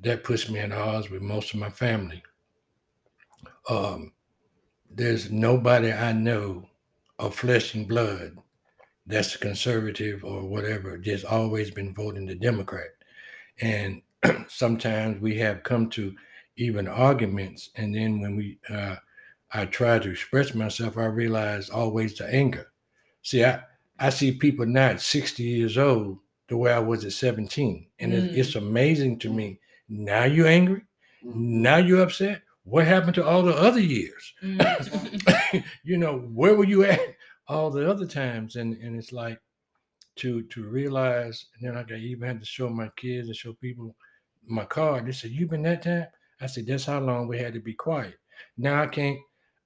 that 0.00 0.24
puts 0.24 0.48
me 0.48 0.58
at 0.60 0.72
odds 0.72 1.10
with 1.10 1.22
most 1.22 1.52
of 1.52 1.60
my 1.60 1.70
family. 1.70 2.22
Um, 3.68 4.12
there's 4.90 5.30
nobody 5.30 5.92
I 5.92 6.12
know 6.12 6.68
of 7.18 7.34
flesh 7.34 7.74
and 7.74 7.86
blood 7.88 8.38
that's 9.06 9.36
conservative 9.36 10.24
or 10.24 10.42
whatever. 10.46 10.98
Just 10.98 11.24
always 11.24 11.70
been 11.70 11.94
voting 11.94 12.26
the 12.26 12.34
Democrat, 12.34 12.90
and 13.60 14.02
sometimes 14.48 15.20
we 15.20 15.36
have 15.38 15.62
come 15.62 15.90
to 15.90 16.14
even 16.56 16.88
arguments, 16.88 17.70
and 17.76 17.94
then 17.94 18.20
when 18.20 18.36
we 18.36 18.58
uh, 18.68 18.96
I 19.52 19.64
try 19.64 19.98
to 19.98 20.10
express 20.10 20.54
myself, 20.54 20.98
I 20.98 21.06
realize 21.06 21.70
always 21.70 22.16
the 22.16 22.32
anger. 22.32 22.66
See, 23.22 23.44
I, 23.44 23.60
I 23.98 24.10
see 24.10 24.32
people 24.32 24.66
now 24.66 24.88
at 24.88 25.00
60 25.00 25.42
years 25.42 25.78
old 25.78 26.18
the 26.48 26.56
way 26.56 26.72
I 26.72 26.78
was 26.78 27.04
at 27.04 27.12
17. 27.12 27.86
And 27.98 28.12
Mm. 28.12 28.16
it's, 28.28 28.48
it's 28.48 28.56
amazing 28.56 29.18
to 29.20 29.30
me. 29.32 29.60
Now 29.88 30.24
you're 30.24 30.46
angry. 30.46 30.82
Mhm. 31.24 31.34
Now 31.34 31.76
you're 31.78 32.02
upset. 32.02 32.42
What 32.64 32.86
happened 32.86 33.14
to 33.16 33.24
all 33.26 33.42
the 33.42 33.54
other 33.54 33.80
years? 33.80 34.34
Mhm. 34.42 35.64
you 35.84 35.96
know, 35.98 36.18
where 36.18 36.54
were 36.54 36.64
you 36.64 36.84
at 36.84 37.00
all 37.46 37.70
the 37.70 37.88
other 37.90 38.06
times? 38.06 38.56
And 38.56 38.76
and 38.82 38.96
it's 38.96 39.12
like 39.12 39.38
to 40.16 40.42
to 40.44 40.64
realize, 40.68 41.46
and 41.54 41.66
then 41.68 41.74
like 41.76 41.92
I 41.92 41.96
even 41.96 42.26
had 42.28 42.40
to 42.40 42.46
show 42.46 42.68
my 42.68 42.88
kids 42.96 43.28
and 43.28 43.36
show 43.36 43.52
people 43.54 43.94
my 44.46 44.64
card. 44.64 45.06
They 45.06 45.12
said, 45.12 45.30
You've 45.30 45.50
been 45.50 45.62
that 45.62 45.82
time? 45.82 46.06
I 46.40 46.46
said, 46.46 46.66
That's 46.66 46.86
how 46.86 47.00
long 47.00 47.28
we 47.28 47.38
had 47.38 47.52
to 47.54 47.60
be 47.60 47.74
quiet. 47.74 48.14
Now 48.56 48.82
I 48.82 48.86
can't 48.86 49.18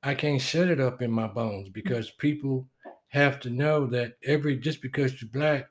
I 0.02 0.14
can't 0.14 0.40
shut 0.40 0.68
it 0.68 0.80
up 0.80 1.00
in 1.02 1.10
my 1.12 1.26
bones 1.28 1.68
because 1.68 2.10
people 2.12 2.68
have 3.08 3.38
to 3.40 3.50
know 3.50 3.86
that 3.86 4.14
every 4.24 4.56
just 4.56 4.80
because 4.82 5.20
you're 5.20 5.30
black, 5.30 5.68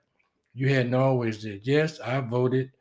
you 0.54 0.70
hadn't 0.70 0.94
always 0.94 1.40
did. 1.44 1.66
Yes, 1.66 2.00
I 2.00 2.20
voted 2.20 2.72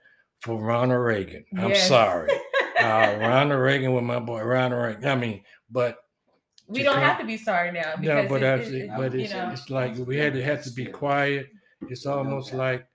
for 0.41 0.61
Ronald 0.61 1.03
Reagan. 1.05 1.45
I'm 1.59 1.71
Yes. 1.71 1.89
sorry. 1.89 2.31
Uh, 2.79 3.17
Ronald 3.21 3.61
Reagan 3.61 3.93
with 3.93 4.05
my 4.05 4.19
boy 4.19 4.43
Ronald 4.43 4.83
Reagan. 4.83 5.07
I 5.07 5.15
mean, 5.17 5.43
but 5.71 5.99
we 6.67 6.83
don't 6.83 6.95
come- 6.95 7.03
have 7.05 7.19
to 7.19 7.27
be 7.27 7.37
sorry 7.37 7.73
now. 7.73 7.95
no, 8.01 8.27
but 8.29 8.43
it- 8.43 8.61
it- 8.69 8.75
it, 8.75 8.91
but 8.97 9.15
it's, 9.15 9.33
know. 9.33 9.51
it's 9.51 9.71
like 9.71 9.97
we 9.97 10.17
had 10.17 10.33
to 10.35 10.43
have 10.43 10.63
to 10.65 10.71
be 10.71 10.87
quiet. 10.87 11.49
It's 11.89 12.07
almost 12.07 12.51
doubt. 12.51 12.59
like 12.59 12.87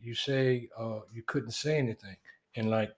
you 0.00 0.14
say 0.14 0.68
uh, 0.78 1.00
you 1.12 1.22
couldn't 1.26 1.52
say 1.52 1.78
anything, 1.78 2.16
and 2.56 2.70
like 2.70 2.90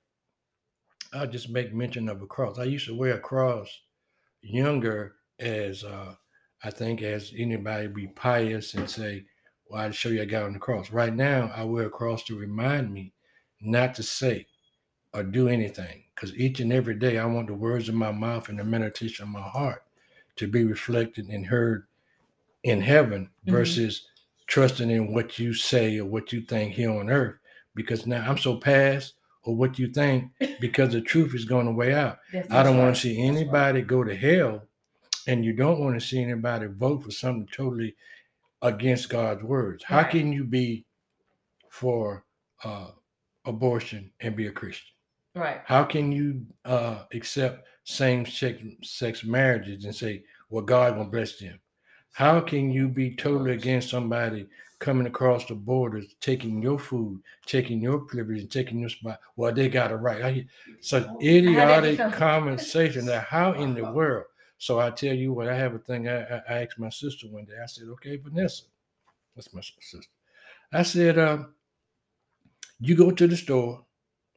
I'll 1.13 1.27
just 1.27 1.49
make 1.51 1.73
mention 1.73 2.09
of 2.09 2.21
a 2.23 2.27
cross. 2.27 2.59
I 2.59 2.65
used 2.65 2.87
to 2.89 2.97
wear 2.97 3.15
a 3.15 3.21
cross 3.21 3.69
younger 4.43 5.15
as 5.39 5.85
uh, 5.85 6.15
I 6.65 6.71
think 6.71 7.03
as 7.03 7.33
anybody 7.37 7.87
be 7.89 8.09
pious 8.09 8.75
and 8.75 8.89
say, 8.91 9.25
"Well, 9.69 9.83
I'll 9.83 9.91
show 9.93 10.09
you 10.11 10.23
I 10.23 10.25
got 10.27 10.45
on 10.45 10.53
the 10.53 10.59
cross." 10.59 10.91
Right 10.91 11.15
now, 11.15 11.53
I 11.55 11.65
wear 11.65 11.87
a 11.87 11.91
cross 11.91 12.23
to 12.25 12.39
remind 12.39 12.93
me 12.93 13.13
not 13.61 13.95
to 13.97 14.03
say 14.03 14.47
or 15.15 15.23
do 15.23 15.49
anything, 15.49 16.05
because 16.15 16.35
each 16.37 16.61
and 16.61 16.73
every 16.73 16.95
day 16.95 17.19
I 17.19 17.25
want 17.27 17.47
the 17.47 17.55
words 17.55 17.89
of 17.89 17.95
my 17.95 18.13
mouth 18.13 18.49
and 18.49 18.59
the 18.59 18.65
meditation 18.65 19.23
of 19.25 19.29
my 19.31 19.41
heart 19.41 19.83
to 20.37 20.47
be 20.47 20.65
reflected 20.65 21.29
and 21.29 21.47
heard 21.47 21.87
in 22.63 22.81
heaven 22.83 23.31
Mhm. 23.47 23.53
versus 23.53 24.07
trusting 24.47 24.91
in 24.91 25.13
what 25.13 25.39
you 25.39 25.55
say 25.55 25.99
or 25.99 26.05
what 26.05 26.33
you 26.33 26.41
think 26.43 26.75
here 26.75 26.91
on 26.91 27.09
earth. 27.11 27.37
Because 27.75 28.07
now 28.07 28.29
I'm 28.29 28.39
so 28.39 28.57
past 28.59 29.15
or 29.43 29.55
what 29.57 29.79
you 29.79 29.89
think 29.89 30.31
because 30.61 30.93
the 30.93 31.01
truth 31.01 31.35
is 31.35 31.45
going 31.45 31.67
to 31.67 31.73
weigh 31.73 31.95
out. 31.95 32.19
That's 32.33 32.51
I 32.51 32.63
don't 32.63 32.77
right. 32.77 32.85
want 32.85 32.97
to 32.97 33.01
see 33.03 33.17
That's 33.17 33.31
right. 33.31 33.41
anybody 33.41 33.83
go 33.83 34.05
to 34.05 34.15
hell, 34.15 34.69
and 35.27 35.45
you 35.45 35.53
don't 35.55 35.81
want 35.81 35.99
to 35.99 36.07
see 36.07 36.23
anybody 36.23 36.67
vote 36.67 37.05
for 37.05 37.11
something 37.11 37.49
totally 37.53 37.97
against 38.63 39.09
God's 39.09 39.43
words. 39.43 39.85
How 39.85 39.99
Right. 39.99 40.11
can 40.11 40.33
you 40.33 40.45
be 40.45 40.85
for 41.71 42.25
uh, 42.65 42.91
abortion 43.45 44.11
and 44.21 44.35
be 44.35 44.47
a 44.47 44.53
Christian? 44.53 44.95
Right. 45.35 45.61
How 45.65 45.85
can 45.85 46.11
you 46.13 46.47
uh, 46.65 47.05
accept 47.13 47.67
same-sex 47.85 48.63
sex 48.83 49.23
marriages 49.25 49.85
and 49.85 49.95
say, 49.95 50.25
"Well, 50.49 50.65
God 50.65 50.97
will 50.97 51.05
bless 51.05 51.39
them"? 51.39 51.61
How 52.13 52.41
can 52.41 52.73
you 52.73 52.89
be 52.89 53.15
totally 53.15 53.53
against 53.53 53.91
somebody 53.91 54.49
coming 54.79 55.07
across 55.07 55.45
the 55.47 55.55
borders, 55.55 56.15
taking 56.21 56.63
your 56.63 56.79
food, 56.79 57.21
taking 57.45 57.81
your 57.81 57.99
privilege, 58.01 58.41
and 58.41 58.51
taking 58.51 58.79
your 58.79 58.89
spot? 58.89 59.21
Well, 59.37 59.53
they 59.53 59.69
got 59.69 59.91
it 59.91 59.97
right. 59.97 60.47
So 60.81 61.19
idiotic 61.23 61.99
conversation 62.13 63.05
that 63.07 63.25
how 63.25 63.53
in 63.53 63.75
the 63.75 63.85
world? 63.93 64.25
So 64.59 64.81
I 64.81 64.91
tell 64.91 65.15
you 65.15 65.33
what, 65.33 65.49
I 65.49 65.57
have 65.57 65.75
a 65.75 65.79
thing. 65.79 66.09
I, 66.09 66.23
I, 66.23 66.43
I 66.49 66.63
asked 66.63 66.79
my 66.79 66.89
sister 66.89 67.27
one 67.29 67.45
day. 67.45 67.55
I 67.63 67.67
said, 67.67 67.89
"Okay, 67.89 68.17
Vanessa, 68.17 68.65
that's 69.35 69.53
my 69.53 69.61
sister." 69.61 70.09
I 70.73 70.83
said, 70.83 71.19
um, 71.19 71.55
"You 72.81 72.97
go 72.97 73.11
to 73.11 73.27
the 73.27 73.37
store, 73.37 73.85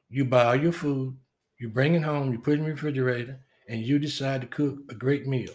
you 0.10 0.26
buy 0.26 0.46
all 0.46 0.56
your 0.56 0.72
food, 0.72 1.18
you 1.58 1.70
bring 1.70 1.94
it 1.96 2.04
home, 2.04 2.32
you 2.32 2.40
put 2.40 2.56
it 2.56 2.60
in 2.60 2.64
the 2.66 2.72
refrigerator, 2.72 3.40
and 3.68 3.82
you 3.82 4.00
decide 4.00 4.42
to 4.42 4.48
cook 4.48 4.80
a 4.90 4.96
great 4.96 5.28
meal. 5.28 5.54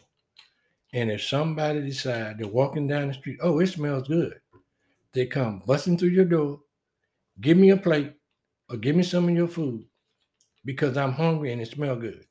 And 0.93 1.11
if 1.11 1.23
somebody 1.23 1.81
decide 1.83 2.39
they're 2.39 2.47
walking 2.47 2.87
down 2.87 3.09
the 3.09 3.15
street, 3.15 3.39
oh, 3.43 3.59
it 3.59 3.67
smells 3.67 4.09
good, 4.09 4.41
they 5.13 5.27
come 5.27 5.63
busting 5.67 5.99
through 5.99 6.11
your 6.11 6.25
door, 6.25 6.61
give 7.41 7.57
me 7.59 7.71
a 7.71 7.77
plate, 7.77 8.15
or 8.71 8.77
give 8.77 8.97
me 8.97 9.03
some 9.03 9.29
of 9.29 9.35
your 9.35 9.49
food 9.49 9.85
because 10.65 10.97
I'm 10.97 11.13
hungry 11.13 11.53
and 11.53 11.61
it 11.61 11.69
smells 11.69 12.01
good. 12.01 12.25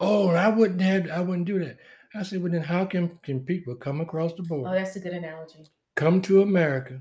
Oh, 0.00 0.28
I 0.30 0.48
wouldn't 0.48 0.80
have, 0.80 1.10
I 1.10 1.20
wouldn't 1.20 1.46
do 1.46 1.58
that. 1.64 1.78
I 2.14 2.22
said, 2.22 2.42
well, 2.42 2.52
then 2.52 2.62
how 2.62 2.84
can, 2.84 3.18
can 3.22 3.40
people 3.40 3.74
come 3.74 4.00
across 4.00 4.32
the 4.34 4.42
border? 4.42 4.68
Oh, 4.68 4.72
that's 4.72 4.96
a 4.96 5.00
good 5.00 5.12
analogy. 5.12 5.64
come 5.94 6.20
to 6.22 6.42
America, 6.42 7.00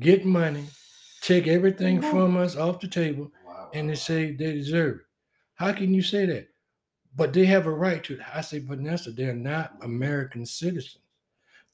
get 0.00 0.24
money, 0.24 0.64
take 1.20 1.46
everything 1.46 2.00
Mhm. 2.00 2.10
from 2.10 2.36
us 2.36 2.56
off 2.56 2.80
the 2.80 2.88
table, 2.88 3.30
Wow. 3.46 3.70
and 3.72 3.88
they 3.88 3.94
say 3.94 4.32
they 4.32 4.52
deserve 4.54 4.96
it. 4.96 5.06
How 5.54 5.72
can 5.72 5.94
you 5.94 6.02
say 6.02 6.26
that? 6.26 6.48
But 7.14 7.32
they 7.32 7.44
have 7.46 7.66
a 7.66 7.70
right 7.70 8.02
to 8.04 8.14
it. 8.14 8.20
I 8.32 8.40
say, 8.40 8.58
Vanessa, 8.58 9.12
they're 9.12 9.34
not 9.36 9.76
American 9.82 10.44
citizens. 10.46 10.98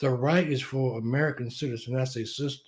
The 0.01 0.11
right 0.11 0.47
is 0.47 0.61
for 0.63 0.99
American 0.99 1.51
citizens. 1.51 1.97
I 1.97 2.05
say, 2.05 2.25
sister, 2.25 2.63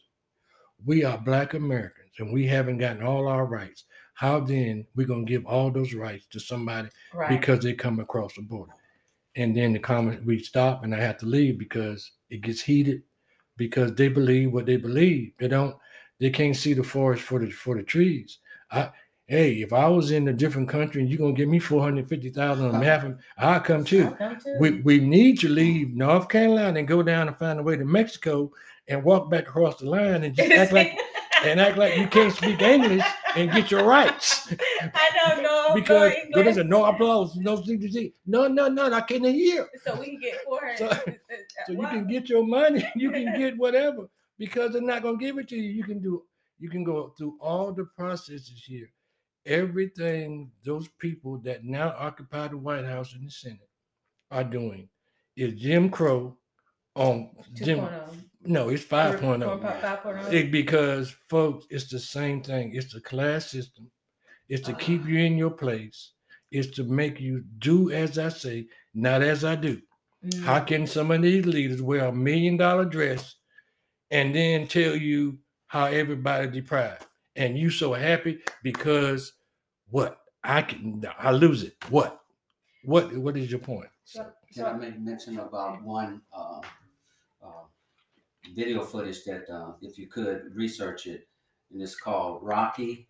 we 0.84 1.04
are 1.04 1.18
black 1.18 1.52
Americans 1.52 2.12
and 2.18 2.32
we 2.32 2.46
haven't 2.46 2.78
gotten 2.78 3.02
all 3.02 3.28
our 3.28 3.44
rights. 3.44 3.84
How 4.22 4.38
then 4.38 4.86
we're 4.94 5.08
gonna 5.08 5.24
give 5.24 5.44
all 5.46 5.68
those 5.72 5.94
rights 5.94 6.26
to 6.30 6.38
somebody 6.38 6.88
Right. 7.12 7.28
because 7.28 7.58
they 7.58 7.72
come 7.74 7.98
across 7.98 8.34
the 8.34 8.42
border. 8.42 8.70
And 9.34 9.56
then 9.56 9.72
the 9.72 9.80
comment 9.80 10.24
we 10.24 10.38
stop 10.38 10.84
and 10.84 10.94
I 10.94 11.00
have 11.00 11.18
to 11.18 11.26
leave 11.26 11.58
because 11.58 12.08
it 12.30 12.40
gets 12.40 12.60
heated 12.62 13.02
because 13.56 13.96
they 13.96 14.06
believe 14.06 14.52
what 14.52 14.64
they 14.66 14.76
believe. 14.76 15.32
They 15.40 15.48
don't 15.48 15.74
they 16.20 16.30
can't 16.30 16.54
see 16.54 16.72
the 16.72 16.84
forest 16.84 17.24
for 17.24 17.40
the 17.40 17.50
for 17.50 17.76
the 17.76 17.82
trees. 17.82 18.38
I 18.70 18.90
hey, 19.26 19.54
if 19.54 19.72
I 19.72 19.88
was 19.88 20.12
in 20.12 20.28
a 20.28 20.32
different 20.32 20.68
country 20.68 21.00
and 21.00 21.10
you're 21.10 21.18
gonna 21.18 21.32
give 21.32 21.48
me 21.48 21.58
four 21.58 21.82
hundred 21.82 22.08
fifty 22.08 22.30
thousand 22.30 22.66
on 22.72 22.80
half 22.80 23.02
of 23.02 23.18
I'll 23.38 23.58
come 23.60 23.78
I'll 23.78 23.84
too. 23.84 24.10
come 24.12 24.38
too. 24.38 24.56
We 24.60 24.70
we 24.82 25.00
need 25.00 25.40
to 25.40 25.48
leave 25.48 25.96
North 25.96 26.28
Carolina 26.28 26.78
and 26.78 26.86
go 26.86 27.02
down 27.02 27.26
and 27.26 27.36
find 27.36 27.58
a 27.58 27.62
way 27.64 27.76
to 27.76 27.84
Mexico 27.84 28.52
and 28.86 29.02
walk 29.02 29.30
back 29.32 29.48
across 29.48 29.78
the 29.80 29.86
line 29.86 30.22
and 30.22 30.32
just 30.32 30.52
act 30.52 30.70
like 30.72 30.96
and 31.44 31.58
act 31.58 31.76
like 31.76 31.96
you 31.98 32.06
can't 32.06 32.32
speak 32.32 32.62
English 32.62 33.02
and 33.36 33.50
get 33.52 33.70
your 33.70 33.84
rights. 33.84 34.52
I 34.80 35.10
don't 35.24 35.42
know 35.42 35.74
because 35.74 36.12
no 36.30 36.42
there's 36.42 36.56
a 36.58 36.64
no 36.64 36.84
applause, 36.84 37.36
no 37.36 37.56
CDC. 37.56 38.12
No, 38.26 38.46
no, 38.48 38.68
no, 38.68 38.92
I 38.92 39.00
can't 39.02 39.24
hear. 39.24 39.68
so 39.84 39.98
we 39.98 40.06
can 40.06 40.20
get 40.20 40.44
four 40.44 40.60
So- 40.76 40.88
hundred. 40.94 41.20
So 41.66 41.72
you 41.72 41.86
can 41.86 42.06
get 42.06 42.28
your 42.28 42.46
money, 42.46 42.86
you 42.96 43.10
can 43.10 43.38
get 43.38 43.56
whatever 43.56 44.08
because 44.38 44.72
they're 44.72 44.82
not 44.82 45.02
gonna 45.02 45.18
give 45.18 45.38
it 45.38 45.48
to 45.48 45.56
you. 45.56 45.70
You 45.70 45.84
can 45.84 46.00
do 46.00 46.24
you 46.58 46.70
can 46.70 46.84
go 46.84 47.12
through 47.18 47.36
all 47.40 47.72
the 47.72 47.84
processes 47.96 48.62
here. 48.66 48.88
Everything 49.46 50.50
those 50.64 50.88
people 50.98 51.38
that 51.38 51.64
now 51.64 51.94
occupy 51.98 52.48
the 52.48 52.56
White 52.56 52.84
House 52.84 53.14
and 53.14 53.26
the 53.26 53.30
Senate 53.30 53.68
are 54.30 54.44
doing 54.44 54.88
is 55.36 55.54
Jim 55.60 55.90
Crow 55.90 56.36
on 56.94 57.30
Jim. 57.54 57.78
2.0. 57.80 58.14
No, 58.44 58.68
it's 58.68 58.84
Or- 58.84 58.86
5.0. 58.86 59.46
or 59.48 59.58
5.0. 59.58 60.32
It, 60.32 60.50
because 60.50 61.10
folks, 61.28 61.66
it's 61.70 61.88
the 61.90 61.98
same 61.98 62.42
thing. 62.42 62.74
It's 62.74 62.92
the 62.92 63.00
class 63.00 63.46
system. 63.46 63.90
It's 64.48 64.66
to 64.66 64.74
keep 64.74 65.06
you 65.06 65.18
in 65.18 65.38
your 65.38 65.50
place. 65.50 66.12
It's 66.50 66.74
to 66.76 66.84
make 66.84 67.20
you 67.20 67.44
do 67.58 67.90
as 67.90 68.18
I 68.18 68.28
say, 68.28 68.66
not 68.94 69.22
as 69.22 69.44
I 69.44 69.54
do. 69.54 69.80
Mm. 70.24 70.42
How 70.42 70.60
can 70.60 70.86
some 70.86 71.10
of 71.10 71.22
these 71.22 71.46
leaders 71.46 71.80
wear 71.80 72.06
a 72.06 72.12
million 72.12 72.56
dollar 72.56 72.84
dress 72.84 73.36
and 74.10 74.34
then 74.34 74.66
tell 74.66 74.94
you 74.94 75.38
how 75.68 75.86
everybody 75.86 76.48
deprived? 76.48 77.06
And 77.36 77.56
you 77.56 77.70
so 77.70 77.94
happy 77.94 78.40
because 78.62 79.32
what? 79.88 80.18
I 80.44 80.60
can 80.62 81.04
I 81.18 81.30
lose 81.30 81.62
it. 81.62 81.76
What? 81.88 82.20
What 82.84 83.12
what 83.16 83.36
is 83.36 83.50
your 83.50 83.60
point? 83.60 83.88
So- 84.04 84.30
Can 84.52 84.64
I 84.66 84.72
make 84.74 84.98
mention 85.00 85.38
about 85.38 85.82
one 85.82 86.20
uh, 86.36 86.58
uh, 86.58 86.60
video 88.54 88.82
footage 88.82 89.24
that, 89.24 89.48
uh, 89.48 89.72
if 89.80 89.98
you 89.98 90.08
could 90.08 90.54
research 90.54 91.06
it, 91.06 91.28
and 91.72 91.80
it's 91.80 91.94
called 91.94 92.42
Rocky 92.42 93.08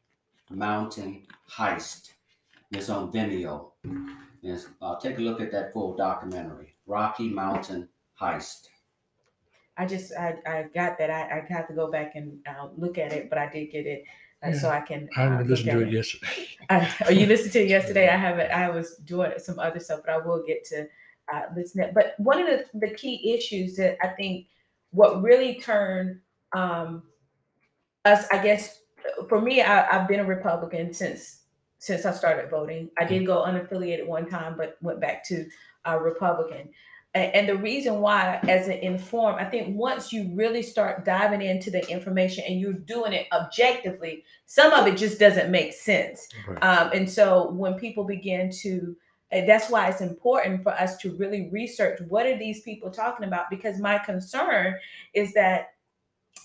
Mountain 0.50 1.26
Heist. 1.50 2.10
It's 2.70 2.88
on 2.88 3.12
Vimeo. 3.12 3.72
Yes, 4.40 4.66
uh, 4.80 4.96
take 4.96 5.18
a 5.18 5.20
look 5.20 5.40
at 5.40 5.52
that 5.52 5.72
full 5.72 5.94
documentary, 5.94 6.74
Rocky 6.86 7.28
Mountain 7.28 7.88
Heist. 8.20 8.68
I 9.76 9.86
just 9.86 10.12
I, 10.18 10.36
I 10.46 10.66
got 10.74 10.98
that 10.98 11.10
I, 11.10 11.22
I 11.38 11.52
have 11.52 11.66
to 11.68 11.74
go 11.74 11.90
back 11.90 12.14
and 12.14 12.38
uh, 12.46 12.68
look 12.76 12.98
at 12.98 13.12
it, 13.12 13.28
but 13.28 13.38
I 13.38 13.48
did 13.48 13.70
get 13.70 13.86
it 13.86 14.04
uh, 14.42 14.52
so 14.52 14.68
I 14.68 14.80
can. 14.80 15.08
I 15.16 15.24
uh, 15.24 15.28
didn't 15.28 15.38
look 15.38 15.48
listen 15.48 15.66
to 15.74 15.80
it 15.80 15.92
yesterday. 15.92 16.48
I, 16.70 16.94
oh, 17.06 17.10
you 17.10 17.26
listened 17.26 17.52
to 17.52 17.60
it 17.60 17.68
yesterday. 17.68 18.08
I 18.08 18.16
haven't. 18.16 18.50
I 18.50 18.68
was 18.70 18.96
doing 18.96 19.32
some 19.38 19.58
other 19.58 19.80
stuff, 19.80 20.00
but 20.04 20.12
I 20.12 20.18
will 20.18 20.42
get 20.46 20.64
to 20.66 20.88
uh, 21.32 21.42
listen. 21.56 21.82
To 21.82 21.88
it. 21.88 21.94
But 21.94 22.14
one 22.18 22.40
of 22.40 22.46
the, 22.46 22.64
the 22.78 22.94
key 22.94 23.34
issues 23.34 23.76
that 23.76 23.96
I 24.02 24.08
think 24.08 24.46
what 24.92 25.22
really 25.22 25.60
turned 25.60 26.20
um, 26.54 27.02
us, 28.04 28.26
I 28.30 28.42
guess, 28.42 28.80
for 29.28 29.40
me, 29.40 29.62
I, 29.62 29.88
I've 29.88 30.08
been 30.08 30.20
a 30.20 30.24
Republican 30.24 30.92
since 30.92 31.40
since 31.78 32.06
I 32.06 32.12
started 32.12 32.48
voting. 32.48 32.90
I 32.96 33.04
did 33.04 33.26
go 33.26 33.42
unaffiliated 33.42 34.06
one 34.06 34.28
time, 34.28 34.54
but 34.56 34.76
went 34.82 35.00
back 35.00 35.26
to 35.26 35.48
uh, 35.84 35.98
Republican. 35.98 36.68
And 37.14 37.46
the 37.46 37.56
reason 37.56 38.00
why, 38.00 38.38
as 38.48 38.68
an 38.68 38.78
informed, 38.78 39.38
I 39.38 39.44
think 39.44 39.76
once 39.76 40.14
you 40.14 40.30
really 40.34 40.62
start 40.62 41.04
diving 41.04 41.42
into 41.42 41.70
the 41.70 41.86
information 41.90 42.44
and 42.48 42.58
you're 42.58 42.72
doing 42.72 43.12
it 43.12 43.26
objectively, 43.32 44.24
some 44.46 44.72
of 44.72 44.86
it 44.86 44.96
just 44.96 45.18
doesn't 45.18 45.50
make 45.50 45.74
sense. 45.74 46.26
Right. 46.48 46.62
Um, 46.62 46.92
and 46.92 47.10
so 47.10 47.50
when 47.50 47.74
people 47.74 48.04
begin 48.04 48.50
to, 48.62 48.96
and 49.32 49.48
that's 49.48 49.70
why 49.70 49.88
it's 49.88 50.02
important 50.02 50.62
for 50.62 50.72
us 50.72 50.96
to 50.98 51.16
really 51.16 51.48
research 51.50 52.00
what 52.08 52.26
are 52.26 52.38
these 52.38 52.60
people 52.60 52.90
talking 52.90 53.26
about? 53.26 53.50
Because 53.50 53.78
my 53.78 53.98
concern 53.98 54.76
is 55.14 55.32
that 55.32 55.68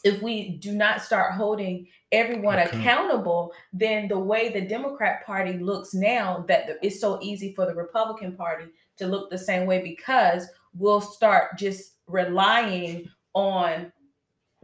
if 0.04 0.22
we 0.22 0.58
do 0.58 0.72
not 0.74 1.02
start 1.02 1.34
holding 1.34 1.88
everyone 2.12 2.60
Account- 2.60 2.82
accountable, 2.82 3.54
then 3.74 4.08
the 4.08 4.18
way 4.18 4.50
the 4.50 4.62
Democrat 4.62 5.26
Party 5.26 5.54
looks 5.54 5.94
now, 5.94 6.46
that 6.48 6.68
the- 6.68 6.86
it's 6.86 7.02
so 7.02 7.20
easy 7.22 7.54
for 7.54 7.66
the 7.66 7.76
Republican 7.76 8.36
Party 8.36 8.66
to 8.98 9.06
look 9.06 9.30
the 9.30 9.38
same 9.38 9.68
way 9.68 9.82
because 9.82 10.48
we'll 10.74 11.02
start 11.02 11.58
just 11.58 11.96
relying 12.08 13.10
on 13.34 13.92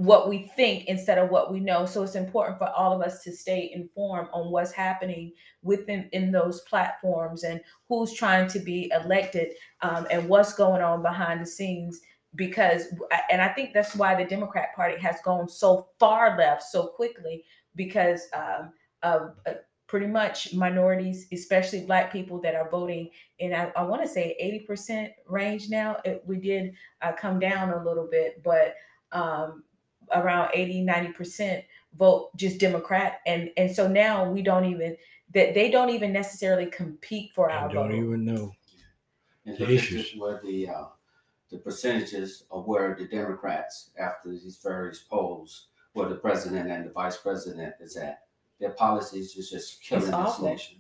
what 0.04 0.28
we 0.28 0.52
think 0.56 0.86
instead 0.88 1.18
of 1.18 1.30
what 1.30 1.52
we 1.52 1.62
know. 1.62 1.86
So 1.86 2.04
it's 2.04 2.16
important 2.16 2.58
for 2.58 2.68
all 2.70 2.94
of 2.94 3.02
us 3.02 3.24
to 3.24 3.32
stay 3.32 3.72
informed 3.74 4.28
on 4.34 4.52
what's 4.52 4.72
happening 4.72 5.32
within 5.62 6.10
in 6.12 6.32
those 6.32 6.62
platforms 6.62 7.44
and 7.44 7.62
who's 7.88 8.14
trying 8.14 8.50
to 8.50 8.60
be 8.60 8.92
elected 8.94 9.54
um, 9.82 10.06
and 10.12 10.28
what's 10.28 10.56
going 10.56 10.82
on 10.82 11.02
behind 11.02 11.42
the 11.42 11.46
scenes. 11.46 12.02
Because 12.36 12.88
and 13.32 13.42
I 13.42 13.48
think 13.50 13.74
that's 13.74 13.96
why 13.96 14.16
the 14.16 14.28
Democrat 14.28 14.76
Party 14.76 15.00
has 15.00 15.18
gone 15.24 15.48
so 15.48 15.90
far 16.00 16.38
left 16.38 16.64
so 16.64 16.88
quickly 16.88 17.46
because 17.76 18.24
um, 18.34 18.74
of 19.04 19.36
uh, 19.46 19.54
pretty 19.88 20.08
much 20.08 20.54
minorities, 20.54 21.28
especially 21.32 21.86
Black 21.86 22.12
people 22.12 22.42
that 22.42 22.56
are 22.56 22.70
voting 22.70 23.10
in 23.40 23.54
I, 23.54 23.72
I 23.76 23.84
want 23.84 24.02
to 24.02 24.08
say 24.08 24.36
80% 24.68 25.12
range 25.28 25.70
now. 25.70 25.98
It, 26.04 26.24
we 26.26 26.38
did 26.38 26.74
uh, 27.02 27.14
come 27.14 27.40
down 27.40 27.70
a 27.70 27.84
little 27.84 28.08
bit, 28.10 28.42
but 28.44 28.74
um, 29.12 29.64
around 30.14 30.50
80 30.54 30.86
90% 30.86 31.64
vote 31.96 32.36
just 32.36 32.60
democrat 32.60 33.20
and 33.26 33.50
and 33.58 33.74
so 33.74 33.88
now 33.88 34.30
we 34.30 34.42
don't 34.42 34.66
even 34.66 34.96
that 35.34 35.54
they 35.54 35.72
don't 35.72 35.90
even 35.90 36.14
necessarily 36.14 36.66
compete 36.68 37.32
for 37.34 37.50
our 37.50 37.70
I 37.70 37.74
don't 37.74 37.90
vote 37.90 37.96
even 37.96 38.26
know. 38.26 38.52
And 39.46 39.58
The 39.58 39.62
look 39.62 39.70
at 39.70 39.76
issues. 39.76 40.04
just 40.04 40.18
where 40.20 40.40
the 40.44 40.70
uh, 40.70 40.86
the 41.52 41.58
percentages 41.58 42.46
of 42.52 42.66
where 42.66 42.96
the 42.98 43.06
Democrats, 43.08 43.92
after 44.00 44.30
these 44.30 44.60
various 44.64 45.00
polls, 45.00 45.68
where 45.94 46.08
the 46.10 46.16
president 46.16 46.70
and 46.72 46.86
the 46.86 46.92
vice 46.92 47.18
president 47.18 47.74
is 47.80 47.96
at. 47.98 48.20
Their 48.60 48.72
policies 48.72 49.36
is 49.36 49.50
just 49.50 49.82
killing 49.84 50.06
this 50.06 50.14
awful. 50.14 50.46
nation. 50.46 50.78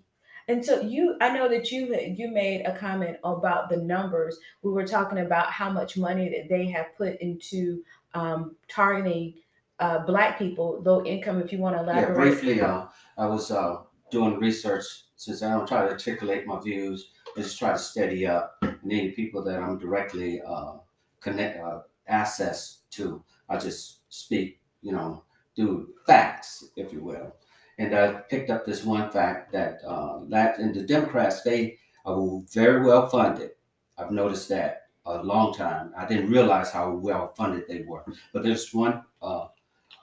and 0.47 0.63
so 0.63 0.81
you 0.81 1.15
i 1.21 1.33
know 1.33 1.47
that 1.49 1.71
you 1.71 1.95
you 2.15 2.29
made 2.29 2.61
a 2.65 2.77
comment 2.77 3.17
about 3.23 3.69
the 3.69 3.77
numbers 3.77 4.37
we 4.61 4.71
were 4.71 4.85
talking 4.85 5.19
about 5.19 5.49
how 5.51 5.69
much 5.69 5.97
money 5.97 6.29
that 6.29 6.47
they 6.49 6.65
have 6.65 6.95
put 6.97 7.19
into 7.21 7.81
um, 8.13 8.55
targeting 8.69 9.35
uh, 9.79 9.99
black 9.99 10.37
people, 10.37 10.81
low 10.85 11.03
income. 11.05 11.41
If 11.41 11.51
you 11.51 11.59
want 11.59 11.75
to 11.75 11.81
elaborate. 11.81 12.09
Yeah, 12.09 12.15
briefly, 12.15 12.61
uh, 12.61 12.85
I 13.17 13.25
was 13.25 13.51
uh, 13.51 13.77
doing 14.11 14.39
research 14.39 14.85
since 15.23 15.41
I 15.41 15.51
don't 15.51 15.67
try 15.67 15.83
to 15.83 15.91
articulate 15.91 16.45
my 16.45 16.59
views, 16.59 17.11
I 17.37 17.41
just 17.41 17.57
try 17.57 17.71
to 17.71 17.79
steady 17.79 18.27
up. 18.27 18.57
And 18.61 18.77
any 18.91 19.11
people 19.11 19.43
that 19.43 19.59
I'm 19.59 19.77
directly 19.77 20.41
uh, 20.41 20.73
connect 21.21 21.63
uh, 21.63 21.79
access 22.07 22.79
to, 22.91 23.23
I 23.49 23.57
just 23.57 24.01
speak, 24.09 24.59
you 24.81 24.91
know, 24.91 25.23
do 25.55 25.93
facts, 26.05 26.65
if 26.75 26.91
you 26.91 27.01
will. 27.01 27.33
And 27.79 27.95
I 27.95 28.13
picked 28.29 28.49
up 28.49 28.65
this 28.65 28.83
one 28.83 29.09
fact 29.11 29.51
that 29.53 29.81
uh, 29.87 30.19
that 30.29 30.59
and 30.59 30.75
the 30.75 30.83
Democrats 30.83 31.41
they 31.41 31.77
are 32.05 32.41
very 32.51 32.85
well 32.85 33.07
funded. 33.09 33.51
I've 33.97 34.11
noticed 34.11 34.49
that 34.49 34.82
a 35.05 35.23
long 35.23 35.53
time. 35.53 35.91
I 35.97 36.05
didn't 36.05 36.31
realize 36.31 36.71
how 36.71 36.91
well 36.91 37.33
funded 37.35 37.65
they 37.67 37.81
were. 37.81 38.03
But 38.31 38.43
there's 38.43 38.73
one 38.73 39.03
uh, 39.21 39.47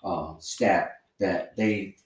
uh, 0.04 0.34
stat 0.38 1.00
that 1.18 1.56
they 1.56 1.96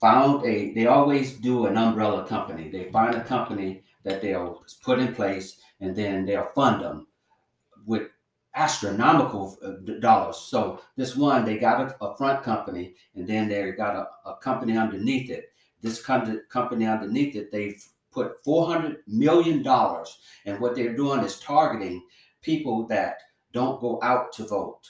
found 0.00 0.44
a 0.46 0.72
they 0.72 0.86
always 0.86 1.34
do 1.34 1.66
an 1.66 1.76
umbrella 1.76 2.26
company 2.26 2.70
they 2.70 2.90
find 2.90 3.14
a 3.14 3.24
company 3.24 3.82
that 4.02 4.22
they'll 4.22 4.64
put 4.82 4.98
in 4.98 5.14
place 5.14 5.60
and 5.80 5.94
then 5.94 6.24
they'll 6.24 6.50
fund 6.54 6.80
them 6.80 7.06
with 7.84 8.08
astronomical 8.54 9.58
uh, 9.62 9.72
dollars 10.00 10.36
so 10.36 10.80
this 10.96 11.16
one 11.16 11.44
they 11.44 11.58
got 11.58 11.80
a, 11.80 12.04
a 12.04 12.16
front 12.16 12.42
company 12.42 12.94
and 13.14 13.28
then 13.28 13.48
they 13.48 13.70
got 13.72 13.94
a, 13.94 14.30
a 14.30 14.36
company 14.36 14.76
underneath 14.76 15.30
it 15.30 15.52
this 15.82 16.02
company 16.02 16.86
underneath 16.86 17.36
it 17.36 17.52
they've 17.52 17.84
put 18.12 18.42
400 18.44 18.98
million 19.06 19.62
dollars 19.62 20.18
and 20.46 20.58
what 20.60 20.74
they're 20.74 20.96
doing 20.96 21.20
is 21.20 21.40
targeting 21.40 22.02
people 22.42 22.86
that 22.86 23.18
don't 23.52 23.80
go 23.80 23.98
out 24.02 24.32
to 24.32 24.44
vote 24.44 24.82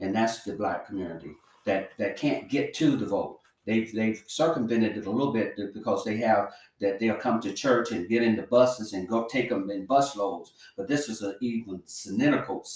and 0.00 0.14
that's 0.14 0.42
the 0.42 0.52
black 0.52 0.86
community 0.86 1.32
that 1.64 1.90
that 1.98 2.16
can't 2.16 2.48
get 2.48 2.74
to 2.74 2.96
the 2.96 3.06
vote 3.06 3.38
they've 3.64 3.92
they've 3.92 4.22
circumvented 4.26 4.96
it 4.96 5.06
a 5.06 5.10
little 5.10 5.32
bit 5.32 5.56
because 5.74 6.04
they 6.04 6.16
have 6.16 6.52
that 6.82 6.98
they'll 6.98 7.14
come 7.14 7.40
to 7.40 7.52
church 7.52 7.92
and 7.92 8.08
get 8.08 8.22
in 8.22 8.36
the 8.36 8.42
buses 8.42 8.92
and 8.92 9.08
go 9.08 9.26
take 9.26 9.48
them 9.48 9.70
in 9.70 9.86
bus 9.86 10.16
loads. 10.16 10.52
But 10.76 10.88
this 10.88 11.08
is 11.08 11.22
an 11.22 11.36
even 11.40 11.80
cynical, 11.86 12.66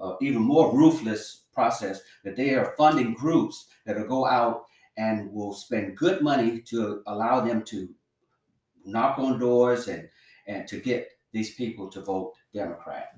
uh, 0.00 0.14
even 0.20 0.42
more 0.42 0.74
ruthless 0.74 1.42
process 1.52 2.00
that 2.24 2.34
they 2.34 2.54
are 2.54 2.74
funding 2.76 3.14
groups 3.14 3.66
that 3.84 3.96
will 3.96 4.06
go 4.06 4.26
out 4.26 4.64
and 4.96 5.30
will 5.32 5.52
spend 5.52 5.96
good 5.96 6.22
money 6.22 6.60
to 6.60 7.02
allow 7.06 7.40
them 7.40 7.62
to 7.64 7.88
knock 8.84 9.18
on 9.18 9.38
doors 9.38 9.88
and 9.88 10.08
and 10.46 10.66
to 10.68 10.80
get 10.80 11.08
these 11.32 11.54
people 11.54 11.88
to 11.90 12.00
vote 12.00 12.34
Democrat. 12.54 13.16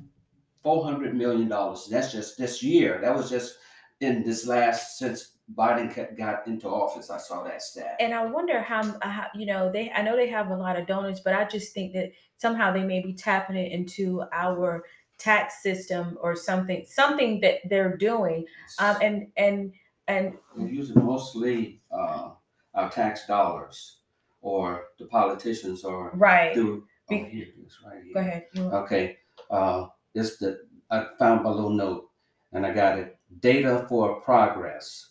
Four 0.62 0.84
hundred 0.84 1.14
million 1.14 1.48
dollars. 1.48 1.88
That's 1.90 2.12
just 2.12 2.38
this 2.38 2.62
year. 2.62 3.00
That 3.00 3.14
was 3.14 3.30
just 3.30 3.56
in 4.00 4.22
this 4.24 4.46
last 4.46 4.98
since 4.98 5.32
Biden 5.54 6.16
got 6.16 6.46
into 6.46 6.68
office. 6.68 7.10
I 7.10 7.18
saw 7.18 7.42
that 7.44 7.62
stat. 7.62 7.96
And 8.00 8.14
I 8.14 8.24
wonder 8.24 8.60
how, 8.60 8.82
how, 9.02 9.26
you 9.34 9.46
know, 9.46 9.70
they, 9.70 9.90
I 9.90 10.02
know 10.02 10.16
they 10.16 10.28
have 10.28 10.50
a 10.50 10.56
lot 10.56 10.78
of 10.78 10.86
donors, 10.86 11.20
but 11.20 11.34
I 11.34 11.44
just 11.44 11.74
think 11.74 11.92
that 11.94 12.12
somehow 12.36 12.72
they 12.72 12.84
may 12.84 13.00
be 13.00 13.12
tapping 13.12 13.56
it 13.56 13.72
into 13.72 14.22
our 14.32 14.84
tax 15.18 15.62
system 15.62 16.18
or 16.20 16.34
something, 16.34 16.84
something 16.86 17.40
that 17.40 17.58
they're 17.68 17.96
doing. 17.96 18.46
Um, 18.78 18.96
and, 19.02 19.26
and, 19.36 19.72
and 20.08 20.34
We're 20.56 20.68
using 20.68 21.04
mostly 21.04 21.80
uh, 21.90 22.30
our 22.74 22.90
tax 22.90 23.26
dollars 23.26 23.98
or 24.42 24.88
the 24.98 25.06
politicians 25.06 25.84
or 25.84 26.10
right. 26.14 26.54
Be- 26.54 26.60
oh, 26.60 26.82
here 27.08 27.46
it 27.46 27.54
is, 27.66 27.78
right 27.84 28.02
here. 28.04 28.12
Go 28.14 28.20
ahead. 28.20 28.46
Okay. 28.56 29.16
Uh, 29.50 29.86
this 30.14 30.36
the 30.36 30.60
I 30.90 31.06
found 31.18 31.42
my 31.42 31.50
little 31.50 31.70
note 31.70 32.10
and 32.52 32.66
I 32.66 32.74
got 32.74 32.98
it. 32.98 33.18
Data 33.40 33.86
for 33.88 34.20
progress 34.20 35.10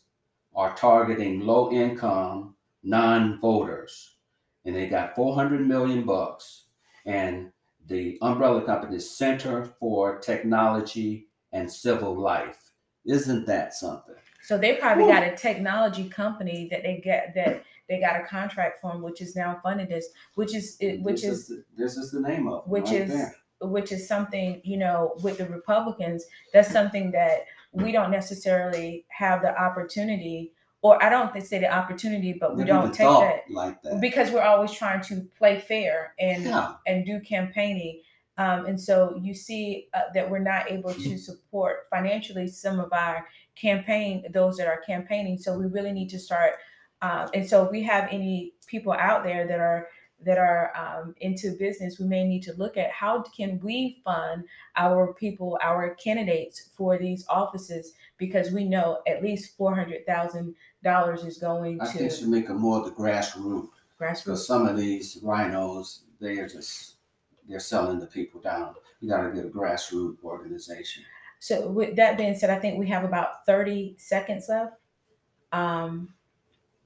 are 0.55 0.75
targeting 0.75 1.39
low 1.39 1.71
income 1.71 2.55
non-voters 2.83 4.15
and 4.65 4.75
they 4.75 4.87
got 4.87 5.15
400 5.15 5.65
million 5.67 6.03
bucks 6.03 6.65
and 7.05 7.51
the 7.87 8.17
umbrella 8.21 8.61
company 8.63 8.99
center 8.99 9.65
for 9.79 10.19
technology 10.19 11.27
and 11.51 11.71
civic 11.71 12.03
life 12.03 12.71
isn't 13.05 13.45
that 13.45 13.73
something 13.73 14.15
So 14.43 14.57
they 14.57 14.75
probably 14.75 15.05
got 15.05 15.23
a 15.23 15.35
technology 15.35 16.09
company 16.09 16.67
that 16.71 16.83
they 16.83 17.01
get 17.03 17.33
that 17.35 17.63
they 17.87 17.99
got 17.99 18.19
a 18.19 18.23
contract 18.23 18.79
from, 18.81 19.01
which 19.01 19.21
is 19.21 19.35
now 19.35 19.59
funded 19.61 19.89
this, 19.89 20.07
which 20.35 20.55
is 20.55 20.77
which 20.79 21.21
this 21.21 21.23
is 21.23 21.47
the, 21.47 21.63
this 21.77 21.97
is 21.97 22.11
the 22.11 22.21
name 22.21 22.47
of 22.47 22.67
which 22.67 22.85
right 22.85 23.01
is 23.01 23.09
there. 23.11 23.35
which 23.61 23.91
is 23.91 24.07
something 24.07 24.61
you 24.63 24.77
know 24.77 25.13
with 25.23 25.37
the 25.37 25.45
republicans 25.47 26.25
that's 26.53 26.71
something 26.71 27.11
that 27.11 27.45
we 27.73 27.91
don't 27.91 28.11
necessarily 28.11 29.05
have 29.09 29.41
the 29.41 29.55
opportunity 29.61 30.51
or 30.81 31.01
i 31.03 31.09
don't 31.09 31.39
say 31.43 31.59
the 31.59 31.71
opportunity 31.71 32.33
but 32.33 32.55
we 32.55 32.63
Never 32.63 32.81
don't 32.87 32.93
take 32.93 33.07
that 33.07 33.43
like 33.49 33.81
that. 33.83 34.01
because 34.01 34.31
we're 34.31 34.41
always 34.41 34.71
trying 34.71 35.01
to 35.03 35.27
play 35.37 35.59
fair 35.59 36.13
and 36.19 36.43
yeah. 36.45 36.73
and 36.87 37.05
do 37.05 37.19
campaigning. 37.19 38.01
Um, 38.37 38.65
and 38.65 38.79
so 38.81 39.19
you 39.21 39.35
see 39.35 39.89
uh, 39.93 40.03
that 40.15 40.29
we're 40.31 40.39
not 40.39 40.71
able 40.71 40.93
to 40.93 41.17
support 41.17 41.85
financially 41.91 42.47
some 42.47 42.79
of 42.79 42.91
our 42.91 43.27
campaign 43.55 44.25
those 44.33 44.57
that 44.57 44.67
are 44.67 44.81
campaigning. 44.85 45.37
So 45.37 45.57
we 45.57 45.65
really 45.65 45.91
need 45.91 46.09
to 46.09 46.19
start 46.19 46.55
um, 47.01 47.29
and 47.33 47.47
so 47.47 47.65
if 47.65 47.71
we 47.71 47.81
have 47.83 48.07
any 48.11 48.53
people 48.67 48.93
out 48.93 49.23
there 49.23 49.47
that 49.47 49.59
are 49.59 49.87
that 50.23 50.37
are 50.37 50.71
um, 50.77 51.15
into 51.21 51.57
business 51.57 51.99
we 51.99 52.05
may 52.05 52.23
need 52.23 52.43
to 52.43 52.53
look 52.53 52.77
at 52.77 52.91
how 52.91 53.23
can 53.35 53.59
we 53.63 54.01
fund 54.03 54.43
our 54.75 55.13
people 55.13 55.57
our 55.63 55.95
candidates 55.95 56.69
for 56.75 56.97
these 56.97 57.25
offices 57.27 57.93
because 58.17 58.51
we 58.51 58.63
know 58.63 58.99
at 59.07 59.23
least 59.23 59.57
$400000 59.57 61.25
is 61.25 61.37
going 61.39 61.81
i 61.81 61.85
to 61.85 61.97
think 61.97 62.11
should 62.11 62.27
make 62.27 62.49
it 62.49 62.53
more 62.53 62.79
of 62.79 62.85
the 62.85 62.91
grassroots 62.91 63.69
grassroots. 63.99 64.25
because 64.25 64.45
some 64.45 64.67
of 64.67 64.77
these 64.77 65.17
RINOs 65.23 66.01
they 66.19 66.37
are 66.37 66.47
just 66.47 66.97
they're 67.49 67.59
selling 67.59 67.99
the 67.99 68.07
people 68.07 68.39
down. 68.39 68.75
You 69.01 69.09
got 69.09 69.23
to 69.23 69.33
get 69.33 69.45
a 69.45 69.49
grassroots 69.49 70.23
organization 70.23 71.03
So 71.41 71.67
with 71.69 71.97
that 71.97 72.17
being 72.17 72.35
said, 72.35 72.51
I 72.51 72.59
think 72.59 72.79
we 72.79 72.87
have 72.89 73.03
about 73.03 73.45
30 73.47 73.95
seconds 73.99 74.47
left. 74.49 74.75
Um 75.51 76.13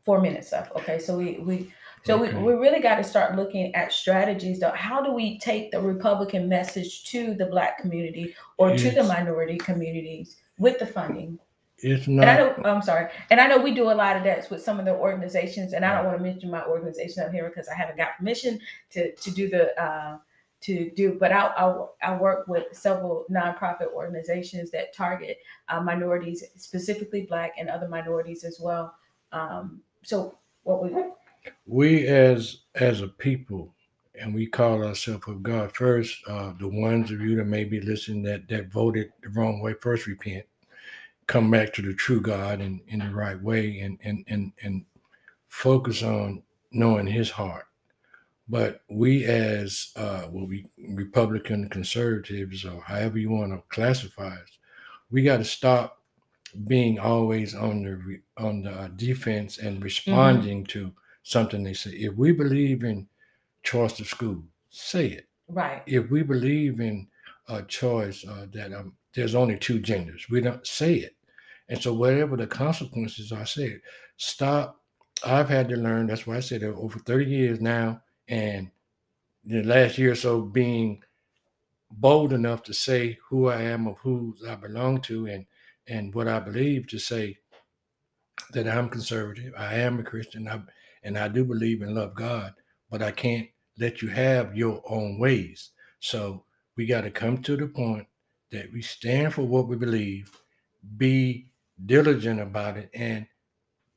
four 0.04 0.22
minutes 0.22 0.52
left. 0.52 0.72
Okay. 0.76 1.00
So 1.00 1.18
we 1.18 1.40
we 1.40 1.74
so 2.04 2.24
Okay. 2.24 2.34
we, 2.38 2.44
we 2.44 2.54
really 2.54 2.82
got 2.82 2.98
to 2.98 3.04
start 3.04 3.36
looking 3.36 3.74
at 3.76 3.92
strategies 3.92 4.60
though. 4.60 4.72
How 4.72 5.02
do 5.02 5.12
we 5.12 5.40
take 5.40 5.72
the 5.72 5.82
Republican 5.82 6.48
message 6.48 7.06
to 7.06 7.34
the 7.34 7.48
black 7.48 7.80
community 7.80 8.36
or 8.58 8.76
to 8.78 8.92
the 8.92 9.04
minority 9.04 9.58
communities 9.58 10.38
with 10.60 10.80
the 10.80 10.86
funding? 10.86 11.40
It's 11.80 12.08
And 12.22 12.30
I 12.30 12.38
not. 12.38 12.58
know 12.64 12.70
I'm 12.70 12.82
sorry. 12.82 13.10
And 13.32 13.42
I 13.42 13.48
know 13.48 13.58
we 13.58 13.74
do 13.74 13.92
a 13.92 13.94
lot 13.94 14.16
of 14.18 14.24
that 14.24 14.50
with 14.50 14.62
some 14.64 14.80
of 14.80 14.86
the 14.86 14.94
organizations, 14.96 15.74
and 15.74 15.84
I 15.86 15.96
don't 15.96 16.06
want 16.06 16.18
to 16.18 16.24
mention 16.24 16.50
my 16.52 16.64
organization 16.66 17.24
up 17.24 17.32
here 17.32 17.50
because 17.50 17.68
I 17.68 17.76
haven't 17.76 17.98
got 17.98 18.18
permission 18.18 18.60
to 18.92 19.14
to 19.16 19.32
do 19.32 19.50
the 19.50 19.80
uh 19.82 20.18
to 20.66 20.90
do, 20.96 21.16
but 21.20 21.32
I, 21.32 21.48
I, 21.48 21.86
I 22.02 22.18
work 22.18 22.48
with 22.48 22.66
several 22.72 23.26
nonprofit 23.30 23.94
organizations 23.94 24.72
that 24.72 24.96
target 24.96 25.38
uh, 25.70 25.80
minorities, 25.80 26.44
specifically 26.56 27.22
Black 27.22 27.54
and 27.60 27.70
other 27.70 27.88
minorities 27.88 28.44
as 28.44 28.60
well. 28.60 28.96
Um, 29.32 29.82
so, 30.04 30.38
what 30.64 30.84
we 30.84 30.92
we 31.68 32.08
as 32.08 32.62
as 32.74 33.02
a 33.02 33.08
people 33.08 33.72
and 34.20 34.34
we 34.34 34.48
call 34.48 34.84
ourselves 34.84 35.28
of 35.28 35.44
god 35.44 35.72
first 35.76 36.18
uh 36.28 36.54
the 36.60 36.68
ones 36.68 37.12
of 37.12 37.22
you 37.22 37.36
that 37.36 37.46
may 37.46 37.64
be 37.64 37.80
listening 37.82 38.24
that 38.24 38.48
that 38.48 38.72
voted 38.72 39.12
the 39.22 39.30
wrong 39.30 39.62
way 39.62 39.76
first 39.80 40.08
repent 40.08 40.44
come 41.28 41.52
back 41.52 41.72
to 41.72 41.84
the 41.84 41.94
true 41.94 42.20
god 42.20 42.62
in 42.62 42.82
in 42.88 42.98
the 42.98 43.10
right 43.12 43.40
way 43.44 43.80
and 43.80 44.00
and 44.04 44.24
and 44.28 44.52
and 44.64 44.84
focus 45.50 46.02
on 46.02 46.42
knowing 46.72 47.06
his 47.06 47.30
heart 47.30 47.66
but 48.48 48.82
we 48.90 49.26
as 49.26 49.92
uh 49.96 50.28
well 50.30 50.46
we 50.46 50.66
republican 50.90 51.68
conservatives 51.70 52.64
or 52.66 52.82
however 52.82 53.18
you 53.18 53.30
want 53.32 53.52
to 53.52 53.64
classify 53.70 54.28
us 54.28 54.60
we 55.12 55.24
got 55.24 55.38
to 55.38 55.46
stop 55.46 56.02
being 56.68 57.00
always 57.00 57.54
on 57.54 57.84
the 57.84 58.20
on 58.38 58.62
the 58.64 58.92
defense 58.96 59.58
and 59.58 59.84
responding 59.84 60.64
to 60.66 60.94
something 61.24 61.64
they 61.64 61.74
say. 61.74 61.92
If 61.92 62.16
we 62.16 62.32
believe 62.32 62.84
in 62.84 63.08
choice 63.64 64.00
of 64.00 64.08
school, 64.08 64.44
say 64.70 65.08
it. 65.08 65.28
right, 65.50 65.82
If 65.86 66.10
we 66.10 66.24
believe 66.24 66.80
in 66.80 67.08
a 67.50 67.64
choice 67.64 68.26
uh, 68.26 68.48
that 68.54 68.74
um, 68.74 68.94
there's 69.14 69.36
only 69.36 69.58
two 69.58 69.80
genders, 69.80 70.28
we 70.30 70.42
don't 70.42 70.66
say 70.66 70.96
it. 70.96 71.16
And 71.68 71.82
so, 71.82 71.94
whatever 71.94 72.38
the 72.38 72.48
consequences 72.48 73.32
are, 73.32 73.46
say 73.46 73.66
it. 73.66 73.82
Stop. 74.18 74.82
I've 75.26 75.50
had 75.50 75.68
to 75.70 75.76
learn. 75.76 76.08
That's 76.08 76.28
why 76.28 76.38
I 76.38 76.42
said 76.42 76.64
over 76.64 77.00
30 77.00 77.26
years 77.26 77.60
now, 77.60 78.02
and 78.28 78.72
the 79.46 79.64
last 79.64 79.98
year 79.98 80.14
or 80.14 80.16
so 80.16 80.42
being 80.42 81.04
bold 81.92 82.34
enough 82.34 82.64
to 82.64 82.74
say 82.74 83.18
who 83.30 83.48
I 83.48 83.62
am, 83.64 83.88
of 83.88 83.98
who 84.00 84.36
I 84.48 84.56
belong 84.56 85.02
to, 85.04 85.28
and 85.28 85.46
and 85.88 86.14
what 86.16 86.28
I 86.28 86.40
believe 86.40 86.88
to 86.90 87.00
say 87.00 87.38
that 88.52 88.68
I'm 88.68 88.90
conservative. 88.90 89.54
I 89.58 89.76
am 89.76 90.00
a 90.00 90.04
Christian, 90.04 90.48
I, 90.48 90.62
and 91.04 91.18
I 91.18 91.28
do 91.28 91.46
believe 91.46 91.82
and 91.82 91.96
love 91.96 92.16
God, 92.16 92.54
but 92.90 93.02
I 93.02 93.12
can't 93.12 93.48
let 93.80 94.02
you 94.02 94.10
have 94.10 94.56
your 94.56 94.82
own 94.90 95.20
ways. 95.20 95.72
So 96.00 96.46
we 96.78 96.86
got 96.86 97.02
to 97.02 97.12
come 97.12 97.40
to 97.44 97.58
the 97.58 97.68
point 97.68 98.08
that 98.52 98.72
we 98.74 98.82
stand 98.82 99.34
for 99.34 99.44
what 99.44 99.68
we 99.68 99.76
believe, 99.76 100.32
be 100.98 101.50
diligent 101.86 102.40
about 102.40 102.78
it, 102.78 102.90
and 102.94 103.28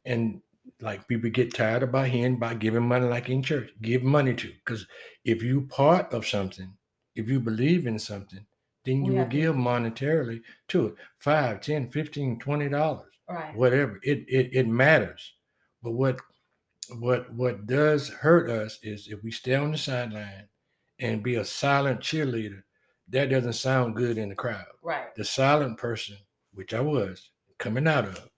and 0.05 0.41
like 0.81 1.09
people 1.09 1.31
get 1.31 1.55
tired 1.55 1.83
about 1.83 2.09
hearing 2.09 2.35
about 2.35 2.59
giving 2.61 2.83
money 2.87 3.07
like 3.07 3.29
in 3.29 3.43
church. 3.43 3.71
Give 3.83 4.03
money 4.03 4.35
to 4.35 4.49
because 4.49 4.87
if 5.25 5.43
you 5.43 5.63
part 5.63 6.13
of 6.13 6.27
something, 6.27 6.77
if 7.17 7.29
you 7.29 7.41
believe 7.41 7.87
in 7.87 7.99
something, 7.99 8.47
then 8.85 9.05
you 9.05 9.13
will 9.15 9.25
give 9.27 9.55
monetarily 9.57 10.41
to 10.69 10.87
it. 10.87 10.95
Five, 11.19 11.61
ten, 11.61 11.91
fifteen, 11.91 12.39
twenty 12.39 12.69
dollars 12.69 13.05
Right. 13.31 13.55
whatever 13.55 13.99
it, 14.03 14.25
it 14.27 14.55
it 14.55 14.67
matters 14.67 15.35
but 15.83 15.91
what 15.93 16.19
what 16.99 17.31
what 17.35 17.67
does 17.67 18.09
hurt 18.09 18.49
us 18.51 18.79
is 18.83 19.09
if 19.09 19.23
we 19.23 19.31
stay 19.31 19.55
on 19.55 19.71
the 19.73 19.77
sideline 19.79 20.49
and 20.99 21.23
be 21.23 21.35
a 21.35 21.45
silent 21.45 22.01
cheerleader 22.01 22.63
that 23.09 23.29
doesn't 23.29 23.53
sound 23.53 23.97
good 23.97 24.17
in 24.17 24.31
the 24.31 24.35
crowd 24.35 24.65
Right. 24.83 25.15
the 25.15 25.25
silent 25.25 25.77
person 25.77 26.17
which 26.55 26.73
i 26.73 26.81
was 26.81 27.31
coming 27.59 27.87
out 27.87 28.07
of 28.07 28.29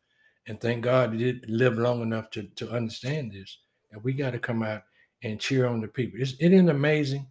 and 0.50 0.60
thank 0.60 0.84
god 0.84 1.14
I 1.14 1.16
did 1.16 1.48
live 1.48 1.78
long 1.78 2.02
enough 2.02 2.30
to 2.32 2.42
to 2.42 2.70
understand 2.70 3.32
this 3.32 3.58
And 3.92 4.02
we 4.04 4.12
got 4.12 4.32
to 4.32 4.38
come 4.38 4.62
out 4.62 4.82
and 5.22 5.40
cheer 5.40 5.66
on 5.66 5.80
the 5.80 5.88
people 5.88 6.20
it's, 6.20 6.34
it 6.40 6.52
isn't 6.52 6.68
amazing 6.68 7.26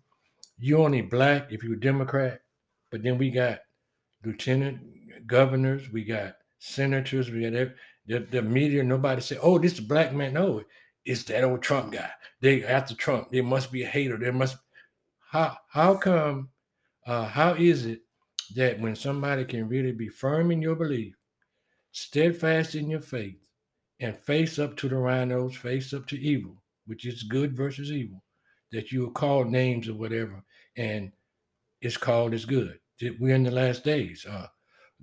you 0.57 0.77
only 0.77 1.01
black 1.01 1.51
if 1.51 1.63
you're 1.63 1.75
a 1.75 1.79
democrat 1.79 2.41
but 2.91 3.03
then 3.03 3.17
we 3.17 3.29
got 3.29 3.59
lieutenant 4.25 4.79
governors, 5.27 5.91
we 5.91 6.03
got 6.03 6.35
senators, 6.57 7.29
we 7.29 7.49
got 7.49 7.71
the, 8.07 8.19
the 8.31 8.41
media. 8.41 8.83
Nobody 8.83 9.21
say, 9.21 9.37
"Oh, 9.41 9.59
this 9.59 9.73
is 9.73 9.79
black 9.79 10.13
man." 10.13 10.33
No, 10.33 10.63
it's 11.05 11.23
that 11.23 11.43
old 11.43 11.61
Trump 11.61 11.93
guy. 11.93 12.09
They 12.41 12.63
after 12.65 12.95
Trump, 12.95 13.31
there 13.31 13.43
must 13.43 13.71
be 13.71 13.83
a 13.83 13.87
hater. 13.87 14.17
There 14.17 14.33
must. 14.33 14.57
How 15.31 15.57
how 15.69 15.95
come? 15.95 16.49
Uh, 17.05 17.25
how 17.25 17.53
is 17.53 17.85
it 17.85 18.01
that 18.55 18.79
when 18.79 18.95
somebody 18.95 19.45
can 19.45 19.67
really 19.67 19.91
be 19.91 20.09
firm 20.09 20.51
in 20.51 20.61
your 20.61 20.75
belief, 20.75 21.15
steadfast 21.91 22.75
in 22.75 22.89
your 22.89 23.01
faith, 23.01 23.39
and 23.99 24.17
face 24.17 24.59
up 24.59 24.77
to 24.77 24.87
the 24.87 24.95
RINOs, 24.95 25.55
face 25.55 25.93
up 25.93 26.07
to 26.07 26.19
evil, 26.19 26.61
which 26.85 27.05
is 27.05 27.23
good 27.23 27.55
versus 27.55 27.91
evil, 27.91 28.23
that 28.71 28.91
you 28.91 29.01
will 29.01 29.11
call 29.11 29.43
names 29.43 29.89
or 29.89 29.95
whatever, 29.95 30.43
and 30.77 31.11
it's 31.81 31.97
called 31.97 32.33
as 32.33 32.45
good. 32.45 32.79
We're 33.19 33.35
in 33.35 33.43
the 33.43 33.51
last 33.51 33.83
days. 33.83 34.25
Uh, 34.25 34.47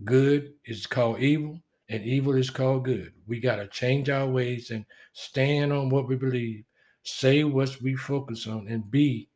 good 0.05 0.53
is 0.65 0.87
called 0.87 1.21
evil, 1.21 1.61
and 1.89 2.05
evil 2.05 2.35
is 2.35 2.51
called 2.51 2.85
good. 2.85 3.13
We 3.27 3.41
got 3.41 3.57
to 3.57 3.67
change 3.69 4.11
our 4.11 4.27
ways 4.27 4.71
and 4.71 4.85
stand 5.13 5.73
on 5.73 5.89
what 5.89 6.09
we 6.09 6.17
believe, 6.17 6.65
say 7.03 7.45
what 7.45 7.81
we 7.81 7.95
focus 7.97 8.47
on, 8.47 8.69
and 8.69 8.91
be 8.91 9.29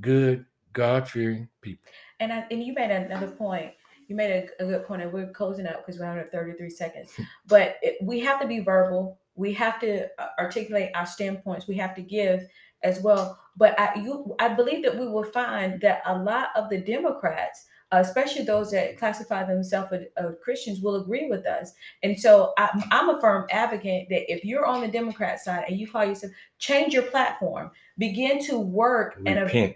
good, 0.00 0.46
God 0.72 1.08
fearing 1.08 1.48
people. 1.60 1.90
And 2.20 2.32
I, 2.32 2.46
and 2.50 2.62
you 2.62 2.72
made 2.72 2.90
another 2.90 3.28
point. 3.28 3.72
You 4.08 4.16
made 4.16 4.30
a, 4.58 4.64
a 4.64 4.66
good 4.66 4.86
point, 4.86 5.02
and 5.02 5.12
we're 5.12 5.30
closing 5.30 5.66
up 5.66 5.86
because 5.86 6.00
we're 6.00 6.06
under 6.06 6.24
33 6.24 6.70
seconds. 6.70 7.12
But 7.46 7.76
it, 7.82 7.96
we 8.02 8.20
have 8.20 8.40
to 8.40 8.46
be 8.46 8.60
verbal. 8.60 9.18
We 9.34 9.52
have 9.54 9.78
to 9.80 10.08
uh, 10.18 10.28
articulate 10.38 10.90
our 10.94 11.06
standpoints. 11.06 11.68
We 11.68 11.76
have 11.76 11.94
to 11.94 12.02
give 12.02 12.42
as 12.82 13.00
well. 13.00 13.38
But 13.56 13.78
I, 13.78 13.96
you, 13.96 14.34
I 14.38 14.48
believe 14.48 14.84
that 14.84 14.98
we 14.98 15.08
will 15.08 15.24
find 15.24 15.80
that 15.80 16.02
a 16.06 16.16
lot 16.16 16.50
of 16.54 16.70
the 16.70 16.78
Democrats, 16.78 17.66
especially 17.90 18.44
those 18.44 18.70
that 18.70 18.98
classify 18.98 19.44
themselves 19.44 19.92
as 19.92 20.02
uh, 20.16 20.30
Christians, 20.42 20.80
will 20.80 20.96
agree 20.96 21.28
with 21.28 21.44
us. 21.46 21.72
And 22.02 22.18
so 22.18 22.52
I, 22.56 22.70
I'm 22.92 23.08
a 23.08 23.20
firm 23.20 23.46
advocate 23.50 24.08
that 24.10 24.30
if 24.32 24.44
you're 24.44 24.66
on 24.66 24.82
the 24.82 24.88
Democrat 24.88 25.40
side 25.40 25.64
and 25.68 25.78
you 25.78 25.90
call 25.90 26.04
yourself, 26.04 26.32
change 26.58 26.94
your 26.94 27.02
platform, 27.04 27.70
begin 27.96 28.44
to 28.44 28.58
work 28.58 29.16
and 29.26 29.40
Repent. 29.40 29.50